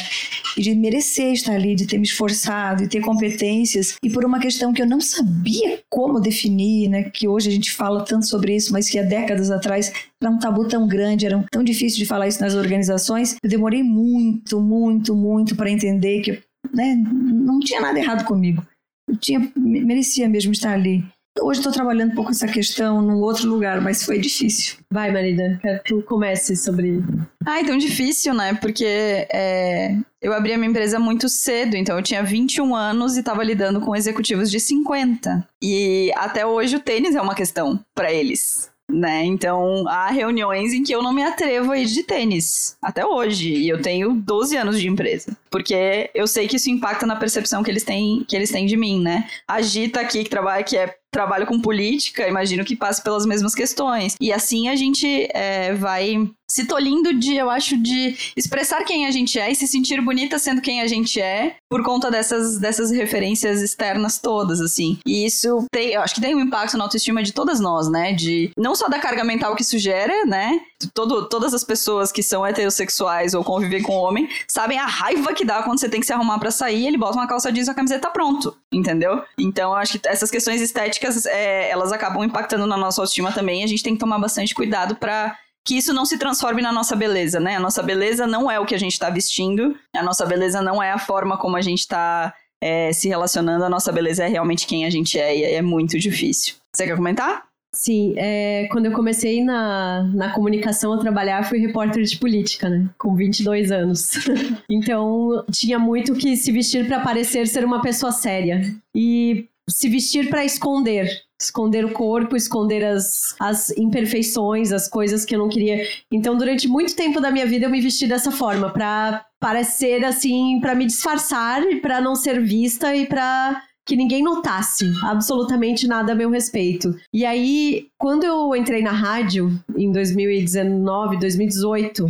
e 0.58 0.62
de 0.62 0.76
merecer 0.76 1.34
estar 1.34 1.54
ali, 1.54 1.76
de 1.76 1.86
ter 1.86 1.98
me 1.98 2.06
esforçado 2.06 2.84
e 2.84 2.88
ter 2.88 3.02
competências 3.02 3.96
e 4.04 4.10
por 4.10 4.26
uma 4.26 4.40
questão 4.40 4.74
que 4.74 4.82
eu 4.82 4.88
não 4.88 5.00
sabia 5.00 5.80
como 5.90 6.20
definir, 6.20 6.90
né, 6.90 7.04
que 7.04 7.28
hoje 7.28 7.50
a 7.50 7.52
gente 7.52 7.72
fala 7.72 8.04
tanto 8.04 8.28
sobre 8.28 8.56
isso, 8.56 8.74
mas 8.74 8.90
que 8.90 9.00
há 9.00 9.04
décadas 9.04 9.52
atrás 9.52 9.92
era 10.22 10.32
um 10.32 10.40
tabu 10.40 10.68
tão 10.68 10.88
grande, 10.88 11.26
era 11.26 11.44
tão 11.52 11.64
difícil 11.64 12.00
de 12.00 12.06
falar 12.06 12.28
isso 12.28 12.42
nas 12.42 12.56
organizações. 12.56 13.36
Eu 13.44 13.50
demorei 13.50 13.84
muito, 13.84 14.60
muito, 14.60 15.16
muito 15.16 15.56
para 15.56 15.70
entender 15.70 16.22
que 16.22 16.42
né, 16.74 16.96
não 17.06 17.60
tinha 17.60 17.80
nada 17.82 18.00
errado 18.00 18.26
comigo. 18.26 18.66
Eu 19.08 19.16
tinha, 19.16 19.52
merecia 19.56 20.28
mesmo 20.28 20.52
estar 20.52 20.74
ali. 20.74 21.04
Hoje 21.42 21.60
estou 21.60 21.72
trabalhando 21.72 22.12
um 22.12 22.16
pouco 22.16 22.32
essa 22.32 22.48
questão 22.48 23.02
num 23.02 23.22
outro 23.22 23.48
lugar, 23.50 23.82
mas 23.82 24.04
foi 24.04 24.20
difícil. 24.20 24.78
Vai, 24.92 25.12
Marida, 25.12 25.60
quero 25.62 25.84
que 25.84 25.96
tu 25.96 26.02
comece 26.04 26.56
sobre. 26.56 27.04
Ah, 27.46 27.60
então 27.60 27.78
difícil, 27.78 28.34
né? 28.34 28.54
Porque 28.56 28.86
é, 28.86 29.96
eu 30.22 30.34
abri 30.34 30.54
a 30.54 30.58
minha 30.58 30.70
empresa 30.70 31.00
muito 31.00 31.30
cedo, 31.30 31.76
então 31.76 31.96
eu 31.98 32.04
tinha 32.04 32.24
21 32.24 32.76
anos 32.76 33.16
e 33.16 33.20
estava 33.20 33.44
lidando 33.44 33.82
com 33.82 33.96
executivos 33.96 34.50
de 34.50 34.60
50. 34.60 35.48
E 35.62 36.12
até 36.16 36.46
hoje 36.46 36.76
o 36.76 36.80
tênis 36.80 37.16
é 37.16 37.22
uma 37.22 37.36
questão 37.36 37.80
para 37.96 38.12
eles 38.12 38.72
né? 38.90 39.26
Então, 39.26 39.88
há 39.88 40.10
reuniões 40.10 40.74
em 40.74 40.84
que 40.84 40.94
eu 40.94 41.04
não 41.04 41.14
me 41.14 41.24
atrevo 41.24 41.72
a 41.72 41.78
ir 41.78 41.86
de 41.86 42.04
tênis, 42.04 42.78
até 42.82 43.06
hoje, 43.06 43.54
e 43.54 43.70
eu 43.70 43.82
tenho 43.82 44.14
12 44.14 44.56
anos 44.56 44.80
de 44.80 44.88
empresa, 44.88 45.38
porque 45.50 46.10
eu 46.14 46.26
sei 46.26 46.48
que 46.48 46.56
isso 46.56 46.70
impacta 46.70 47.06
na 47.06 47.16
percepção 47.16 47.64
que 47.64 47.70
eles 47.70 47.84
têm, 47.84 48.24
que 48.28 48.36
eles 48.36 48.52
têm 48.52 48.66
de 48.66 48.78
mim, 48.78 49.02
né? 49.02 49.28
A 49.48 49.62
Gita 49.62 50.00
aqui 50.00 50.24
que 50.24 50.30
trabalha 50.30 50.64
que 50.64 50.78
é 50.78 50.96
trabalho 51.12 51.48
com 51.48 51.60
política, 51.60 52.28
imagino 52.28 52.64
que 52.64 52.76
passe 52.76 53.04
pelas 53.04 53.26
mesmas 53.26 53.56
questões. 53.56 54.16
E 54.22 54.32
assim 54.32 54.70
a 54.70 54.76
gente 54.76 55.28
é, 55.34 55.74
vai 55.74 56.30
se 56.50 56.66
tolindo 56.66 57.14
de, 57.14 57.36
eu 57.36 57.50
acho, 57.50 57.78
de 57.78 58.16
expressar 58.36 58.84
quem 58.84 59.06
a 59.06 59.12
gente 59.12 59.38
é 59.38 59.52
e 59.52 59.56
se 59.56 59.68
sentir 59.68 60.02
bonita 60.02 60.40
sendo 60.40 60.62
quem 60.62 60.82
a 60.82 60.88
gente 60.88 61.20
é 61.20 61.56
por 61.70 61.84
conta 61.84 62.10
dessas, 62.10 62.58
dessas 62.58 62.90
referências 62.90 63.62
externas 63.62 64.18
todas, 64.18 64.62
assim. 64.62 64.98
E 65.06 65.26
isso 65.26 65.66
tem, 65.72 65.90
eu 65.90 66.02
acho 66.02 66.16
que 66.16 66.22
tem 66.22 66.34
um 66.36 66.40
impacto 66.40 66.78
na 66.78 66.86
autoestima 66.86 67.22
de 67.22 67.34
todas 67.34 67.60
nós, 67.60 67.90
né? 67.90 68.14
De 68.14 68.50
não 68.58 68.76
só 68.76 68.88
da 68.88 69.00
carga 69.00 69.24
mental 69.24 69.56
que 69.56 69.62
isso 69.62 69.78
gera, 69.78 70.26
né? 70.26 70.60
Todo, 70.94 71.28
todas 71.28 71.54
as 71.54 71.64
pessoas 71.64 72.12
que 72.12 72.24
são 72.24 72.46
heterossexuais 72.46 73.34
ou 73.34 73.44
convivem 73.44 73.82
com 73.82 73.94
homem 73.94 74.30
sabem 74.48 74.80
a 74.80 74.86
raiva 74.86 75.34
que 75.34 75.44
dá 75.44 75.64
quando 75.64 75.80
você 75.80 75.90
tem 75.90 76.00
que 76.00 76.06
se 76.06 76.14
arrumar 76.14 76.40
para 76.40 76.52
sair, 76.52 76.88
ele 76.88 76.98
bota 76.98 77.18
uma 77.18 77.28
calça 77.28 77.52
jeans 77.52 77.68
e 77.68 77.72
a 77.72 77.74
camiseta 77.74 78.10
pronto, 78.10 78.56
entendeu? 78.72 79.22
Então, 79.38 79.72
eu 79.72 79.76
acho 79.76 80.00
que 80.00 80.08
essas 80.08 80.32
questões 80.32 80.62
estéticas, 80.62 81.26
é, 81.26 81.70
elas 81.70 81.92
acabam 81.92 82.24
impactando 82.24 82.66
na 82.66 82.78
nossa 82.78 83.02
autoestima 83.02 83.32
também. 83.34 83.64
A 83.64 83.68
gente 83.68 83.84
tem 83.84 83.94
que 83.94 84.00
tomar 84.00 84.20
bastante 84.20 84.56
cuidado 84.56 84.96
para 84.96 85.36
que 85.68 85.78
isso 85.78 85.94
não 85.94 86.06
se 86.06 86.18
transforme 86.18 86.62
na 86.62 86.72
nossa 86.72 86.96
beleza, 86.96 87.42
né? 87.42 87.58
A 87.58 87.60
nossa 87.60 87.84
beleza 87.84 88.26
não 88.26 88.50
é 88.50 88.58
o 88.58 88.66
que 88.66 88.74
a 88.74 88.78
gente 88.78 88.94
está 88.94 89.10
vestindo, 89.10 89.76
a 89.94 90.02
nossa 90.02 90.26
beleza 90.26 90.62
não 90.62 90.82
é 90.82 90.92
a 90.94 90.98
forma 90.98 91.38
como 91.38 91.58
a 91.58 91.62
gente 91.62 91.80
está 91.80 92.34
é, 92.64 92.94
se 92.94 93.10
relacionando, 93.10 93.66
a 93.66 93.70
nossa 93.70 93.92
beleza 93.92 94.24
é 94.24 94.30
realmente 94.30 94.66
quem 94.66 94.86
a 94.86 94.90
gente 94.90 95.20
é 95.20 95.38
e 95.38 95.44
é 95.44 95.62
muito 95.62 96.00
difícil. 96.00 96.56
Você 96.74 96.86
quer 96.86 96.96
comentar? 96.96 97.44
Sim, 97.76 98.14
é, 98.16 98.70
quando 98.72 98.86
eu 98.86 98.94
comecei 98.94 99.44
na, 99.44 100.04
na 100.16 100.34
comunicação 100.34 100.94
a 100.94 101.00
trabalhar, 101.00 101.44
fui 101.44 101.60
repórter 101.60 102.02
de 102.04 102.18
política, 102.18 102.70
né? 102.70 102.90
Com 102.98 103.14
22 103.14 103.70
anos. 103.70 104.14
então, 104.72 105.44
tinha 105.52 105.78
muito 105.78 106.16
que 106.16 106.38
se 106.38 106.50
vestir 106.50 106.88
para 106.88 107.02
parecer 107.02 107.46
ser 107.46 107.66
uma 107.66 107.82
pessoa 107.82 108.14
séria. 108.14 108.74
E 108.96 109.50
se 109.70 109.90
vestir 109.90 110.30
para 110.30 110.46
esconder 110.46 111.27
esconder 111.40 111.86
o 111.86 111.92
corpo, 111.92 112.36
esconder 112.36 112.84
as, 112.84 113.36
as 113.40 113.70
imperfeições, 113.78 114.72
as 114.72 114.88
coisas 114.88 115.24
que 115.24 115.36
eu 115.36 115.40
não 115.40 115.50
queria. 115.50 115.88
Então, 116.12 116.38
durante 116.38 116.68
muito 116.68 116.96
tempo 116.96 117.22
da 117.22 117.32
minha 117.32 117.46
vida, 117.46 117.66
eu 117.66 117.70
me 117.70 117.82
vesti 117.82 118.08
dessa 118.08 118.32
forma, 118.32 118.72
para 118.72 119.26
parecer 119.40 120.04
assim, 120.04 120.60
para 120.60 120.76
me 120.76 120.86
disfarçar 120.86 121.64
e 121.64 121.80
para 121.80 122.02
não 122.02 122.16
ser 122.16 122.42
vista 122.42 122.96
e 122.96 123.06
para 123.06 123.62
que 123.88 123.96
ninguém 123.96 124.22
notasse 124.22 124.86
absolutamente 125.04 125.88
nada 125.88 126.12
a 126.12 126.16
meu 126.16 126.30
respeito. 126.30 126.94
E 127.14 127.26
aí, 127.26 127.88
quando 127.98 128.26
eu 128.26 128.54
entrei 128.54 128.82
na 128.82 128.92
rádio 128.92 129.50
em 129.78 129.90
2019, 129.92 131.18
2018, 131.18 132.06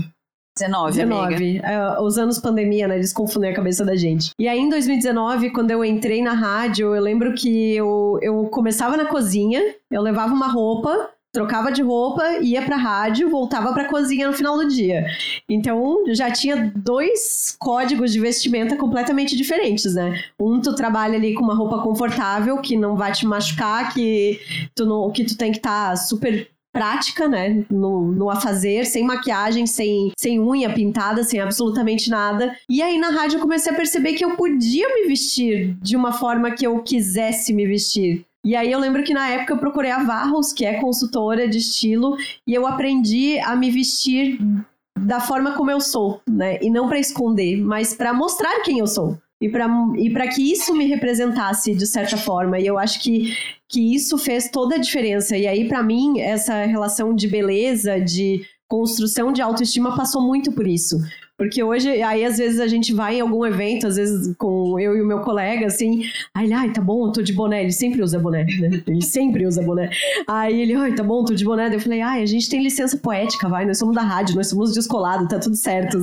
19, 0.60 0.92
19. 0.92 1.62
É, 1.64 2.02
os 2.02 2.18
anos 2.18 2.40
pandemia, 2.40 2.88
né? 2.88 2.96
Eles 2.96 3.14
confundem 3.14 3.52
a 3.52 3.56
cabeça 3.56 3.86
da 3.86 3.96
gente. 3.96 4.32
E 4.40 4.48
aí, 4.48 4.60
em 4.60 4.70
2019, 4.70 5.52
quando 5.52 5.72
eu 5.72 5.84
entrei 5.84 6.22
na 6.22 6.34
rádio, 6.34 6.96
eu 6.96 7.02
lembro 7.02 7.34
que 7.34 7.76
eu, 7.76 8.20
eu 8.22 8.46
começava 8.46 8.98
na 8.98 9.06
cozinha, 9.06 9.62
eu 9.92 10.02
levava 10.02 10.34
uma 10.34 10.48
roupa, 10.48 11.10
trocava 11.32 11.72
de 11.72 11.84
roupa, 11.84 12.40
ia 12.42 12.64
pra 12.64 12.78
rádio, 12.78 13.30
voltava 13.30 13.72
pra 13.72 13.88
cozinha 13.88 14.28
no 14.28 14.34
final 14.34 14.58
do 14.58 14.68
dia. 14.68 15.06
Então, 15.48 16.04
já 16.10 16.32
tinha 16.32 16.72
dois 16.76 17.56
códigos 17.60 18.12
de 18.12 18.20
vestimenta 18.20 18.76
completamente 18.76 19.36
diferentes, 19.36 19.94
né? 19.94 20.20
Um, 20.40 20.60
tu 20.60 20.74
trabalha 20.74 21.16
ali 21.16 21.36
com 21.36 21.44
uma 21.44 21.56
roupa 21.56 21.84
confortável, 21.84 22.58
que 22.58 22.76
não 22.76 22.96
vai 22.96 23.12
te 23.12 23.26
machucar, 23.26 23.94
que 23.94 24.40
tu, 24.74 24.86
não, 24.86 25.12
que 25.12 25.24
tu 25.24 25.38
tem 25.38 25.52
que 25.52 25.58
estar 25.58 25.90
tá 25.90 25.96
super 25.96 26.50
prática, 26.78 27.28
né? 27.28 27.66
No, 27.72 28.12
no 28.12 28.30
afazer, 28.30 28.86
sem 28.86 29.04
maquiagem, 29.04 29.66
sem, 29.66 30.12
sem 30.16 30.40
unha 30.40 30.72
pintada, 30.72 31.24
sem 31.24 31.40
absolutamente 31.40 32.08
nada. 32.08 32.56
E 32.70 32.84
aí 32.84 33.00
na 33.00 33.10
rádio 33.10 33.38
eu 33.38 33.42
comecei 33.42 33.72
a 33.72 33.76
perceber 33.76 34.14
que 34.14 34.24
eu 34.24 34.36
podia 34.36 34.88
me 34.94 35.08
vestir 35.08 35.76
de 35.82 35.96
uma 35.96 36.14
forma 36.14 36.52
que 36.52 36.68
eu 36.68 36.84
quisesse 36.84 37.52
me 37.52 37.66
vestir. 37.66 38.24
E 38.46 38.56
aí 38.56 38.72
eu 38.72 38.80
lembro 38.80 39.04
que 39.04 39.14
na 39.14 39.28
época 39.28 39.54
eu 39.54 39.58
procurei 39.58 39.90
a 39.90 40.04
Varros, 40.04 40.54
que 40.54 40.64
é 40.64 40.80
consultora 40.80 41.48
de 41.48 41.58
estilo, 41.58 42.16
e 42.46 42.54
eu 42.54 42.68
aprendi 42.68 43.40
a 43.40 43.56
me 43.56 43.72
vestir 43.72 44.40
da 45.00 45.20
forma 45.20 45.54
como 45.54 45.72
eu 45.72 45.82
sou, 45.82 46.22
né? 46.30 46.60
E 46.62 46.70
não 46.70 46.88
para 46.88 47.00
esconder, 47.00 47.58
mas 47.58 47.94
para 47.94 48.14
mostrar 48.14 48.62
quem 48.62 48.80
eu 48.80 48.88
sou 48.88 49.18
e 49.40 49.50
para 49.50 49.68
e 49.96 50.30
que 50.30 50.52
isso 50.52 50.74
me 50.76 50.86
representasse 50.86 51.76
de 51.76 51.86
certa 51.86 52.18
forma. 52.18 52.60
E 52.60 52.66
eu 52.66 52.78
acho 52.78 53.00
que, 53.02 53.36
que 53.70 53.94
isso 53.96 54.18
fez 54.18 54.50
toda 54.50 54.76
a 54.76 54.80
diferença. 54.80 55.38
E 55.38 55.46
aí, 55.46 55.68
para 55.68 55.84
mim, 55.84 56.20
essa 56.20 56.66
relação 56.66 57.14
de 57.14 57.28
beleza, 57.28 58.00
de 58.00 58.42
construção 58.68 59.32
de 59.32 59.42
autoestima 59.42 59.96
passou 59.96 60.22
muito 60.22 60.52
por 60.52 60.68
isso. 60.68 60.98
Porque 61.38 61.62
hoje, 61.62 62.02
aí 62.02 62.26
às 62.26 62.38
vezes 62.38 62.60
a 62.60 62.68
gente 62.68 62.92
vai 62.94 63.18
em 63.18 63.22
algum 63.22 63.46
evento, 63.46 63.86
às 63.86 63.96
vezes 63.96 64.36
com 64.38 64.80
eu 64.80 64.98
e 64.98 65.02
o 65.02 65.06
meu 65.06 65.20
colega, 65.20 65.68
assim, 65.68 66.04
aí 66.34 66.46
ele, 66.46 66.54
ai, 66.54 66.72
tá 66.72 66.82
bom, 66.82 67.06
eu 67.06 67.12
tô 67.12 67.22
de 67.22 67.32
boné. 67.32 67.62
Ele 67.62 67.72
sempre 67.72 68.02
usa 68.02 68.18
boné, 68.18 68.44
né? 68.60 68.82
Ele 68.88 69.04
sempre 69.04 69.46
usa 69.46 69.62
boné. 69.62 69.92
Aí 70.28 70.60
ele, 70.60 70.74
ai, 70.74 70.96
tá 70.96 71.04
bom, 71.04 71.24
tô 71.24 71.36
de 71.36 71.46
boné. 71.46 71.74
Eu 71.74 71.80
falei, 71.80 72.02
ai, 72.02 72.24
a 72.24 72.26
gente 72.26 72.50
tem 72.50 72.64
licença 72.64 72.98
poética, 72.98 73.48
vai, 73.48 73.66
nós 73.66 73.78
somos 73.78 73.94
da 73.94 74.02
rádio, 74.02 74.36
nós 74.36 74.48
somos 74.48 74.74
descolados, 74.74 75.28
tá 75.28 75.38
tudo 75.38 75.56
certo. 75.56 76.00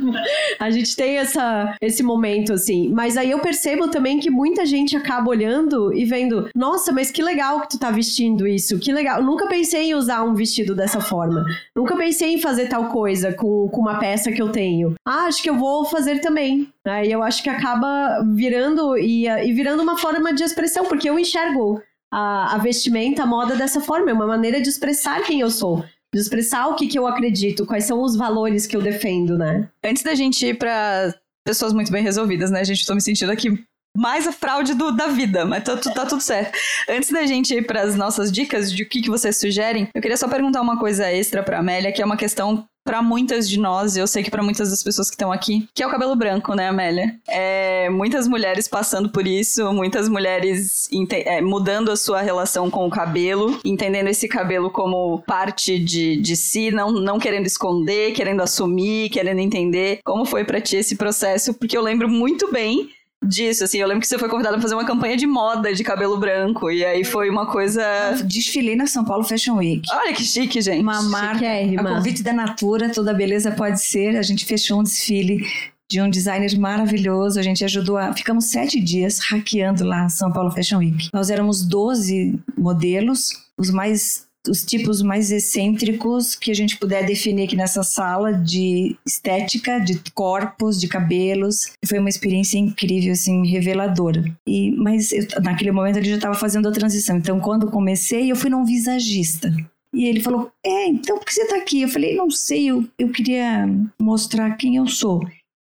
a 0.58 0.70
gente 0.70 0.96
tem 0.96 1.18
essa, 1.18 1.76
esse 1.82 2.02
momento, 2.02 2.54
assim. 2.54 2.88
Mas 2.88 3.18
aí 3.18 3.30
eu 3.30 3.40
percebo 3.40 3.88
também 3.88 4.18
que 4.18 4.30
muita 4.30 4.64
gente 4.64 4.96
acaba 4.96 5.28
olhando 5.28 5.92
e 5.92 6.06
vendo, 6.06 6.48
nossa, 6.56 6.90
mas 6.90 7.10
que 7.10 7.22
legal 7.22 7.60
que 7.60 7.68
tu 7.68 7.78
tá 7.78 7.90
vestindo 7.90 8.46
isso, 8.46 8.78
que 8.78 8.92
legal. 8.92 9.18
Eu 9.18 9.26
nunca 9.26 9.46
pensei 9.46 9.90
em 9.90 9.94
usar 9.94 10.22
um 10.22 10.34
vestido 10.34 10.74
dessa 10.74 11.02
forma. 11.02 11.44
Nunca 11.76 11.94
pensei 11.96 12.32
em 12.34 12.38
fazer 12.38 12.68
tal 12.68 12.86
coisa 12.86 13.34
com, 13.34 13.68
com 13.68 13.80
uma 13.82 13.98
peça 13.98 14.32
que 14.32 14.40
eu 14.40 14.48
tenho. 14.48 14.69
Ah, 15.06 15.24
acho 15.26 15.42
que 15.42 15.50
eu 15.50 15.56
vou 15.56 15.84
fazer 15.84 16.20
também. 16.20 16.68
Aí 16.86 17.10
eu 17.10 17.22
acho 17.22 17.42
que 17.42 17.50
acaba 17.50 18.22
virando 18.34 18.96
e, 18.96 19.26
e 19.26 19.52
virando 19.52 19.82
uma 19.82 19.98
forma 19.98 20.32
de 20.32 20.42
expressão, 20.42 20.86
porque 20.86 21.08
eu 21.08 21.18
enxergo 21.18 21.82
a, 22.12 22.54
a 22.54 22.58
vestimenta, 22.58 23.22
a 23.22 23.26
moda 23.26 23.56
dessa 23.56 23.80
forma. 23.80 24.10
É 24.10 24.14
uma 24.14 24.26
maneira 24.26 24.60
de 24.60 24.68
expressar 24.68 25.22
quem 25.22 25.40
eu 25.40 25.50
sou 25.50 25.84
de 26.12 26.20
expressar 26.20 26.66
o 26.66 26.74
que, 26.74 26.88
que 26.88 26.98
eu 26.98 27.06
acredito, 27.06 27.64
quais 27.64 27.84
são 27.84 28.02
os 28.02 28.16
valores 28.16 28.66
que 28.66 28.76
eu 28.76 28.82
defendo, 28.82 29.38
né? 29.38 29.68
Antes 29.84 30.02
da 30.02 30.14
gente 30.14 30.44
ir 30.44 30.58
para 30.58 31.14
pessoas 31.46 31.72
muito 31.72 31.92
bem 31.92 32.02
resolvidas, 32.02 32.50
né? 32.50 32.60
A 32.60 32.64
gente 32.64 32.84
tô 32.84 32.94
me 32.94 33.00
sentindo 33.00 33.30
aqui 33.30 33.64
mais 33.96 34.26
a 34.26 34.32
fraude 34.32 34.74
do, 34.74 34.92
da 34.92 35.08
vida, 35.08 35.44
mas 35.44 35.64
tá, 35.64 35.76
tá, 35.76 36.06
tudo 36.06 36.20
certo. 36.20 36.56
Antes 36.88 37.10
da 37.10 37.26
gente 37.26 37.54
ir 37.54 37.66
para 37.66 37.82
as 37.82 37.96
nossas 37.96 38.30
dicas 38.30 38.72
de 38.72 38.82
o 38.82 38.88
que, 38.88 39.02
que 39.02 39.10
vocês 39.10 39.36
sugerem, 39.36 39.88
eu 39.94 40.00
queria 40.00 40.16
só 40.16 40.28
perguntar 40.28 40.60
uma 40.60 40.78
coisa 40.78 41.10
extra 41.10 41.42
para 41.42 41.58
Amélia, 41.58 41.92
que 41.92 42.02
é 42.02 42.04
uma 42.04 42.16
questão 42.16 42.64
para 42.84 43.02
muitas 43.02 43.48
de 43.48 43.58
nós, 43.58 43.96
eu 43.96 44.06
sei 44.06 44.22
que 44.22 44.30
para 44.30 44.42
muitas 44.42 44.70
das 44.70 44.82
pessoas 44.82 45.08
que 45.08 45.14
estão 45.14 45.30
aqui, 45.30 45.68
que 45.74 45.82
é 45.82 45.86
o 45.86 45.90
cabelo 45.90 46.16
branco, 46.16 46.54
né, 46.54 46.68
Amélia? 46.68 47.14
É, 47.28 47.88
muitas 47.90 48.26
mulheres 48.26 48.66
passando 48.66 49.10
por 49.10 49.26
isso, 49.26 49.72
muitas 49.72 50.08
mulheres 50.08 50.88
é, 51.10 51.40
mudando 51.40 51.90
a 51.90 51.96
sua 51.96 52.20
relação 52.20 52.70
com 52.70 52.86
o 52.86 52.90
cabelo, 52.90 53.58
entendendo 53.64 54.08
esse 54.08 54.28
cabelo 54.28 54.70
como 54.70 55.22
parte 55.26 55.78
de, 55.78 56.16
de 56.16 56.36
si, 56.36 56.70
não, 56.70 56.90
não 56.90 57.18
querendo 57.18 57.46
esconder, 57.46 58.12
querendo 58.12 58.42
assumir, 58.42 59.10
querendo 59.10 59.40
entender. 59.40 60.00
Como 60.04 60.24
foi 60.24 60.44
para 60.44 60.60
ti 60.60 60.76
esse 60.76 60.96
processo? 60.96 61.54
Porque 61.54 61.76
eu 61.76 61.82
lembro 61.82 62.08
muito 62.08 62.50
bem 62.50 62.90
disso, 63.24 63.64
assim. 63.64 63.78
Eu 63.78 63.86
lembro 63.86 64.00
que 64.00 64.06
você 64.06 64.18
foi 64.18 64.28
convidada 64.28 64.54
pra 64.54 64.62
fazer 64.62 64.74
uma 64.74 64.84
campanha 64.86 65.16
de 65.16 65.26
moda 65.26 65.72
de 65.72 65.84
cabelo 65.84 66.16
branco. 66.18 66.70
E 66.70 66.84
aí 66.84 67.04
foi 67.04 67.28
uma 67.30 67.46
coisa. 67.46 67.82
desfilei 68.24 68.76
na 68.76 68.86
São 68.86 69.04
Paulo 69.04 69.24
Fashion 69.24 69.56
Week. 69.56 69.82
Olha 69.92 70.12
que 70.12 70.22
chique, 70.22 70.60
gente. 70.60 70.82
Uma 70.82 71.02
marca. 71.02 71.46
A 71.46 71.82
convite 71.84 72.22
da 72.22 72.32
Natura, 72.32 72.90
toda 72.90 73.12
beleza 73.12 73.50
pode 73.52 73.82
ser. 73.82 74.16
A 74.16 74.22
gente 74.22 74.44
fechou 74.44 74.80
um 74.80 74.82
desfile 74.82 75.46
de 75.90 76.00
um 76.00 76.08
designer 76.08 76.56
maravilhoso. 76.58 77.38
A 77.38 77.42
gente 77.42 77.64
ajudou 77.64 77.96
a. 77.96 78.14
Ficamos 78.14 78.46
sete 78.46 78.80
dias 78.80 79.18
hackeando 79.18 79.84
lá 79.84 80.08
São 80.08 80.32
Paulo 80.32 80.50
Fashion 80.50 80.78
Week. 80.78 81.08
Nós 81.12 81.30
éramos 81.30 81.66
12 81.66 82.38
modelos, 82.56 83.30
os 83.58 83.70
mais 83.70 84.29
os 84.48 84.64
tipos 84.64 85.02
mais 85.02 85.30
excêntricos 85.30 86.34
que 86.34 86.50
a 86.50 86.54
gente 86.54 86.78
puder 86.78 87.04
definir 87.04 87.44
aqui 87.44 87.56
nessa 87.56 87.82
sala 87.82 88.32
de 88.32 88.96
estética, 89.06 89.78
de 89.78 90.00
corpos, 90.14 90.80
de 90.80 90.88
cabelos. 90.88 91.72
Foi 91.84 91.98
uma 91.98 92.08
experiência 92.08 92.58
incrível, 92.58 93.12
assim, 93.12 93.46
reveladora. 93.46 94.24
E, 94.46 94.70
mas 94.72 95.12
eu, 95.12 95.26
naquele 95.42 95.72
momento 95.72 95.96
ele 95.96 96.10
já 96.10 96.16
estava 96.16 96.34
fazendo 96.34 96.68
a 96.68 96.72
transição. 96.72 97.16
Então, 97.16 97.40
quando 97.40 97.70
comecei, 97.70 98.30
eu 98.30 98.36
fui 98.36 98.50
num 98.50 98.64
visagista. 98.64 99.52
E 99.92 100.04
ele 100.06 100.20
falou: 100.20 100.50
É, 100.64 100.86
então 100.86 101.18
por 101.18 101.26
que 101.26 101.34
você 101.34 101.42
está 101.42 101.56
aqui? 101.56 101.82
Eu 101.82 101.88
falei: 101.88 102.14
Não 102.14 102.30
sei, 102.30 102.70
eu, 102.70 102.86
eu 102.98 103.10
queria 103.10 103.68
mostrar 104.00 104.56
quem 104.56 104.76
eu 104.76 104.86
sou. 104.86 105.20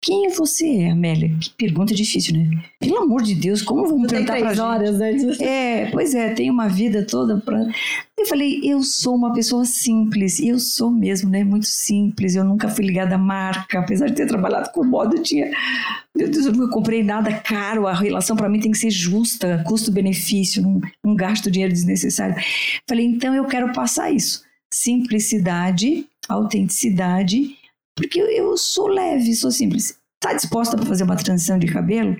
Quem 0.04 0.28
você 0.28 0.66
é, 0.80 0.90
Amélia? 0.90 1.34
Que 1.40 1.48
pergunta 1.56 1.94
difícil, 1.94 2.36
né? 2.36 2.62
Pelo 2.78 2.98
amor 2.98 3.22
de 3.22 3.34
Deus, 3.34 3.62
como 3.62 3.88
vamos 3.88 4.06
perguntar 4.06 4.34
três 4.34 4.54
pra 4.54 4.66
horas 4.66 4.98
gente? 4.98 5.24
antes. 5.24 5.40
É, 5.40 5.86
pois 5.90 6.14
é, 6.14 6.34
tem 6.34 6.50
uma 6.50 6.68
vida 6.68 7.06
toda 7.06 7.38
pra... 7.38 7.66
Eu 8.18 8.26
falei, 8.26 8.60
eu 8.62 8.82
sou 8.82 9.14
uma 9.16 9.32
pessoa 9.32 9.64
simples, 9.64 10.40
eu 10.40 10.58
sou 10.58 10.90
mesmo, 10.90 11.30
né? 11.30 11.42
Muito 11.42 11.64
simples, 11.64 12.36
eu 12.36 12.44
nunca 12.44 12.68
fui 12.68 12.84
ligada 12.84 13.14
à 13.14 13.18
marca, 13.18 13.78
apesar 13.78 14.08
de 14.08 14.14
ter 14.14 14.26
trabalhado 14.26 14.70
com 14.72 14.84
moda, 14.84 15.16
eu 15.16 15.22
tinha... 15.22 15.50
Meu 16.14 16.28
Deus, 16.28 16.44
eu 16.44 16.52
nunca 16.52 16.74
comprei 16.74 17.02
nada 17.02 17.32
caro, 17.32 17.86
a 17.86 17.94
relação 17.94 18.36
para 18.36 18.50
mim 18.50 18.60
tem 18.60 18.72
que 18.72 18.78
ser 18.78 18.90
justa, 18.90 19.64
custo-benefício, 19.66 20.62
não, 20.62 20.82
não 21.02 21.16
gasto 21.16 21.50
dinheiro 21.50 21.72
desnecessário. 21.72 22.36
Falei, 22.86 23.06
então 23.06 23.34
eu 23.34 23.46
quero 23.46 23.72
passar 23.72 24.10
isso. 24.10 24.42
Simplicidade, 24.70 26.04
autenticidade 26.28 27.56
porque 27.94 28.20
eu 28.20 28.56
sou 28.56 28.88
leve, 28.88 29.34
sou 29.34 29.50
simples. 29.50 29.98
Tá 30.20 30.32
disposta 30.32 30.76
para 30.76 30.86
fazer 30.86 31.04
uma 31.04 31.16
transição 31.16 31.58
de 31.58 31.66
cabelo? 31.66 32.16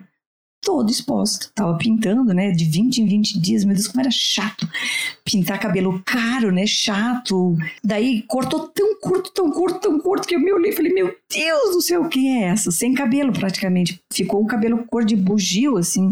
Tô 0.64 0.82
disposta. 0.82 1.48
Tava 1.54 1.76
pintando, 1.76 2.32
né? 2.32 2.50
De 2.50 2.64
20 2.64 2.98
em 2.98 3.06
20 3.06 3.38
dias. 3.38 3.64
Meu 3.64 3.74
Deus, 3.74 3.86
como 3.86 4.00
era 4.00 4.10
chato. 4.10 4.66
Pintar 5.22 5.60
cabelo 5.60 6.02
caro, 6.06 6.50
né? 6.50 6.66
Chato. 6.66 7.54
Daí 7.82 8.22
cortou 8.22 8.68
tão 8.68 8.98
curto, 8.98 9.30
tão 9.32 9.50
curto, 9.50 9.78
tão 9.78 9.98
curto 10.00 10.26
que 10.26 10.34
eu 10.34 10.40
me 10.40 10.50
olhei 10.52 10.70
e 10.70 10.74
falei: 10.74 10.92
Meu 10.92 11.14
Deus 11.30 11.74
do 11.74 11.82
céu, 11.82 12.08
quem 12.08 12.42
é 12.42 12.48
essa? 12.48 12.70
Sem 12.70 12.94
cabelo 12.94 13.32
praticamente. 13.32 14.00
Ficou 14.10 14.42
um 14.42 14.46
cabelo 14.46 14.84
cor 14.86 15.04
de 15.04 15.14
bugio, 15.14 15.76
assim. 15.76 16.10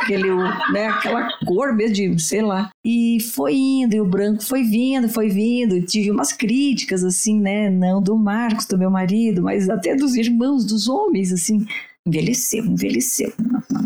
Aquele, 0.00 0.30
né? 0.72 0.86
Aquela 0.88 1.28
cor 1.44 1.74
mesmo 1.74 1.94
de, 1.94 2.18
sei 2.22 2.40
lá. 2.40 2.70
E 2.82 3.18
foi 3.20 3.54
indo, 3.54 3.94
e 3.94 4.00
o 4.00 4.06
branco 4.06 4.42
foi 4.42 4.62
vindo, 4.62 5.10
foi 5.10 5.28
vindo. 5.28 5.84
Tive 5.84 6.10
umas 6.10 6.32
críticas, 6.32 7.04
assim, 7.04 7.38
né? 7.38 7.68
Não 7.68 8.00
do 8.00 8.16
Marcos, 8.16 8.64
do 8.64 8.78
meu 8.78 8.90
marido, 8.90 9.42
mas 9.42 9.68
até 9.68 9.94
dos 9.94 10.14
irmãos, 10.14 10.64
dos 10.64 10.88
homens, 10.88 11.32
assim 11.32 11.66
envelheceu, 12.06 12.64
envelheceu, 12.64 13.32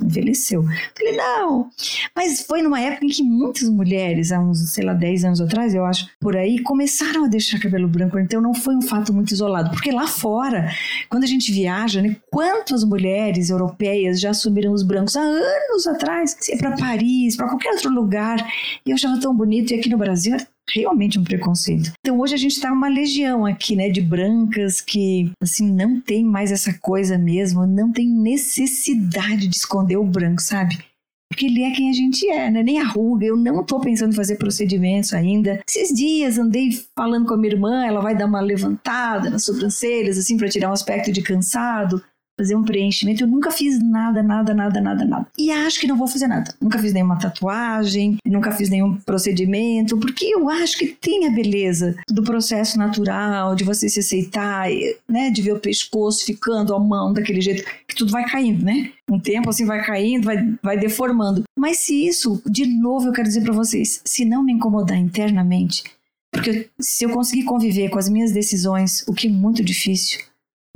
envelheceu. 0.02 0.64
Falei, 0.96 1.16
não. 1.16 1.68
Mas 2.14 2.42
foi 2.42 2.62
numa 2.62 2.80
época 2.80 3.06
em 3.06 3.08
que 3.08 3.22
muitas 3.22 3.68
mulheres, 3.68 4.30
há 4.30 4.38
uns, 4.38 4.70
sei 4.70 4.84
lá, 4.84 4.94
10 4.94 5.24
anos 5.24 5.40
atrás, 5.40 5.74
eu 5.74 5.84
acho, 5.84 6.08
por 6.20 6.36
aí, 6.36 6.62
começaram 6.62 7.24
a 7.24 7.28
deixar 7.28 7.58
cabelo 7.58 7.88
branco. 7.88 8.18
Então 8.18 8.40
não 8.40 8.54
foi 8.54 8.76
um 8.76 8.82
fato 8.82 9.12
muito 9.12 9.32
isolado. 9.32 9.70
Porque 9.70 9.90
lá 9.90 10.06
fora, 10.06 10.70
quando 11.08 11.24
a 11.24 11.28
gente 11.28 11.52
viaja, 11.52 12.00
né, 12.00 12.16
quantas 12.30 12.84
mulheres 12.84 13.50
europeias 13.50 14.20
já 14.20 14.30
assumiram 14.30 14.72
os 14.72 14.82
brancos 14.82 15.16
há 15.16 15.20
anos 15.20 15.86
atrás? 15.86 16.36
Se 16.38 16.52
é 16.52 16.56
para 16.56 16.76
Paris, 16.76 17.36
para 17.36 17.48
qualquer 17.48 17.72
outro 17.72 17.90
lugar. 17.90 18.38
E 18.86 18.90
eu 18.90 18.94
achava 18.94 19.20
tão 19.20 19.34
bonito. 19.34 19.72
E 19.72 19.78
aqui 19.78 19.88
no 19.88 19.98
Brasil 19.98 20.36
realmente 20.72 21.18
um 21.18 21.24
preconceito. 21.24 21.92
Então 22.00 22.18
hoje 22.20 22.34
a 22.34 22.38
gente 22.38 22.52
está 22.52 22.72
uma 22.72 22.88
legião 22.88 23.44
aqui, 23.44 23.76
né, 23.76 23.88
de 23.88 24.00
brancas 24.00 24.80
que 24.80 25.30
assim 25.40 25.72
não 25.72 26.00
tem 26.00 26.24
mais 26.24 26.50
essa 26.50 26.72
coisa 26.78 27.18
mesmo, 27.18 27.66
não 27.66 27.92
tem 27.92 28.08
necessidade 28.08 29.48
de 29.48 29.56
esconder 29.56 29.96
o 29.96 30.04
branco, 30.04 30.40
sabe? 30.40 30.78
Porque 31.30 31.46
ele 31.46 31.62
é 31.62 31.72
quem 31.72 31.90
a 31.90 31.92
gente 31.92 32.28
é, 32.28 32.48
né? 32.48 32.62
Nem 32.62 32.80
a 32.80 32.84
ruga. 32.84 33.26
Eu 33.26 33.36
não 33.36 33.64
tô 33.64 33.80
pensando 33.80 34.12
em 34.12 34.16
fazer 34.16 34.36
procedimentos 34.36 35.12
ainda. 35.12 35.60
Esses 35.68 35.92
dias 35.92 36.38
andei 36.38 36.70
falando 36.96 37.26
com 37.26 37.34
a 37.34 37.36
minha 37.36 37.52
irmã, 37.52 37.84
ela 37.84 38.00
vai 38.00 38.16
dar 38.16 38.26
uma 38.26 38.40
levantada 38.40 39.28
nas 39.30 39.44
sobrancelhas, 39.44 40.16
assim, 40.16 40.36
para 40.36 40.48
tirar 40.48 40.70
um 40.70 40.72
aspecto 40.72 41.10
de 41.10 41.22
cansado 41.22 42.00
fazer 42.36 42.56
um 42.56 42.64
preenchimento. 42.64 43.22
Eu 43.22 43.28
nunca 43.28 43.50
fiz 43.50 43.82
nada, 43.82 44.22
nada, 44.22 44.52
nada, 44.54 44.80
nada, 44.80 45.04
nada. 45.04 45.26
E 45.38 45.50
acho 45.50 45.80
que 45.80 45.86
não 45.86 45.96
vou 45.96 46.06
fazer 46.06 46.26
nada. 46.26 46.54
Nunca 46.60 46.78
fiz 46.78 46.92
nenhuma 46.92 47.18
tatuagem, 47.18 48.18
nunca 48.26 48.52
fiz 48.52 48.68
nenhum 48.68 48.96
procedimento, 48.96 49.98
porque 49.98 50.26
eu 50.26 50.48
acho 50.48 50.78
que 50.78 50.86
tem 50.86 51.26
a 51.26 51.30
beleza 51.30 51.96
do 52.08 52.22
processo 52.22 52.78
natural, 52.78 53.54
de 53.54 53.64
você 53.64 53.88
se 53.88 54.00
aceitar, 54.00 54.68
né? 55.08 55.30
De 55.30 55.42
ver 55.42 55.52
o 55.52 55.60
pescoço 55.60 56.24
ficando 56.24 56.74
a 56.74 56.80
mão 56.80 57.12
daquele 57.12 57.40
jeito, 57.40 57.64
que 57.86 57.94
tudo 57.94 58.10
vai 58.10 58.28
caindo, 58.28 58.64
né? 58.64 58.90
Um 59.08 59.18
tempo 59.18 59.50
assim 59.50 59.66
vai 59.66 59.84
caindo, 59.84 60.24
vai, 60.24 60.56
vai 60.62 60.78
deformando. 60.78 61.44
Mas 61.56 61.78
se 61.78 62.06
isso, 62.06 62.42
de 62.46 62.66
novo, 62.66 63.08
eu 63.08 63.12
quero 63.12 63.28
dizer 63.28 63.42
para 63.42 63.52
vocês, 63.52 64.00
se 64.04 64.24
não 64.24 64.42
me 64.42 64.52
incomodar 64.52 64.98
internamente, 64.98 65.84
porque 66.32 66.68
se 66.80 67.04
eu 67.04 67.10
conseguir 67.10 67.44
conviver 67.44 67.88
com 67.90 67.98
as 67.98 68.08
minhas 68.08 68.32
decisões, 68.32 69.04
o 69.06 69.14
que 69.14 69.28
é 69.28 69.30
muito 69.30 69.62
difícil, 69.62 70.18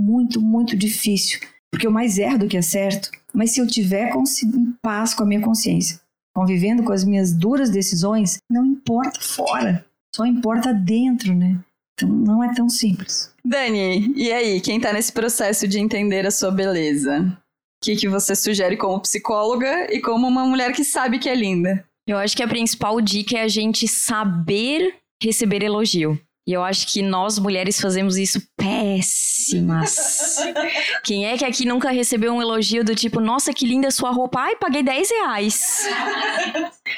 muito, 0.01 0.40
muito 0.40 0.76
difícil. 0.76 1.40
Porque 1.70 1.86
eu 1.86 1.90
mais 1.90 2.18
erro 2.18 2.38
do 2.38 2.49
que 2.49 2.57
acerto. 2.57 3.11
Mas 3.34 3.53
se 3.53 3.61
eu 3.61 3.66
tiver 3.66 4.11
em 4.14 4.74
paz 4.82 5.14
com 5.14 5.22
a 5.22 5.26
minha 5.26 5.40
consciência, 5.40 6.01
convivendo 6.34 6.82
com 6.82 6.92
as 6.92 7.05
minhas 7.05 7.32
duras 7.32 7.70
decisões, 7.70 8.38
não 8.51 8.64
importa 8.64 9.20
fora, 9.20 9.84
só 10.14 10.24
importa 10.24 10.72
dentro, 10.72 11.34
né? 11.34 11.59
Então 11.94 12.09
não 12.09 12.42
é 12.42 12.55
tão 12.55 12.68
simples. 12.68 13.32
Dani, 13.44 14.12
e 14.16 14.32
aí, 14.32 14.61
quem 14.61 14.80
tá 14.80 14.92
nesse 14.92 15.12
processo 15.12 15.66
de 15.66 15.78
entender 15.78 16.26
a 16.26 16.30
sua 16.30 16.51
beleza? 16.51 17.36
O 17.80 17.84
que, 17.84 17.96
que 17.96 18.09
você 18.09 18.34
sugere 18.34 18.76
como 18.76 19.01
psicóloga 19.01 19.92
e 19.92 20.01
como 20.01 20.26
uma 20.26 20.46
mulher 20.46 20.72
que 20.72 20.84
sabe 20.84 21.18
que 21.18 21.28
é 21.28 21.34
linda? 21.34 21.84
Eu 22.07 22.16
acho 22.16 22.36
que 22.36 22.42
a 22.42 22.49
principal 22.49 23.01
dica 23.01 23.36
é 23.36 23.42
a 23.42 23.49
gente 23.49 23.86
saber 23.86 24.96
receber 25.22 25.62
elogio. 25.62 26.18
E 26.49 26.53
eu 26.55 26.64
acho 26.64 26.86
que 26.86 27.03
nós 27.03 27.38
mulheres 27.38 27.78
fazemos 27.78 28.16
isso 28.16 28.40
péssimas. 28.57 30.38
Quem 31.05 31.26
é 31.26 31.36
que 31.36 31.44
aqui 31.44 31.66
nunca 31.66 31.90
recebeu 31.90 32.32
um 32.32 32.40
elogio 32.40 32.82
do 32.82 32.94
tipo, 32.94 33.20
nossa, 33.20 33.53
que 33.53 33.66
linda 33.66 33.90
sua 33.90 34.11
roupa? 34.11 34.40
Ai, 34.40 34.57
paguei 34.57 34.82
10 34.82 35.11
reais. 35.11 35.86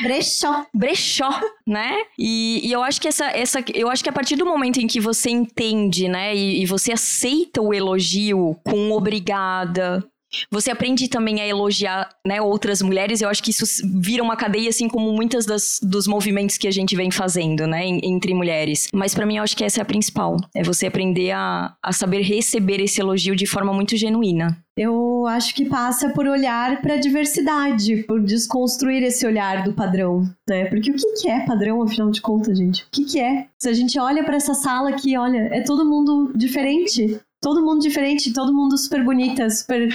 Brechó. 0.01 0.67
Brechó, 0.73 1.29
né? 1.67 2.01
E, 2.17 2.61
e, 2.63 2.71
eu 2.71 2.81
acho 2.81 3.01
que 3.01 3.09
essa, 3.09 3.27
essa. 3.27 3.59
Eu 3.75 3.91
acho 3.91 4.05
que 4.05 4.09
a 4.09 4.13
partir 4.13 4.37
do 4.37 4.47
momento 4.47 4.79
em 4.79 4.87
que 4.87 5.01
você 5.01 5.31
entende, 5.31 6.09
né? 6.09 6.33
E, 6.33 6.63
e 6.63 6.67
você 6.67 6.93
aceita 6.93 7.61
o 7.61 7.75
elogio 7.75 8.57
com 8.65 8.93
obrigada, 8.93 10.09
você 10.51 10.71
aprende 10.71 11.09
também 11.09 11.41
a 11.41 11.47
elogiar 11.47 12.09
né, 12.27 12.41
outras 12.41 12.83
mulheres. 12.83 13.21
Eu 13.21 13.29
acho 13.29 13.43
que 13.43 13.51
isso 13.51 13.65
vira 14.01 14.23
uma 14.23 14.37
cadeia, 14.37 14.69
assim 14.69 14.89
como 14.89 15.13
muitas 15.13 15.47
das, 15.47 15.79
dos 15.83 16.07
movimentos 16.07 16.57
que 16.57 16.69
a 16.69 16.71
gente 16.71 16.97
vem 16.97 17.11
fazendo, 17.11 17.67
né, 17.67 17.87
entre 17.87 18.35
mulheres. 18.35 18.89
Mas 18.93 19.15
para 19.15 19.27
mim, 19.27 19.37
eu 19.37 19.43
acho 19.43 19.57
que 19.57 19.65
essa 19.65 19.81
é 19.81 19.83
a 19.83 19.87
principal. 19.87 20.37
É 20.55 20.63
você 20.63 20.87
aprender 20.87 21.31
a, 21.33 21.75
a 21.83 21.93
saber 21.93 22.23
receber 22.23 22.81
esse 22.81 23.01
elogio 23.01 23.35
de 23.35 23.47
forma 23.47 23.73
muito 23.73 23.97
genuína. 23.97 24.57
Eu 24.77 25.27
acho 25.27 25.55
que 25.55 25.67
passa 25.67 26.09
por 26.11 26.27
olhar 26.27 26.81
para 26.81 26.95
a 26.95 26.99
diversidade, 26.99 28.05
por 28.05 28.23
desconstruir 28.23 29.03
esse 29.03 29.27
olhar 29.27 29.63
do 29.63 29.75
padrão, 29.75 30.23
né? 30.49 30.65
Porque 30.67 30.91
o 30.91 30.95
que, 30.95 31.13
que 31.21 31.29
é 31.29 31.45
padrão, 31.45 31.83
afinal 31.83 32.11
de 32.11 32.21
contas, 32.21 32.57
gente? 32.57 32.85
O 32.85 32.87
que, 32.91 33.05
que 33.05 33.21
é? 33.21 33.47
Se 33.59 33.69
a 33.69 33.75
gente 33.75 33.99
olha 33.99 34.25
para 34.25 34.37
essa 34.37 34.55
sala 34.55 34.91
aqui, 34.91 35.19
olha, 35.19 35.51
é 35.53 35.61
todo 35.61 35.85
mundo 35.85 36.33
diferente. 36.35 37.21
Todo 37.43 37.65
mundo 37.65 37.81
diferente, 37.81 38.33
todo 38.33 38.55
mundo 38.55 38.77
super 38.77 39.03
bonita, 39.03 39.49
super 39.51 39.89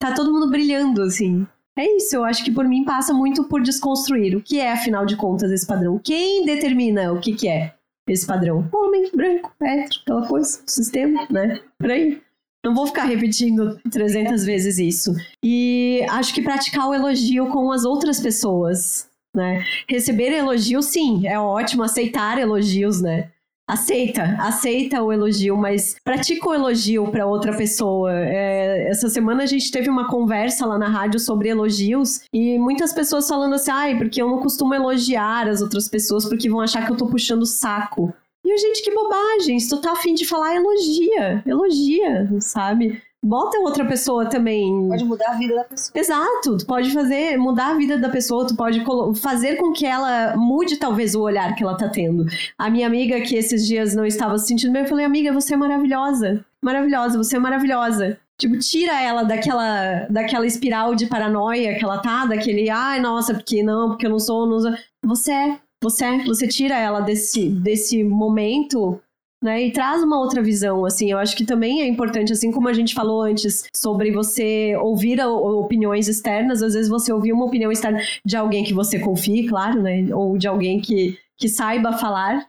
tá 0.00 0.14
todo 0.14 0.32
mundo 0.32 0.50
brilhando, 0.50 1.02
assim. 1.02 1.46
É 1.78 1.96
isso, 1.96 2.16
eu 2.16 2.24
acho 2.24 2.44
que 2.44 2.50
por 2.50 2.66
mim 2.66 2.84
passa 2.84 3.12
muito 3.12 3.44
por 3.44 3.62
desconstruir 3.62 4.36
o 4.36 4.42
que 4.42 4.58
é, 4.58 4.72
afinal 4.72 5.06
de 5.06 5.16
contas, 5.16 5.52
esse 5.52 5.66
padrão. 5.66 5.98
Quem 6.02 6.44
determina 6.44 7.12
o 7.12 7.20
que, 7.20 7.32
que 7.34 7.48
é 7.48 7.74
esse 8.08 8.26
padrão? 8.26 8.68
Homem, 8.72 9.08
branco, 9.14 9.52
hétero, 9.62 10.00
aquela 10.02 10.26
coisa, 10.26 10.60
sistema, 10.66 11.26
né? 11.30 11.60
Por 11.78 11.90
aí. 11.90 12.20
Não 12.64 12.74
vou 12.74 12.86
ficar 12.86 13.04
repetindo 13.04 13.80
300 13.90 14.44
vezes 14.44 14.78
isso. 14.78 15.14
E 15.42 16.04
acho 16.10 16.34
que 16.34 16.42
praticar 16.42 16.88
o 16.88 16.94
elogio 16.94 17.46
com 17.46 17.72
as 17.72 17.84
outras 17.84 18.20
pessoas, 18.20 19.08
né? 19.34 19.64
Receber 19.88 20.32
elogio, 20.32 20.82
sim, 20.82 21.26
é 21.26 21.38
ótimo. 21.38 21.82
Aceitar 21.82 22.38
elogios, 22.38 23.00
né? 23.00 23.30
Aceita, 23.72 24.36
aceita 24.40 25.02
o 25.02 25.12
elogio, 25.12 25.56
mas 25.56 25.96
pratica 26.04 26.48
o 26.48 26.54
elogio 26.54 27.10
para 27.10 27.26
outra 27.26 27.56
pessoa. 27.56 28.12
É, 28.12 28.88
essa 28.88 29.08
semana 29.08 29.44
a 29.44 29.46
gente 29.46 29.70
teve 29.70 29.88
uma 29.88 30.08
conversa 30.08 30.66
lá 30.66 30.78
na 30.78 30.88
rádio 30.88 31.20
sobre 31.20 31.48
elogios 31.48 32.22
e 32.32 32.58
muitas 32.58 32.92
pessoas 32.92 33.28
falando 33.28 33.54
assim, 33.54 33.70
ai, 33.70 33.96
porque 33.96 34.20
eu 34.20 34.28
não 34.28 34.40
costumo 34.40 34.74
elogiar 34.74 35.48
as 35.48 35.62
outras 35.62 35.88
pessoas 35.88 36.28
porque 36.28 36.50
vão 36.50 36.60
achar 36.60 36.84
que 36.84 36.92
eu 36.92 36.96
tô 36.96 37.06
puxando 37.06 37.46
saco. 37.46 38.12
E, 38.44 38.58
gente, 38.58 38.82
que 38.82 38.94
bobagem. 38.94 39.58
Se 39.60 39.68
tu 39.68 39.80
tá 39.80 39.92
afim 39.92 40.14
de 40.14 40.26
falar, 40.26 40.56
elogia. 40.56 41.42
Elogia, 41.46 42.28
sabe? 42.40 43.00
Bota 43.22 43.58
outra 43.58 43.84
pessoa 43.84 44.26
também. 44.26 44.88
Pode 44.88 45.04
mudar 45.04 45.32
a 45.32 45.34
vida 45.34 45.54
da 45.54 45.64
pessoa. 45.64 45.92
Exato, 45.94 46.56
tu 46.56 46.66
pode 46.66 46.92
fazer, 46.92 47.36
mudar 47.36 47.68
a 47.68 47.74
vida 47.74 47.98
da 47.98 48.08
pessoa, 48.08 48.46
tu 48.46 48.56
pode 48.56 48.82
fazer 49.20 49.56
com 49.56 49.72
que 49.72 49.86
ela 49.86 50.36
mude 50.36 50.76
talvez 50.76 51.14
o 51.14 51.22
olhar 51.22 51.54
que 51.54 51.62
ela 51.62 51.76
tá 51.76 51.88
tendo. 51.88 52.24
A 52.58 52.70
minha 52.70 52.86
amiga 52.86 53.20
que 53.20 53.36
esses 53.36 53.66
dias 53.66 53.94
não 53.94 54.04
estava 54.04 54.38
se 54.38 54.46
sentindo 54.46 54.72
bem, 54.72 54.82
eu 54.82 54.88
falei, 54.88 55.04
amiga, 55.04 55.32
você 55.32 55.54
é 55.54 55.56
maravilhosa. 55.56 56.44
Maravilhosa, 56.62 57.18
você 57.18 57.36
é 57.36 57.40
maravilhosa. 57.40 58.18
Tipo, 58.38 58.58
tira 58.58 59.00
ela 59.02 59.22
daquela, 59.22 60.06
daquela 60.08 60.46
espiral 60.46 60.94
de 60.94 61.06
paranoia 61.06 61.78
que 61.78 61.84
ela 61.84 61.98
tá, 61.98 62.24
daquele, 62.24 62.70
ai, 62.70 62.98
nossa, 62.98 63.34
porque 63.34 63.62
não, 63.62 63.90
porque 63.90 64.06
eu 64.06 64.10
não 64.10 64.18
sou, 64.18 64.46
não 64.46 64.60
sou. 64.60 64.72
Você 65.04 65.30
é, 65.30 65.58
você 65.82 66.04
é, 66.06 66.24
você 66.24 66.48
tira 66.48 66.74
ela 66.78 67.00
desse, 67.00 67.50
desse 67.50 68.02
momento 68.02 68.98
né? 69.42 69.66
E 69.66 69.72
traz 69.72 70.02
uma 70.02 70.18
outra 70.18 70.42
visão, 70.42 70.84
assim. 70.84 71.10
Eu 71.10 71.18
acho 71.18 71.36
que 71.36 71.44
também 71.44 71.82
é 71.82 71.86
importante, 71.86 72.32
assim 72.32 72.50
como 72.50 72.68
a 72.68 72.72
gente 72.72 72.94
falou 72.94 73.22
antes 73.22 73.64
sobre 73.74 74.10
você 74.12 74.76
ouvir 74.76 75.20
opiniões 75.20 76.08
externas, 76.08 76.62
às 76.62 76.74
vezes 76.74 76.88
você 76.88 77.12
ouvir 77.12 77.32
uma 77.32 77.46
opinião 77.46 77.72
externa 77.72 78.00
de 78.24 78.36
alguém 78.36 78.64
que 78.64 78.74
você 78.74 78.98
confie, 78.98 79.48
claro, 79.48 79.82
né? 79.82 80.06
Ou 80.14 80.36
de 80.36 80.46
alguém 80.46 80.80
que, 80.80 81.18
que 81.38 81.48
saiba 81.48 81.92
falar, 81.94 82.46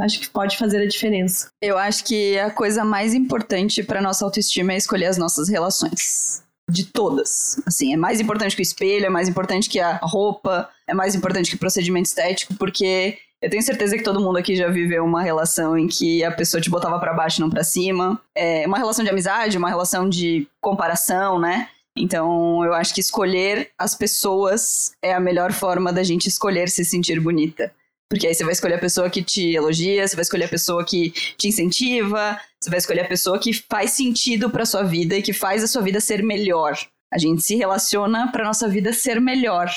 acho 0.00 0.20
que 0.20 0.28
pode 0.28 0.56
fazer 0.58 0.82
a 0.82 0.86
diferença. 0.86 1.48
Eu 1.62 1.78
acho 1.78 2.04
que 2.04 2.38
a 2.38 2.50
coisa 2.50 2.84
mais 2.84 3.14
importante 3.14 3.82
para 3.82 4.02
nossa 4.02 4.24
autoestima 4.24 4.72
é 4.72 4.76
escolher 4.76 5.06
as 5.06 5.18
nossas 5.18 5.48
relações. 5.48 6.44
De 6.68 6.84
todas. 6.84 7.62
Assim, 7.64 7.94
é 7.94 7.96
mais 7.96 8.20
importante 8.20 8.56
que 8.56 8.60
o 8.60 8.64
espelho, 8.64 9.06
é 9.06 9.08
mais 9.08 9.28
importante 9.28 9.68
que 9.70 9.78
a 9.78 10.00
roupa, 10.02 10.68
é 10.88 10.92
mais 10.92 11.14
importante 11.14 11.48
que 11.48 11.54
o 11.54 11.60
procedimento 11.60 12.06
estético, 12.06 12.54
porque 12.54 13.18
eu 13.42 13.50
tenho 13.50 13.62
certeza 13.62 13.96
que 13.96 14.02
todo 14.02 14.20
mundo 14.20 14.38
aqui 14.38 14.56
já 14.56 14.68
viveu 14.68 15.04
uma 15.04 15.22
relação 15.22 15.76
em 15.76 15.86
que 15.86 16.24
a 16.24 16.30
pessoa 16.30 16.60
te 16.60 16.70
botava 16.70 16.98
para 16.98 17.12
baixo 17.12 17.40
não 17.40 17.50
para 17.50 17.62
cima. 17.62 18.20
É 18.34 18.66
uma 18.66 18.78
relação 18.78 19.04
de 19.04 19.10
amizade, 19.10 19.58
uma 19.58 19.68
relação 19.68 20.08
de 20.08 20.48
comparação, 20.60 21.38
né? 21.38 21.68
Então, 21.96 22.62
eu 22.64 22.74
acho 22.74 22.94
que 22.94 23.00
escolher 23.00 23.70
as 23.78 23.94
pessoas 23.94 24.92
é 25.02 25.14
a 25.14 25.20
melhor 25.20 25.52
forma 25.52 25.92
da 25.92 26.02
gente 26.02 26.28
escolher 26.28 26.68
se 26.68 26.84
sentir 26.84 27.20
bonita. 27.20 27.72
Porque 28.08 28.26
aí 28.26 28.34
você 28.34 28.44
vai 28.44 28.52
escolher 28.52 28.74
a 28.74 28.78
pessoa 28.78 29.10
que 29.10 29.22
te 29.22 29.54
elogia, 29.54 30.06
você 30.06 30.14
vai 30.14 30.22
escolher 30.22 30.44
a 30.44 30.48
pessoa 30.48 30.84
que 30.84 31.10
te 31.10 31.48
incentiva, 31.48 32.38
você 32.60 32.70
vai 32.70 32.78
escolher 32.78 33.00
a 33.00 33.08
pessoa 33.08 33.38
que 33.38 33.52
faz 33.52 33.92
sentido 33.92 34.48
para 34.48 34.64
sua 34.66 34.82
vida 34.82 35.16
e 35.16 35.22
que 35.22 35.32
faz 35.32 35.64
a 35.64 35.66
sua 35.66 35.82
vida 35.82 36.00
ser 36.00 36.22
melhor. 36.22 36.78
A 37.12 37.18
gente 37.18 37.42
se 37.42 37.56
relaciona 37.56 38.30
para 38.30 38.44
nossa 38.44 38.68
vida 38.68 38.92
ser 38.92 39.20
melhor, 39.20 39.68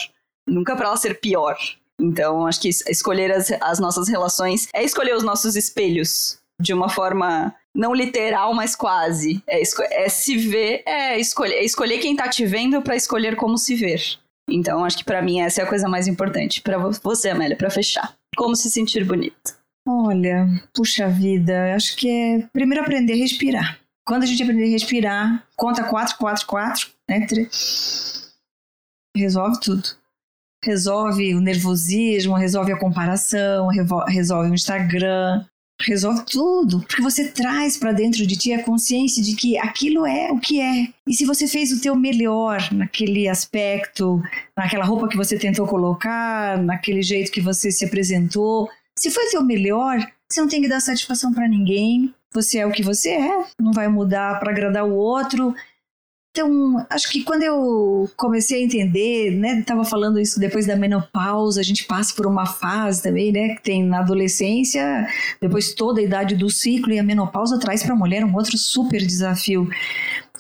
nunca 0.48 0.76
para 0.76 0.88
ela 0.88 0.98
ser 0.98 1.20
pior. 1.20 1.58
Então, 2.00 2.48
acho 2.48 2.62
que 2.62 2.70
escolher 2.70 3.32
as, 3.32 3.52
as 3.62 3.80
nossas 3.80 4.08
relações 4.08 4.68
é 4.74 4.84
escolher 4.84 5.16
os 5.16 5.24
nossos 5.24 5.56
espelhos 5.56 6.40
de 6.62 6.74
uma 6.74 6.90
forma 6.90 7.54
não 7.76 7.94
literal, 7.94 8.54
mas 8.54 8.76
quase. 8.76 9.42
É, 9.48 9.62
é 9.62 10.10
se 10.10 10.38
ver, 10.38 10.84
é 10.86 11.20
escolher, 11.20 11.56
é 11.56 11.64
escolher 11.64 12.00
quem 12.00 12.16
tá 12.16 12.28
te 12.28 12.46
vendo 12.46 12.82
para 12.82 12.96
escolher 12.96 13.36
como 13.36 13.58
se 13.58 13.76
ver. 13.76 14.02
Então, 14.50 14.84
acho 14.84 14.98
que 14.98 15.06
para 15.06 15.22
mim 15.22 15.42
essa 15.42 15.62
é 15.62 15.64
a 15.64 15.68
coisa 15.68 15.88
mais 15.88 16.08
importante. 16.08 16.62
para 16.62 16.78
você, 16.78 17.30
Amélia, 17.30 17.56
para 17.56 17.70
fechar. 17.70 18.16
Como 18.36 18.56
se 18.56 18.70
sentir 18.70 19.04
bonita. 19.06 19.58
Olha, 19.88 20.48
puxa 20.74 21.08
vida, 21.08 21.76
acho 21.76 21.96
que 21.96 22.10
é 22.10 22.48
primeiro 22.54 22.84
aprender 22.84 23.14
a 23.14 23.18
respirar. 23.18 23.80
Quando 24.06 24.24
a 24.24 24.26
gente 24.26 24.42
aprender 24.42 24.66
a 24.66 24.70
respirar, 24.70 25.48
conta 25.56 25.84
4, 25.84 26.18
4, 26.18 26.46
4, 26.46 26.90
né? 27.08 27.28
Resolve 29.16 29.60
tudo 29.60 29.99
resolve 30.64 31.36
o 31.36 31.42
nervosismo, 31.42 32.36
resolve 32.36 32.72
a 32.72 32.78
comparação, 32.78 33.68
resolve 34.08 34.52
o 34.52 34.54
Instagram, 34.54 35.46
resolve 35.82 36.24
tudo, 36.26 36.82
porque 36.82 37.02
você 37.02 37.30
traz 37.30 37.78
para 37.78 37.94
dentro 37.94 38.28
de 38.28 38.36
ti 38.36 38.52
a 38.52 38.64
consciência 38.64 39.24
de 39.24 39.36
que 39.36 39.58
aquilo 39.58 40.06
é 40.06 40.32
o 40.32 40.40
que 40.40 40.60
é. 40.60 40.88
E 41.08 41.14
se 41.14 41.26
você 41.26 41.48
fez 41.48 41.72
o 41.72 41.82
teu 41.82 41.96
melhor 41.96 42.60
naquele 42.74 43.28
aspecto, 43.28 44.22
naquela 44.56 44.84
roupa 44.84 45.08
que 45.08 45.18
você 45.18 45.38
tentou 45.38 45.66
colocar, 45.66 46.62
naquele 46.62 47.02
jeito 47.02 47.32
que 47.32 47.42
você 47.42 47.72
se 47.72 47.86
apresentou, 47.86 48.70
se 48.98 49.10
foi 49.10 49.28
o 49.28 49.32
teu 49.32 49.44
melhor, 49.44 50.06
você 50.30 50.42
não 50.42 50.50
tem 50.50 50.62
que 50.62 50.68
dar 50.68 50.82
satisfação 50.82 51.34
para 51.34 51.48
ninguém. 51.48 52.14
Você 52.34 52.60
é 52.60 52.68
o 52.68 52.72
que 52.72 52.84
você 52.84 53.10
é, 53.10 53.46
não 53.60 53.72
vai 53.72 53.88
mudar 53.88 54.40
para 54.40 54.52
agradar 54.52 54.86
o 54.86 54.94
outro. 54.94 55.56
Então, 56.40 56.88
acho 56.90 57.12
que 57.12 57.22
quando 57.22 57.44
eu 57.44 58.10
comecei 58.16 58.62
a 58.62 58.64
entender, 58.64 59.32
né, 59.32 59.60
estava 59.60 59.84
falando 59.84 60.22
isso 60.22 60.40
depois 60.40 60.66
da 60.66 60.74
menopausa, 60.74 61.60
a 61.60 61.64
gente 61.64 61.84
passa 61.84 62.16
por 62.16 62.26
uma 62.26 62.46
fase 62.46 63.04
também, 63.04 63.30
né, 63.30 63.56
que 63.56 63.62
tem 63.62 63.84
na 63.84 64.00
adolescência, 64.00 65.06
depois 65.42 65.74
toda 65.74 66.00
a 66.00 66.04
idade 66.04 66.38
do 66.38 66.50
ciclo, 66.50 66.94
e 66.94 67.00
a 67.00 67.04
menopausa 67.04 67.60
traz 67.60 67.84
para 67.84 67.92
a 67.92 67.98
mulher 67.98 68.24
um 68.24 68.34
outro 68.34 68.58
super 68.58 69.06
desafio, 69.06 69.70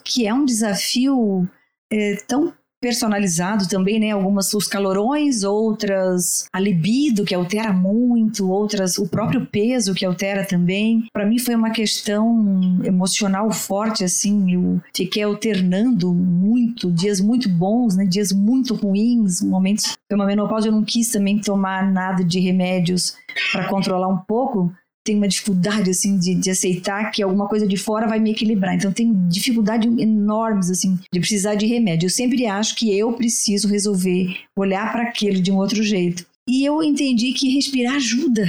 que 0.05 0.25
é 0.25 0.33
um 0.33 0.45
desafio 0.45 1.45
é, 1.91 2.15
tão 2.25 2.53
personalizado 2.81 3.67
também, 3.67 3.99
né? 3.99 4.11
Algumas 4.11 4.53
os 4.53 4.67
calorões, 4.67 5.43
outras 5.43 6.47
a 6.51 6.59
libido 6.59 7.25
que 7.25 7.35
altera 7.35 7.71
muito, 7.71 8.49
outras 8.49 8.97
o 8.97 9.07
próprio 9.07 9.45
peso 9.45 9.93
que 9.93 10.05
altera 10.05 10.45
também. 10.45 11.05
Para 11.13 11.25
mim 11.25 11.39
foi 11.39 11.55
uma 11.55 11.71
questão 11.71 12.79
emocional 12.83 13.51
forte 13.51 14.03
assim, 14.03 14.53
eu 14.53 14.81
fiquei 14.95 15.23
alternando 15.23 16.13
muito, 16.13 16.91
dias 16.91 17.19
muito 17.19 17.49
bons, 17.49 17.95
né? 17.95 18.05
Dias 18.05 18.31
muito 18.31 18.73
ruins, 18.73 19.41
momentos. 19.41 19.97
Foi 20.07 20.15
uma 20.15 20.25
menopausa 20.25 20.67
eu 20.67 20.71
não 20.71 20.83
quis 20.83 21.11
também 21.11 21.39
tomar 21.39 21.89
nada 21.91 22.23
de 22.23 22.39
remédios 22.39 23.15
para 23.51 23.67
controlar 23.67 24.07
um 24.07 24.17
pouco, 24.17 24.71
tenho 25.09 25.17
uma 25.17 25.27
dificuldade, 25.27 25.89
assim, 25.89 26.19
de, 26.19 26.35
de 26.35 26.51
aceitar 26.51 27.09
que 27.09 27.23
alguma 27.23 27.47
coisa 27.47 27.67
de 27.67 27.75
fora 27.77 28.07
vai 28.07 28.19
me 28.19 28.31
equilibrar. 28.31 28.75
Então, 28.75 28.91
tenho 28.91 29.13
dificuldade 29.27 29.87
enormes, 29.87 30.69
assim, 30.69 30.99
de 31.11 31.19
precisar 31.19 31.55
de 31.55 31.65
remédio. 31.65 32.05
Eu 32.05 32.11
sempre 32.11 32.45
acho 32.45 32.75
que 32.75 32.95
eu 32.95 33.11
preciso 33.13 33.67
resolver, 33.67 34.37
olhar 34.55 34.91
para 34.91 35.03
aquele 35.03 35.41
de 35.41 35.51
um 35.51 35.57
outro 35.57 35.81
jeito. 35.81 36.25
E 36.47 36.63
eu 36.63 36.83
entendi 36.83 37.33
que 37.33 37.53
respirar 37.55 37.95
ajuda. 37.95 38.47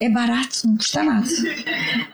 É 0.00 0.08
barato, 0.08 0.66
não 0.66 0.76
custa 0.76 1.02
nada. 1.02 1.28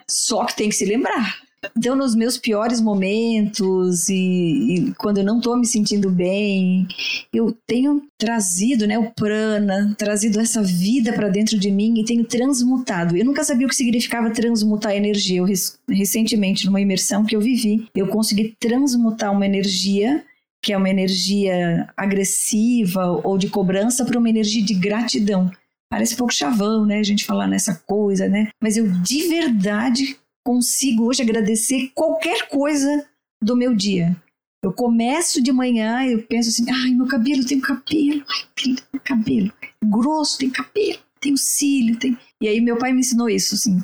Só 0.09 0.45
que 0.45 0.57
tem 0.57 0.69
que 0.69 0.75
se 0.75 0.85
lembrar. 0.85 1.37
Então, 1.77 1.95
nos 1.95 2.15
meus 2.15 2.39
piores 2.39 2.81
momentos 2.81 4.09
e, 4.09 4.15
e 4.15 4.95
quando 4.95 5.19
eu 5.19 5.25
não 5.25 5.39
estou 5.39 5.59
me 5.59 5.67
sentindo 5.67 6.11
bem, 6.11 6.89
eu 7.33 7.57
tenho 7.67 8.03
trazido, 8.17 8.87
né, 8.87 8.99
o 8.99 9.11
prana, 9.11 9.95
trazido 9.99 10.41
essa 10.41 10.63
vida 10.63 11.13
para 11.13 11.29
dentro 11.29 11.59
de 11.59 11.71
mim 11.71 12.01
e 12.01 12.05
tenho 12.05 12.25
transmutado. 12.25 13.15
Eu 13.15 13.25
nunca 13.25 13.45
sabia 13.45 13.67
o 13.67 13.69
que 13.69 13.77
significava 13.77 14.31
transmutar 14.31 14.93
energia. 14.93 15.39
Eu, 15.39 15.47
recentemente, 15.89 16.65
numa 16.65 16.81
imersão 16.81 17.25
que 17.25 17.37
eu 17.37 17.41
vivi, 17.41 17.87
eu 17.95 18.09
consegui 18.09 18.57
transmutar 18.59 19.31
uma 19.31 19.45
energia 19.45 20.25
que 20.63 20.73
é 20.73 20.77
uma 20.77 20.91
energia 20.91 21.89
agressiva 21.97 23.07
ou 23.25 23.39
de 23.39 23.49
cobrança, 23.49 24.05
para 24.05 24.19
uma 24.19 24.29
energia 24.29 24.63
de 24.63 24.75
gratidão. 24.75 25.51
Parece 25.91 26.15
um 26.15 26.19
pouco 26.19 26.35
chavão, 26.35 26.85
né? 26.87 26.99
A 26.99 27.03
gente 27.03 27.25
falar 27.25 27.49
nessa 27.49 27.75
coisa, 27.87 28.29
né? 28.29 28.49
Mas 28.63 28.77
eu 28.77 28.87
de 29.03 29.27
verdade 29.27 30.17
consigo 30.45 31.05
hoje 31.05 31.23
agradecer 31.23 31.91
qualquer 31.95 32.49
coisa 32.49 33.07
do 33.43 33.57
meu 33.57 33.75
dia. 33.75 34.17
Eu 34.63 34.73
começo 34.73 35.43
de 35.43 35.53
manhã, 35.53 36.05
eu 36.05 36.23
penso 36.23 36.51
assim, 36.51 36.71
ai, 36.71 36.91
meu 36.91 37.07
cabelo, 37.07 37.47
tem 37.47 37.59
cabelo, 37.59 38.23
ai, 38.29 38.49
tem 38.55 39.01
cabelo, 39.03 39.53
grosso, 39.83 40.39
tem 40.39 40.51
cabelo, 40.51 40.99
tem 41.19 41.37
cílio, 41.37 41.99
tem... 41.99 42.17
E 42.43 42.47
aí 42.47 42.61
meu 42.61 42.77
pai 42.77 42.93
me 42.93 43.01
ensinou 43.01 43.31
isso, 43.31 43.55
assim, 43.55 43.83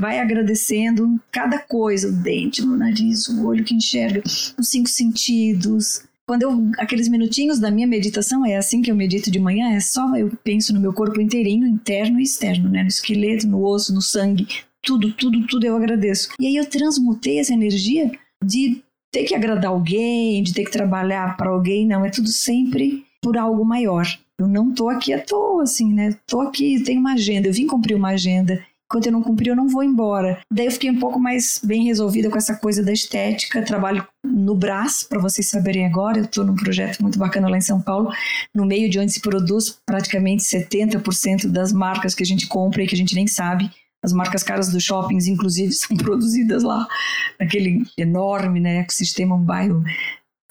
vai 0.00 0.18
agradecendo 0.18 1.20
cada 1.30 1.58
coisa, 1.58 2.08
o 2.08 2.12
dente, 2.12 2.62
o 2.62 2.66
nariz, 2.66 3.28
o 3.28 3.46
olho 3.46 3.64
que 3.64 3.74
enxerga, 3.74 4.22
os 4.24 4.68
cinco 4.68 4.88
sentidos. 4.88 6.02
Quando 6.26 6.42
eu, 6.42 6.70
aqueles 6.78 7.08
minutinhos 7.08 7.58
da 7.58 7.70
minha 7.70 7.86
meditação, 7.86 8.46
é 8.46 8.56
assim 8.56 8.80
que 8.80 8.90
eu 8.90 8.96
medito 8.96 9.30
de 9.30 9.38
manhã, 9.38 9.74
é 9.74 9.80
só 9.80 10.16
eu 10.16 10.30
penso 10.42 10.72
no 10.72 10.80
meu 10.80 10.94
corpo 10.94 11.20
inteirinho, 11.20 11.66
interno 11.66 12.18
e 12.18 12.22
externo, 12.22 12.70
né? 12.70 12.82
No 12.82 12.88
esqueleto, 12.88 13.46
no 13.46 13.62
osso, 13.62 13.92
no 13.92 14.00
sangue, 14.00 14.46
tudo, 14.84 15.12
tudo, 15.12 15.46
tudo 15.46 15.66
eu 15.66 15.76
agradeço. 15.76 16.28
E 16.38 16.46
aí 16.46 16.56
eu 16.56 16.66
transmutei 16.66 17.38
essa 17.38 17.52
energia 17.52 18.10
de 18.44 18.82
ter 19.12 19.24
que 19.24 19.34
agradar 19.34 19.70
alguém, 19.70 20.42
de 20.42 20.52
ter 20.52 20.64
que 20.64 20.70
trabalhar 20.70 21.36
para 21.36 21.50
alguém, 21.50 21.86
não, 21.86 22.04
é 22.04 22.10
tudo 22.10 22.28
sempre 22.28 23.04
por 23.22 23.38
algo 23.38 23.64
maior. 23.64 24.06
Eu 24.38 24.48
não 24.48 24.72
tô 24.72 24.88
aqui 24.88 25.12
à 25.12 25.20
toa, 25.20 25.62
assim, 25.62 25.92
né? 25.92 26.16
Tô 26.26 26.40
aqui, 26.40 26.82
tenho 26.82 27.00
uma 27.00 27.14
agenda, 27.14 27.48
eu 27.48 27.52
vim 27.52 27.66
cumprir 27.66 27.94
uma 27.94 28.10
agenda. 28.10 28.62
Enquanto 28.86 29.06
eu 29.06 29.12
não 29.12 29.22
cumprir, 29.22 29.48
eu 29.48 29.56
não 29.56 29.68
vou 29.68 29.82
embora. 29.82 30.40
Daí 30.52 30.66
eu 30.66 30.72
fiquei 30.72 30.90
um 30.90 30.98
pouco 30.98 31.18
mais 31.18 31.60
bem 31.64 31.84
resolvida 31.84 32.28
com 32.28 32.36
essa 32.36 32.54
coisa 32.54 32.82
da 32.82 32.92
estética. 32.92 33.62
Trabalho 33.62 34.06
no 34.24 34.54
Brás, 34.54 35.02
para 35.02 35.20
vocês 35.20 35.48
saberem 35.48 35.86
agora. 35.86 36.18
Eu 36.18 36.24
estou 36.24 36.44
num 36.44 36.54
projeto 36.54 37.00
muito 37.00 37.18
bacana 37.18 37.48
lá 37.48 37.56
em 37.56 37.62
São 37.62 37.80
Paulo, 37.80 38.12
no 38.54 38.66
meio 38.66 38.90
de 38.90 38.98
onde 38.98 39.12
se 39.12 39.20
produz 39.20 39.78
praticamente 39.86 40.44
70% 40.44 41.48
das 41.48 41.72
marcas 41.72 42.14
que 42.14 42.22
a 42.22 42.26
gente 42.26 42.46
compra 42.46 42.82
e 42.82 42.86
que 42.86 42.94
a 42.94 42.98
gente 42.98 43.14
nem 43.14 43.26
sabe. 43.26 43.70
As 44.04 44.12
marcas 44.12 44.42
caras 44.42 44.68
dos 44.68 44.84
shoppings, 44.84 45.26
inclusive, 45.26 45.72
são 45.74 45.96
produzidas 45.96 46.62
lá, 46.62 46.86
naquele 47.40 47.82
enorme 47.96 48.60
né, 48.60 48.78
ecossistema, 48.78 49.34
um 49.34 49.42
bairro 49.42 49.82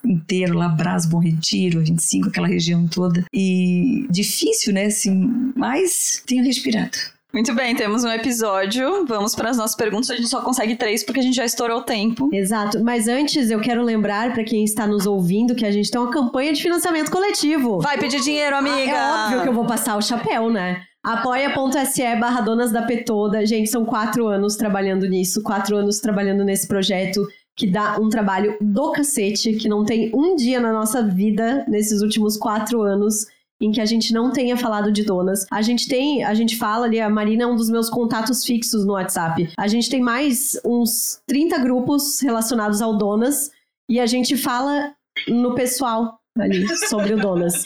inteiro 0.04 0.58
lá, 0.58 0.68
Brás, 0.68 1.06
Bom 1.06 1.20
Retiro, 1.20 1.82
25, 1.82 2.30
aquela 2.30 2.48
região 2.48 2.88
toda. 2.88 3.24
E 3.32 4.06
difícil, 4.10 4.74
né, 4.74 4.86
assim, 4.86 5.54
mas 5.56 6.22
tenho 6.26 6.44
respirado. 6.44 6.98
Muito 7.34 7.52
bem, 7.56 7.76
temos 7.76 8.04
um 8.04 8.10
episódio. 8.10 9.08
Vamos 9.08 9.34
para 9.34 9.50
as 9.50 9.58
nossas 9.58 9.76
perguntas. 9.76 10.12
A 10.12 10.16
gente 10.16 10.28
só 10.28 10.42
consegue 10.42 10.76
três 10.76 11.04
porque 11.04 11.20
a 11.20 11.24
gente 11.24 11.34
já 11.34 11.44
estourou 11.44 11.80
o 11.80 11.84
tempo. 11.84 12.30
Exato. 12.32 12.84
Mas 12.84 13.08
antes, 13.08 13.50
eu 13.50 13.60
quero 13.60 13.82
lembrar 13.82 14.34
para 14.34 14.44
quem 14.44 14.64
está 14.64 14.86
nos 14.86 15.08
ouvindo 15.08 15.56
que 15.56 15.66
a 15.66 15.72
gente 15.72 15.90
tem 15.90 16.00
uma 16.00 16.12
campanha 16.12 16.54
de 16.54 16.62
financiamento 16.62 17.10
coletivo. 17.10 17.80
Vai 17.82 17.98
pedir 17.98 18.22
dinheiro, 18.22 18.56
amiga! 18.56 18.92
É 18.92 19.12
óbvio 19.12 19.42
que 19.42 19.50
eu 19.50 19.54
vou 19.54 19.66
passar 19.66 19.98
o 19.98 20.02
chapéu, 20.02 20.52
né? 20.52 20.84
Apoia.se 21.04 22.16
barra 22.16 22.42
Donas 22.42 22.72
da 22.72 22.84
Petoda. 22.84 23.46
Gente, 23.46 23.70
são 23.70 23.84
quatro 23.84 24.28
anos 24.28 24.56
trabalhando 24.56 25.06
nisso, 25.06 25.44
quatro 25.44 25.76
anos 25.76 26.00
trabalhando 26.00 26.46
nesse 26.46 26.66
projeto 26.68 27.22
que 27.56 27.68
dá 27.68 28.00
um 28.00 28.10
trabalho 28.10 28.58
do 28.62 28.92
cacete, 28.92 29.54
que 29.54 29.68
não 29.68 29.84
tem 29.84 30.12
um 30.14 30.36
dia 30.36 30.60
na 30.60 30.72
nossa 30.72 31.04
vida 31.04 31.66
nesses 31.68 32.02
últimos 32.02 32.38
quatro 32.38 32.82
anos 32.82 33.28
em 33.62 33.72
que 33.72 33.80
a 33.80 33.86
gente 33.86 34.14
não 34.14 34.32
tenha 34.32 34.58
falado 34.58 34.92
de 34.92 35.04
donas. 35.04 35.46
A 35.52 35.62
gente 35.62 35.88
tem, 35.88 36.24
a 36.24 36.34
gente 36.34 36.58
fala 36.58 36.86
ali, 36.86 37.00
a 37.00 37.10
Marina 37.10 37.44
é 37.44 37.48
um 37.48 37.56
dos 37.56 37.70
meus 37.70 37.90
contatos 37.90 38.44
fixos 38.44 38.86
no 38.86 38.94
WhatsApp. 38.94 39.50
A 39.58 39.68
gente 39.68 39.90
tem 39.90 40.02
mais 40.02 40.60
uns 40.66 41.22
30 41.28 41.60
grupos 41.60 42.20
relacionados 42.22 42.82
ao 42.82 42.98
donas 42.98 43.52
e 43.90 44.00
a 44.00 44.06
gente 44.06 44.36
fala 44.36 44.94
no 45.28 45.54
pessoal 45.54 46.20
ali 46.38 46.68
sobre 46.88 47.14
o 47.14 47.18
donas. 47.18 47.64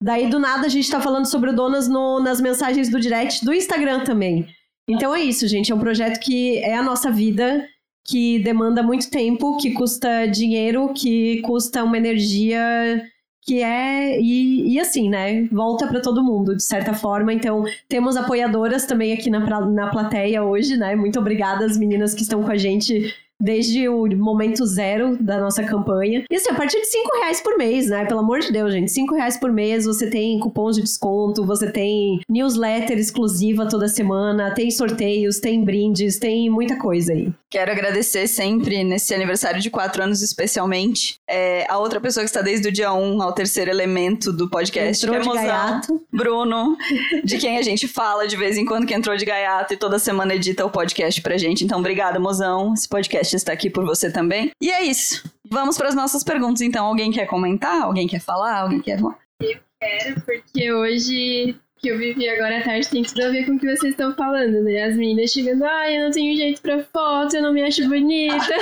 Daí 0.00 0.28
do 0.28 0.38
nada 0.38 0.66
a 0.66 0.70
gente 0.70 0.90
tá 0.90 1.00
falando 1.00 1.26
sobre 1.26 1.50
o 1.50 1.56
donas 1.56 1.88
no, 1.88 2.20
nas 2.20 2.40
mensagens 2.40 2.88
do 2.88 3.00
direct 3.00 3.44
do 3.44 3.52
Instagram 3.52 4.04
também. 4.04 4.46
Então 4.88 5.14
é 5.14 5.20
isso, 5.20 5.46
gente, 5.46 5.70
é 5.70 5.74
um 5.74 5.80
projeto 5.80 6.20
que 6.20 6.58
é 6.58 6.76
a 6.76 6.82
nossa 6.82 7.10
vida 7.10 7.66
que 8.06 8.38
demanda 8.38 8.82
muito 8.82 9.10
tempo, 9.10 9.58
que 9.58 9.72
custa 9.72 10.26
dinheiro, 10.26 10.94
que 10.94 11.42
custa 11.42 11.84
uma 11.84 11.98
energia 11.98 13.02
que 13.42 13.62
é 13.62 14.20
e, 14.20 14.74
e 14.74 14.80
assim, 14.80 15.08
né? 15.08 15.46
Volta 15.52 15.86
para 15.86 16.00
todo 16.00 16.24
mundo 16.24 16.56
de 16.56 16.62
certa 16.62 16.94
forma. 16.94 17.32
Então 17.32 17.64
temos 17.88 18.16
apoiadoras 18.16 18.86
também 18.86 19.12
aqui 19.12 19.28
na, 19.28 19.40
na 19.66 19.90
plateia 19.90 20.42
hoje, 20.42 20.76
né? 20.76 20.94
Muito 20.96 21.18
obrigada 21.18 21.64
às 21.64 21.76
meninas 21.76 22.14
que 22.14 22.22
estão 22.22 22.42
com 22.42 22.50
a 22.50 22.56
gente 22.56 23.14
desde 23.40 23.88
o 23.88 24.06
momento 24.16 24.64
zero 24.66 25.16
da 25.22 25.38
nossa 25.38 25.62
campanha. 25.62 26.24
E 26.30 26.34
assim, 26.34 26.50
a 26.50 26.54
partir 26.54 26.80
de 26.80 26.86
5 26.86 27.16
reais 27.18 27.40
por 27.40 27.56
mês, 27.56 27.88
né? 27.88 28.04
Pelo 28.04 28.20
amor 28.20 28.40
de 28.40 28.52
Deus, 28.52 28.72
gente. 28.72 28.90
5 28.90 29.14
reais 29.14 29.36
por 29.36 29.52
mês 29.52 29.84
você 29.84 30.08
tem 30.10 30.38
cupons 30.38 30.76
de 30.76 30.82
desconto, 30.82 31.44
você 31.44 31.70
tem 31.70 32.20
newsletter 32.28 32.98
exclusiva 32.98 33.68
toda 33.68 33.88
semana, 33.88 34.54
tem 34.54 34.70
sorteios, 34.70 35.38
tem 35.38 35.64
brindes, 35.64 36.18
tem 36.18 36.50
muita 36.50 36.76
coisa 36.78 37.12
aí. 37.12 37.32
Quero 37.50 37.72
agradecer 37.72 38.26
sempre, 38.26 38.84
nesse 38.84 39.14
aniversário 39.14 39.60
de 39.60 39.70
quatro 39.70 40.02
anos 40.02 40.20
especialmente, 40.20 41.18
é, 41.26 41.64
a 41.66 41.78
outra 41.78 41.98
pessoa 41.98 42.22
que 42.22 42.28
está 42.28 42.42
desde 42.42 42.68
o 42.68 42.72
dia 42.72 42.92
1 42.92 43.16
um 43.16 43.22
ao 43.22 43.32
terceiro 43.32 43.70
elemento 43.70 44.30
do 44.30 44.50
podcast, 44.50 45.06
entrou 45.06 45.20
que 45.22 45.28
é 45.28 45.42
gaiato. 45.42 46.06
Bruno, 46.12 46.76
de 47.24 47.38
quem 47.38 47.56
a 47.56 47.62
gente 47.62 47.88
fala 47.88 48.28
de 48.28 48.36
vez 48.36 48.58
em 48.58 48.66
quando 48.66 48.86
que 48.86 48.92
entrou 48.92 49.16
de 49.16 49.24
gaiato 49.24 49.72
e 49.72 49.78
toda 49.78 49.98
semana 49.98 50.34
edita 50.34 50.66
o 50.66 50.70
podcast 50.70 51.22
pra 51.22 51.38
gente. 51.38 51.64
Então, 51.64 51.78
obrigada, 51.78 52.20
mozão. 52.20 52.74
Esse 52.74 52.86
podcast 52.86 53.34
está 53.34 53.52
aqui 53.52 53.70
por 53.70 53.84
você 53.86 54.12
também. 54.12 54.50
E 54.60 54.70
é 54.70 54.82
isso. 54.82 55.24
Vamos 55.50 55.78
para 55.78 55.88
as 55.88 55.94
nossas 55.94 56.22
perguntas. 56.22 56.60
Então, 56.60 56.84
alguém 56.84 57.10
quer 57.10 57.26
comentar? 57.26 57.82
Alguém 57.82 58.06
quer 58.06 58.20
falar? 58.20 58.60
Alguém 58.60 58.80
quer... 58.80 59.00
Eu 59.00 59.58
quero, 59.80 60.20
porque 60.22 60.70
hoje 60.70 61.56
que 61.78 61.88
eu 61.88 61.98
vivi 61.98 62.28
agora 62.28 62.58
à 62.58 62.62
tarde 62.62 62.88
tem 62.88 63.02
tudo 63.02 63.22
a 63.22 63.30
ver 63.30 63.46
com 63.46 63.52
o 63.52 63.58
que 63.58 63.66
vocês 63.66 63.92
estão 63.92 64.14
falando, 64.14 64.62
né? 64.62 64.84
As 64.84 64.96
meninas 64.96 65.30
chegando, 65.30 65.64
ai, 65.64 65.96
eu 65.96 66.04
não 66.04 66.10
tenho 66.10 66.36
jeito 66.36 66.60
pra 66.60 66.82
foto, 66.82 67.36
eu 67.36 67.42
não 67.42 67.52
me 67.52 67.62
acho 67.62 67.88
bonita. 67.88 68.54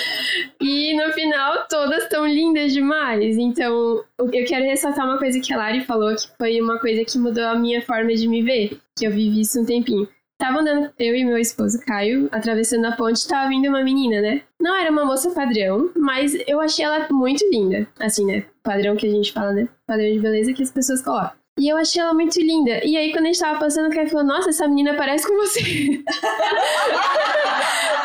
e 0.60 0.94
no 0.96 1.12
final, 1.12 1.66
todas 1.68 2.04
estão 2.04 2.26
lindas 2.26 2.72
demais. 2.72 3.36
Então, 3.36 4.02
eu 4.18 4.44
quero 4.46 4.64
ressaltar 4.64 5.06
uma 5.06 5.18
coisa 5.18 5.40
que 5.40 5.52
a 5.52 5.56
Lari 5.56 5.84
falou, 5.84 6.14
que 6.14 6.26
foi 6.38 6.60
uma 6.60 6.78
coisa 6.78 7.04
que 7.04 7.18
mudou 7.18 7.44
a 7.44 7.54
minha 7.54 7.82
forma 7.82 8.14
de 8.14 8.26
me 8.26 8.42
ver, 8.42 8.78
que 8.98 9.06
eu 9.06 9.10
vivi 9.10 9.42
isso 9.42 9.60
um 9.60 9.64
tempinho. 9.64 10.08
Tava 10.36 10.60
andando, 10.60 10.92
eu 10.98 11.14
e 11.14 11.24
meu 11.24 11.38
esposo 11.38 11.80
Caio, 11.86 12.28
atravessando 12.32 12.86
a 12.86 12.92
ponte, 12.92 13.26
tava 13.26 13.48
vindo 13.48 13.68
uma 13.68 13.84
menina, 13.84 14.20
né? 14.20 14.42
Não 14.60 14.76
era 14.76 14.90
uma 14.90 15.04
moça 15.04 15.30
padrão, 15.30 15.90
mas 15.96 16.36
eu 16.46 16.60
achei 16.60 16.84
ela 16.84 17.06
muito 17.10 17.48
linda. 17.50 17.86
Assim, 18.00 18.26
né? 18.26 18.44
Padrão 18.62 18.96
que 18.96 19.06
a 19.06 19.10
gente 19.10 19.32
fala, 19.32 19.52
né? 19.52 19.68
Padrão 19.86 20.12
de 20.12 20.18
beleza 20.18 20.52
que 20.52 20.62
as 20.62 20.72
pessoas 20.72 21.00
colocam. 21.00 21.43
E 21.56 21.68
eu 21.68 21.76
achei 21.76 22.02
ela 22.02 22.12
muito 22.12 22.40
linda. 22.40 22.84
E 22.84 22.96
aí, 22.96 23.12
quando 23.12 23.26
a 23.26 23.28
gente 23.28 23.38
tava 23.38 23.60
passando, 23.60 23.86
o 23.86 23.94
cara 23.94 24.08
falou: 24.08 24.26
Nossa, 24.26 24.50
essa 24.50 24.66
menina 24.66 24.94
parece 24.94 25.26
com 25.26 25.34
você. 25.36 25.60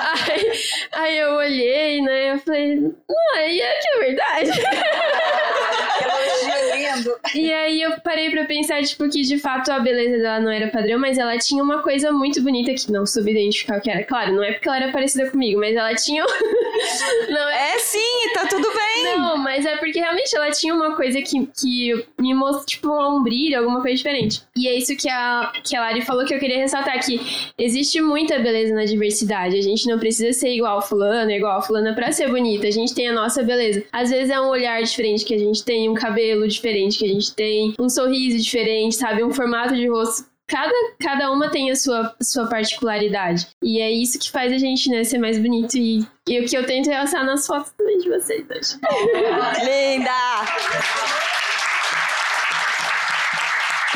aí, 0.05 0.51
aí, 0.91 1.17
eu 1.17 1.33
olhei, 1.33 1.99
né? 2.01 2.33
Eu 2.33 2.39
falei: 2.39 2.75
Não, 2.75 3.35
aí 3.35 3.59
é 3.59 3.79
que 3.79 3.87
é 3.87 3.99
verdade. 3.99 4.51
E 7.35 7.51
aí 7.51 7.81
eu 7.81 7.91
parei 8.01 8.29
pra 8.29 8.45
pensar, 8.45 8.81
tipo, 8.83 9.07
que 9.09 9.21
de 9.21 9.37
fato 9.37 9.71
a 9.71 9.79
beleza 9.79 10.17
dela 10.17 10.39
não 10.39 10.51
era 10.51 10.67
padrão, 10.69 10.99
mas 10.99 11.17
ela 11.17 11.37
tinha 11.37 11.63
uma 11.63 11.81
coisa 11.81 12.11
muito 12.11 12.41
bonita 12.41 12.73
que 12.73 12.91
não 12.91 13.05
soube 13.05 13.31
identificar 13.31 13.77
o 13.77 13.81
que 13.81 13.89
era. 13.89 14.03
Claro, 14.03 14.33
não 14.33 14.43
é 14.43 14.53
porque 14.53 14.67
ela 14.67 14.77
era 14.77 14.91
parecida 14.91 15.29
comigo, 15.29 15.59
mas 15.59 15.75
ela 15.75 15.93
tinha. 15.95 16.23
não 17.29 17.49
é... 17.49 17.75
é 17.75 17.79
sim, 17.79 18.33
tá 18.33 18.47
tudo 18.47 18.67
bem. 18.73 19.17
Não, 19.17 19.37
mas 19.37 19.65
é 19.65 19.77
porque 19.77 19.99
realmente 19.99 20.35
ela 20.35 20.49
tinha 20.51 20.73
uma 20.73 20.95
coisa 20.95 21.21
que, 21.21 21.45
que 21.47 22.05
me 22.19 22.33
mostrou, 22.33 22.65
tipo, 22.65 22.89
um 22.89 23.23
brilho, 23.23 23.59
alguma 23.59 23.81
coisa 23.81 23.95
diferente. 23.95 24.41
E 24.55 24.67
é 24.67 24.75
isso 24.75 24.95
que 24.95 25.09
a, 25.09 25.51
que 25.63 25.75
a 25.75 25.81
Lari 25.81 26.01
falou 26.01 26.25
que 26.25 26.33
eu 26.33 26.39
queria 26.39 26.57
ressaltar: 26.57 26.99
que 27.03 27.19
existe 27.57 28.01
muita 28.01 28.39
beleza 28.39 28.73
na 28.73 28.85
diversidade. 28.85 29.57
A 29.57 29.61
gente 29.61 29.87
não 29.87 29.99
precisa 29.99 30.33
ser 30.33 30.53
igual 30.53 30.81
fulano, 30.81 31.31
igual 31.31 31.61
fulana 31.61 31.93
pra 31.93 32.11
ser 32.11 32.29
bonita. 32.29 32.67
A 32.67 32.71
gente 32.71 32.93
tem 32.93 33.07
a 33.07 33.13
nossa 33.13 33.43
beleza. 33.43 33.83
Às 33.91 34.09
vezes 34.09 34.29
é 34.29 34.39
um 34.39 34.47
olhar 34.47 34.81
diferente 34.81 35.25
que 35.25 35.33
a 35.33 35.37
gente 35.37 35.63
tem, 35.63 35.89
um 35.89 35.93
cabelo 35.93 36.47
diferente 36.47 36.88
que 36.97 37.05
a 37.05 37.07
gente 37.07 37.33
tem, 37.33 37.75
um 37.79 37.89
sorriso 37.89 38.43
diferente, 38.43 38.95
sabe? 38.95 39.23
Um 39.23 39.33
formato 39.33 39.75
de 39.75 39.87
rosto 39.87 40.25
cada, 40.49 40.73
cada 40.99 41.31
uma 41.31 41.49
tem 41.49 41.71
a 41.71 41.75
sua, 41.75 42.15
sua 42.21 42.47
particularidade. 42.47 43.47
E 43.63 43.79
é 43.79 43.89
isso 43.91 44.19
que 44.19 44.31
faz 44.31 44.51
a 44.51 44.57
gente, 44.57 44.89
né, 44.89 45.03
ser 45.03 45.19
mais 45.19 45.37
bonito. 45.37 45.77
E, 45.77 46.05
e 46.27 46.39
o 46.39 46.45
que 46.45 46.57
eu 46.57 46.65
tento 46.65 46.89
realçar 46.89 47.23
nas 47.23 47.45
fotos 47.45 47.71
também 47.77 47.99
de 47.99 48.09
vocês 48.09 48.45
hoje. 48.49 48.79
Linda! 49.63 51.28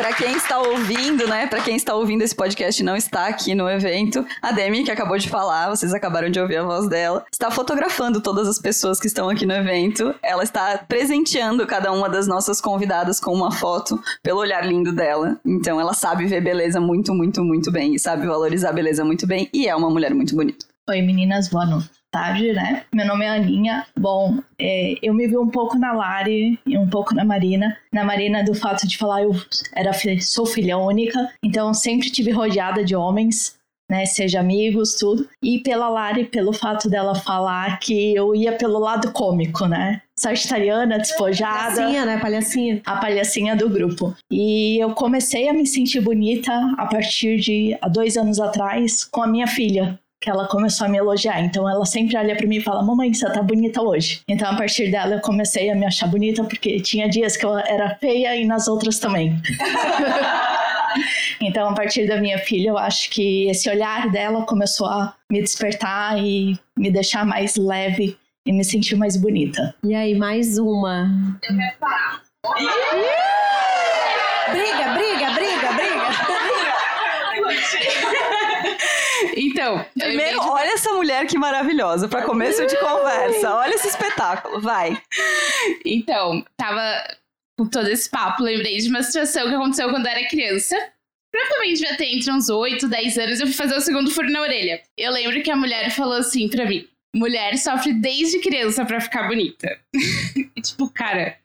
Para 0.03 0.15
quem 0.15 0.35
está 0.35 0.59
ouvindo, 0.59 1.25
né? 1.29 1.47
Para 1.47 1.61
quem 1.61 1.77
está 1.77 1.95
ouvindo 1.95 2.23
esse 2.23 2.35
podcast 2.35 2.81
e 2.81 2.83
não 2.83 2.93
está 2.93 3.25
aqui 3.25 3.55
no 3.55 3.69
evento, 3.69 4.25
a 4.41 4.51
Demi, 4.51 4.83
que 4.83 4.91
acabou 4.91 5.17
de 5.17 5.29
falar, 5.29 5.69
vocês 5.69 5.93
acabaram 5.93 6.29
de 6.29 6.41
ouvir 6.41 6.57
a 6.57 6.63
voz 6.65 6.89
dela, 6.89 7.25
está 7.31 7.49
fotografando 7.49 8.19
todas 8.19 8.45
as 8.45 8.59
pessoas 8.59 8.99
que 8.99 9.07
estão 9.07 9.29
aqui 9.29 9.45
no 9.45 9.53
evento. 9.53 10.13
Ela 10.21 10.43
está 10.43 10.77
presenteando 10.77 11.65
cada 11.65 11.89
uma 11.93 12.09
das 12.09 12.27
nossas 12.27 12.59
convidadas 12.59 13.17
com 13.17 13.31
uma 13.31 13.49
foto 13.49 13.97
pelo 14.21 14.41
olhar 14.41 14.67
lindo 14.67 14.91
dela. 14.91 15.39
Então 15.45 15.79
ela 15.79 15.93
sabe 15.93 16.25
ver 16.25 16.41
beleza 16.41 16.81
muito, 16.81 17.15
muito, 17.15 17.41
muito 17.41 17.71
bem 17.71 17.95
e 17.95 17.99
sabe 17.99 18.27
valorizar 18.27 18.71
a 18.71 18.73
beleza 18.73 19.05
muito 19.05 19.25
bem 19.25 19.49
e 19.53 19.69
é 19.69 19.75
uma 19.75 19.89
mulher 19.89 20.13
muito 20.13 20.35
bonita. 20.35 20.65
Oi 20.89 21.01
meninas, 21.01 21.47
boa 21.47 21.65
tarde, 22.13 22.53
né? 22.53 22.83
Meu 22.93 23.07
nome 23.07 23.25
é 23.25 23.29
Aninha. 23.29 23.87
Bom, 23.99 24.37
é, 24.59 24.93
eu 25.01 25.15
me 25.15 25.27
vi 25.27 25.35
um 25.35 25.49
pouco 25.49 25.79
na 25.79 25.91
Lari 25.91 26.59
e 26.63 26.77
um 26.77 26.87
pouco 26.87 27.15
na 27.15 27.25
Marina. 27.25 27.75
Na 27.91 28.03
Marina, 28.03 28.43
do 28.43 28.53
fato 28.53 28.87
de 28.87 28.99
falar, 28.99 29.23
eu 29.23 29.35
era, 29.75 29.91
sou 30.21 30.45
filha 30.45 30.77
única, 30.77 31.27
então 31.43 31.73
sempre 31.73 32.11
tive 32.11 32.29
rodeada 32.29 32.85
de 32.85 32.95
homens 32.95 33.57
né? 33.89 34.05
Seja 34.05 34.39
amigos, 34.39 34.95
tudo. 34.95 35.27
E 35.43 35.59
pela 35.59 35.87
Lari, 35.89 36.25
pelo 36.25 36.53
fato 36.53 36.89
dela 36.89 37.13
falar 37.13 37.79
que 37.79 38.15
eu 38.15 38.33
ia 38.33 38.53
pelo 38.53 38.79
lado 38.79 39.11
cômico, 39.11 39.67
né? 39.67 40.01
Sagitariana, 40.17 40.97
despojada. 40.97 41.75
Palhacinha, 41.75 42.05
né? 42.05 42.17
Palhacinha. 42.17 42.81
A 42.85 42.95
palhacinha 42.95 43.55
do 43.55 43.69
grupo. 43.69 44.15
E 44.31 44.81
eu 44.81 44.95
comecei 44.95 45.47
a 45.47 45.53
me 45.53 45.67
sentir 45.67 45.99
bonita 45.99 46.51
a 46.77 46.87
partir 46.87 47.39
de 47.39 47.77
há 47.81 47.87
dois 47.87 48.17
anos 48.17 48.39
atrás 48.39 49.03
com 49.03 49.21
a 49.21 49.27
minha 49.27 49.47
filha 49.47 49.99
que 50.23 50.29
ela 50.29 50.47
começou 50.47 50.87
a 50.87 50.89
me 50.89 50.97
elogiar. 50.97 51.41
Então 51.43 51.69
ela 51.69 51.85
sempre 51.85 52.15
olha 52.15 52.33
para 52.33 52.47
mim 52.47 52.55
e 52.55 52.61
fala: 52.61 52.81
"Mamãe, 52.81 53.13
você 53.13 53.29
tá 53.29 53.43
bonita 53.43 53.81
hoje". 53.81 54.21
Então 54.25 54.49
a 54.49 54.55
partir 54.55 54.89
dela 54.89 55.15
eu 55.15 55.19
comecei 55.19 55.69
a 55.69 55.75
me 55.75 55.85
achar 55.85 56.07
bonita 56.07 56.45
porque 56.45 56.79
tinha 56.79 57.09
dias 57.09 57.35
que 57.35 57.45
eu 57.45 57.57
era 57.57 57.95
feia 57.95 58.33
e 58.37 58.45
nas 58.45 58.67
outras 58.69 58.99
também. 58.99 59.35
Então, 61.41 61.67
a 61.67 61.73
partir 61.73 62.07
da 62.07 62.17
minha 62.21 62.37
filha, 62.37 62.69
eu 62.69 62.77
acho 62.77 63.09
que 63.09 63.49
esse 63.49 63.67
olhar 63.67 64.11
dela 64.11 64.45
começou 64.45 64.85
a 64.85 65.15
me 65.29 65.41
despertar 65.41 66.17
e 66.23 66.55
me 66.77 66.91
deixar 66.91 67.25
mais 67.25 67.55
leve 67.55 68.15
e 68.45 68.53
me 68.53 68.63
sentir 68.63 68.95
mais 68.95 69.17
bonita. 69.17 69.73
E 69.83 69.95
aí, 69.95 70.15
mais 70.15 70.59
uma. 70.59 71.09
Eu 71.41 71.57
quero 71.57 71.77
parar. 71.79 72.21
briga, 74.51 74.93
briga, 74.93 75.31
briga, 75.31 75.71
briga. 75.73 76.03
Então, 79.35 79.85
primeiro, 79.97 80.39
de... 80.39 80.47
olha 80.47 80.73
essa 80.73 80.93
mulher 80.93 81.25
que 81.25 81.37
maravilhosa, 81.37 82.07
para 82.07 82.25
começo 82.25 82.65
de 82.65 82.77
conversa. 82.77 83.55
Olha 83.55 83.73
esse 83.73 83.87
espetáculo, 83.87 84.61
vai. 84.61 85.01
Então, 85.85 86.45
tava 86.57 86.81
com 87.57 87.67
todo 87.67 87.87
esse 87.87 88.09
papo, 88.09 88.43
lembrei 88.43 88.77
de 88.77 88.89
uma 88.89 89.03
situação 89.03 89.47
que 89.47 89.55
aconteceu 89.55 89.89
quando 89.89 90.05
eu 90.05 90.11
era 90.11 90.27
criança. 90.27 90.75
Provavelmente 91.31 91.81
devia 91.81 91.97
ter 91.97 92.15
entre 92.15 92.31
uns 92.31 92.49
8, 92.49 92.87
10 92.87 93.17
anos, 93.17 93.39
eu 93.39 93.47
fui 93.47 93.55
fazer 93.55 93.75
o 93.75 93.81
segundo 93.81 94.11
furo 94.11 94.29
na 94.29 94.41
orelha. 94.41 94.81
Eu 94.97 95.11
lembro 95.11 95.41
que 95.41 95.49
a 95.49 95.55
mulher 95.55 95.89
falou 95.89 96.17
assim 96.17 96.47
pra 96.47 96.65
mim: 96.65 96.87
mulher 97.15 97.57
sofre 97.57 97.93
desde 97.93 98.39
criança 98.39 98.85
para 98.85 99.01
ficar 99.01 99.27
bonita. 99.27 99.79
e 100.55 100.61
tipo, 100.61 100.89
cara, 100.89 101.37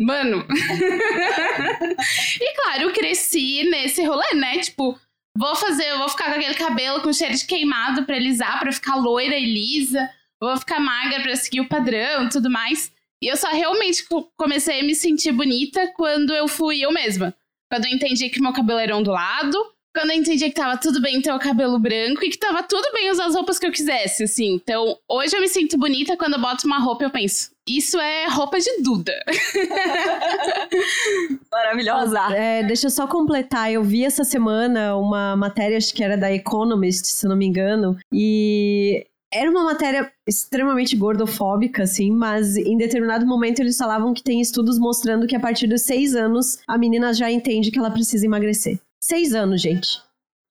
mano. 0.00 0.46
e 2.40 2.54
claro, 2.54 2.82
eu 2.82 2.92
cresci 2.92 3.64
nesse 3.64 4.04
rolê, 4.04 4.34
né? 4.34 4.58
Tipo, 4.58 4.98
vou 5.36 5.54
fazer, 5.56 5.96
vou 5.98 6.08
ficar 6.08 6.26
com 6.26 6.38
aquele 6.38 6.54
cabelo 6.54 7.02
com 7.02 7.12
cheiro 7.12 7.34
de 7.34 7.46
queimado 7.46 8.04
pra 8.04 8.16
alisar, 8.16 8.58
pra 8.58 8.72
ficar 8.72 8.96
loira 8.96 9.36
e 9.36 9.44
lisa. 9.44 10.08
Vou 10.40 10.56
ficar 10.56 10.80
magra 10.80 11.20
pra 11.20 11.36
seguir 11.36 11.60
o 11.60 11.68
padrão 11.68 12.28
tudo 12.28 12.50
mais. 12.50 12.90
E 13.22 13.30
eu 13.30 13.36
só 13.36 13.48
realmente 13.48 14.04
comecei 14.36 14.80
a 14.80 14.82
me 14.82 14.94
sentir 14.94 15.32
bonita 15.32 15.92
quando 15.94 16.34
eu 16.34 16.48
fui 16.48 16.80
eu 16.80 16.90
mesma. 16.90 17.34
Quando 17.70 17.84
eu 17.84 17.90
entendi 17.90 18.30
que 18.30 18.40
meu 18.40 18.52
cabelo 18.52 18.78
era 18.78 18.96
ondulado, 18.96 19.56
quando 19.94 20.10
eu 20.10 20.16
entendi 20.16 20.48
que 20.48 20.54
tava 20.54 20.78
tudo 20.78 21.00
bem 21.00 21.20
ter 21.20 21.32
o 21.32 21.38
cabelo 21.38 21.78
branco 21.78 22.24
e 22.24 22.30
que 22.30 22.38
tava 22.38 22.62
tudo 22.62 22.90
bem 22.92 23.10
usar 23.10 23.26
as 23.26 23.34
roupas 23.34 23.58
que 23.58 23.66
eu 23.66 23.70
quisesse, 23.70 24.24
assim. 24.24 24.54
Então, 24.54 24.98
hoje 25.08 25.36
eu 25.36 25.40
me 25.40 25.48
sinto 25.48 25.76
bonita 25.76 26.16
quando 26.16 26.34
eu 26.34 26.40
boto 26.40 26.66
uma 26.66 26.78
roupa 26.78 27.04
eu 27.04 27.10
penso, 27.10 27.50
isso 27.76 27.98
é 27.98 28.26
roupa 28.28 28.58
de 28.58 28.82
Duda. 28.82 29.12
Maravilhosa. 31.50 32.34
É, 32.34 32.62
deixa 32.64 32.86
eu 32.86 32.90
só 32.90 33.06
completar. 33.06 33.72
Eu 33.72 33.82
vi 33.82 34.04
essa 34.04 34.24
semana 34.24 34.96
uma 34.96 35.36
matéria, 35.36 35.76
acho 35.76 35.94
que 35.94 36.02
era 36.02 36.16
da 36.16 36.32
Economist, 36.32 37.06
se 37.06 37.26
não 37.26 37.36
me 37.36 37.46
engano, 37.46 37.96
e 38.12 39.06
era 39.32 39.50
uma 39.50 39.62
matéria 39.62 40.12
extremamente 40.26 40.96
gordofóbica, 40.96 41.84
assim, 41.84 42.10
mas 42.10 42.56
em 42.56 42.76
determinado 42.76 43.24
momento 43.24 43.60
eles 43.60 43.76
falavam 43.76 44.12
que 44.12 44.22
tem 44.22 44.40
estudos 44.40 44.78
mostrando 44.78 45.26
que 45.26 45.36
a 45.36 45.40
partir 45.40 45.68
dos 45.68 45.82
seis 45.82 46.16
anos 46.16 46.58
a 46.66 46.76
menina 46.76 47.14
já 47.14 47.30
entende 47.30 47.70
que 47.70 47.78
ela 47.78 47.90
precisa 47.90 48.26
emagrecer. 48.26 48.80
Seis 49.02 49.34
anos, 49.34 49.60
gente. 49.60 50.02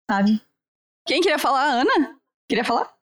Sabe? 0.09 0.41
Quem 1.05 1.21
queria 1.21 1.39
falar? 1.39 1.81
Ana? 1.81 2.15
Queria 2.49 2.63
falar? 2.63 2.98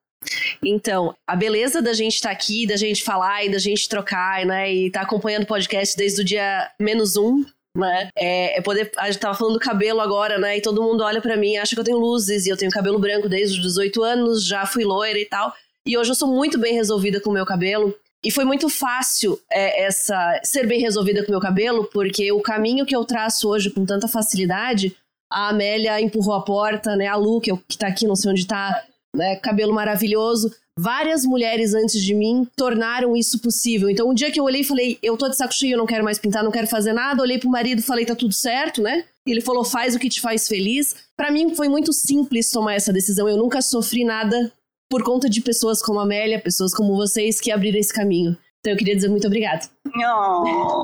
Então, 0.64 1.16
a 1.26 1.36
beleza 1.36 1.82
da 1.82 1.94
gente 1.94 2.16
estar 2.16 2.30
tá 2.30 2.36
aqui, 2.36 2.66
da 2.66 2.76
gente 2.76 3.04
falar 3.04 3.46
e 3.46 3.52
da 3.52 3.60
gente 3.60 3.88
trocar, 3.88 4.46
né? 4.46 4.74
E 4.74 4.88
estar 4.88 5.02
tá 5.02 5.06
acompanhando 5.06 5.44
o 5.44 5.48
podcast 5.48 5.96
desde 5.96 6.22
o 6.22 6.26
dia 6.26 6.70
menos 6.80 7.16
um, 7.16 7.46
né? 7.76 8.10
É, 8.18 8.58
é, 8.58 8.62
poder. 8.62 8.92
A 8.98 9.10
gente 9.10 9.22
tava 9.22 9.38
falando 9.38 9.54
do 9.54 9.60
cabelo 9.60 10.02
agora, 10.02 10.38
né? 10.38 10.58
E 10.58 10.62
todo 10.62 10.82
mundo 10.82 11.04
olha 11.04 11.22
para 11.22 11.38
mim 11.38 11.58
acha 11.58 11.76
que 11.76 11.80
eu 11.80 11.86
tenho 11.86 11.98
luzes 11.98 12.46
e 12.46 12.50
eu 12.50 12.58
tenho 12.58 12.72
cabelo 12.72 13.00
branco 13.00 13.30
desde 13.30 13.58
os 13.58 13.64
18 13.64 14.04
anos, 14.04 14.44
já 14.44 14.66
fui 14.66 14.84
loira 14.84 15.20
e 15.20 15.26
tal. 15.26 15.54
E 15.86 15.98
hoje 15.98 16.12
eu 16.12 16.16
sou 16.16 16.28
muito 16.28 16.58
bem 16.58 16.74
resolvida 16.74 17.22
com 17.22 17.30
o 17.30 17.34
meu 17.34 17.46
cabelo. 17.46 17.96
E 18.24 18.32
foi 18.32 18.44
muito 18.44 18.68
fácil 18.68 19.40
é, 19.50 19.86
essa 19.86 20.42
ser 20.44 20.66
bem 20.66 20.82
resolvida 20.82 21.22
com 21.22 21.30
o 21.30 21.32
meu 21.32 21.40
cabelo, 21.40 21.86
porque 21.86 22.32
o 22.32 22.42
caminho 22.42 22.86
que 22.86 22.96
eu 22.96 23.06
traço 23.06 23.48
hoje 23.48 23.70
com 23.70 23.86
tanta 23.86 24.08
facilidade, 24.08 24.98
a 25.32 25.50
Amélia 25.50 26.02
empurrou 26.02 26.34
a 26.34 26.44
porta, 26.44 26.96
né? 26.96 27.08
A 27.08 27.16
Lu, 27.16 27.40
que, 27.40 27.52
eu, 27.52 27.62
que 27.68 27.78
tá 27.78 27.88
aqui, 27.88 28.08
não 28.08 28.16
sei 28.16 28.32
onde 28.32 28.48
tá, 28.48 28.84
né? 29.18 29.36
Cabelo 29.38 29.74
maravilhoso. 29.74 30.54
Várias 30.80 31.26
mulheres 31.26 31.74
antes 31.74 32.04
de 32.04 32.14
mim 32.14 32.48
tornaram 32.56 33.18
isso 33.18 33.40
possível. 33.40 33.90
Então, 33.90 34.10
um 34.10 34.14
dia 34.14 34.32
que 34.32 34.40
eu 34.40 34.44
olhei 34.44 34.62
e 34.62 34.64
falei, 34.64 35.00
eu 35.02 35.18
tô 35.18 35.28
de 35.28 35.36
saco 35.36 35.54
cheio, 35.54 35.74
eu 35.74 35.78
não 35.78 35.88
quero 35.88 36.04
mais 36.04 36.20
pintar, 36.20 36.44
não 36.44 36.52
quero 36.52 36.68
fazer 36.68 36.94
nada, 36.94 37.22
olhei 37.22 37.40
pro 37.40 37.50
marido 37.50 37.80
e 37.80 37.84
falei, 37.84 38.06
tá 38.06 38.16
tudo 38.16 38.34
certo, 38.34 38.82
né? 38.82 39.04
Ele 39.26 39.42
falou, 39.42 39.64
faz 39.64 39.96
o 39.96 40.00
que 40.00 40.08
te 40.08 40.22
faz 40.22 40.48
feliz. 40.48 40.96
Para 41.18 41.32
mim 41.32 41.56
foi 41.56 41.68
muito 41.68 41.92
simples 41.92 42.52
tomar 42.52 42.76
essa 42.76 42.94
decisão. 42.94 43.28
Eu 43.28 43.38
nunca 43.38 43.62
sofri 43.62 44.06
nada 44.06 44.52
por 44.90 45.04
conta 45.04 45.28
de 45.28 45.42
pessoas 45.42 45.82
como 45.82 46.00
a 46.00 46.04
Amélia, 46.04 46.40
pessoas 46.40 46.74
como 46.74 46.96
vocês 46.96 47.42
que 47.42 47.52
abriram 47.52 47.80
esse 47.80 47.94
caminho. 47.94 48.38
Então 48.60 48.74
eu 48.74 48.78
queria 48.78 48.96
dizer 48.96 49.10
muito 49.10 49.28
obrigado. 49.28 49.70
Oh, 49.86 50.84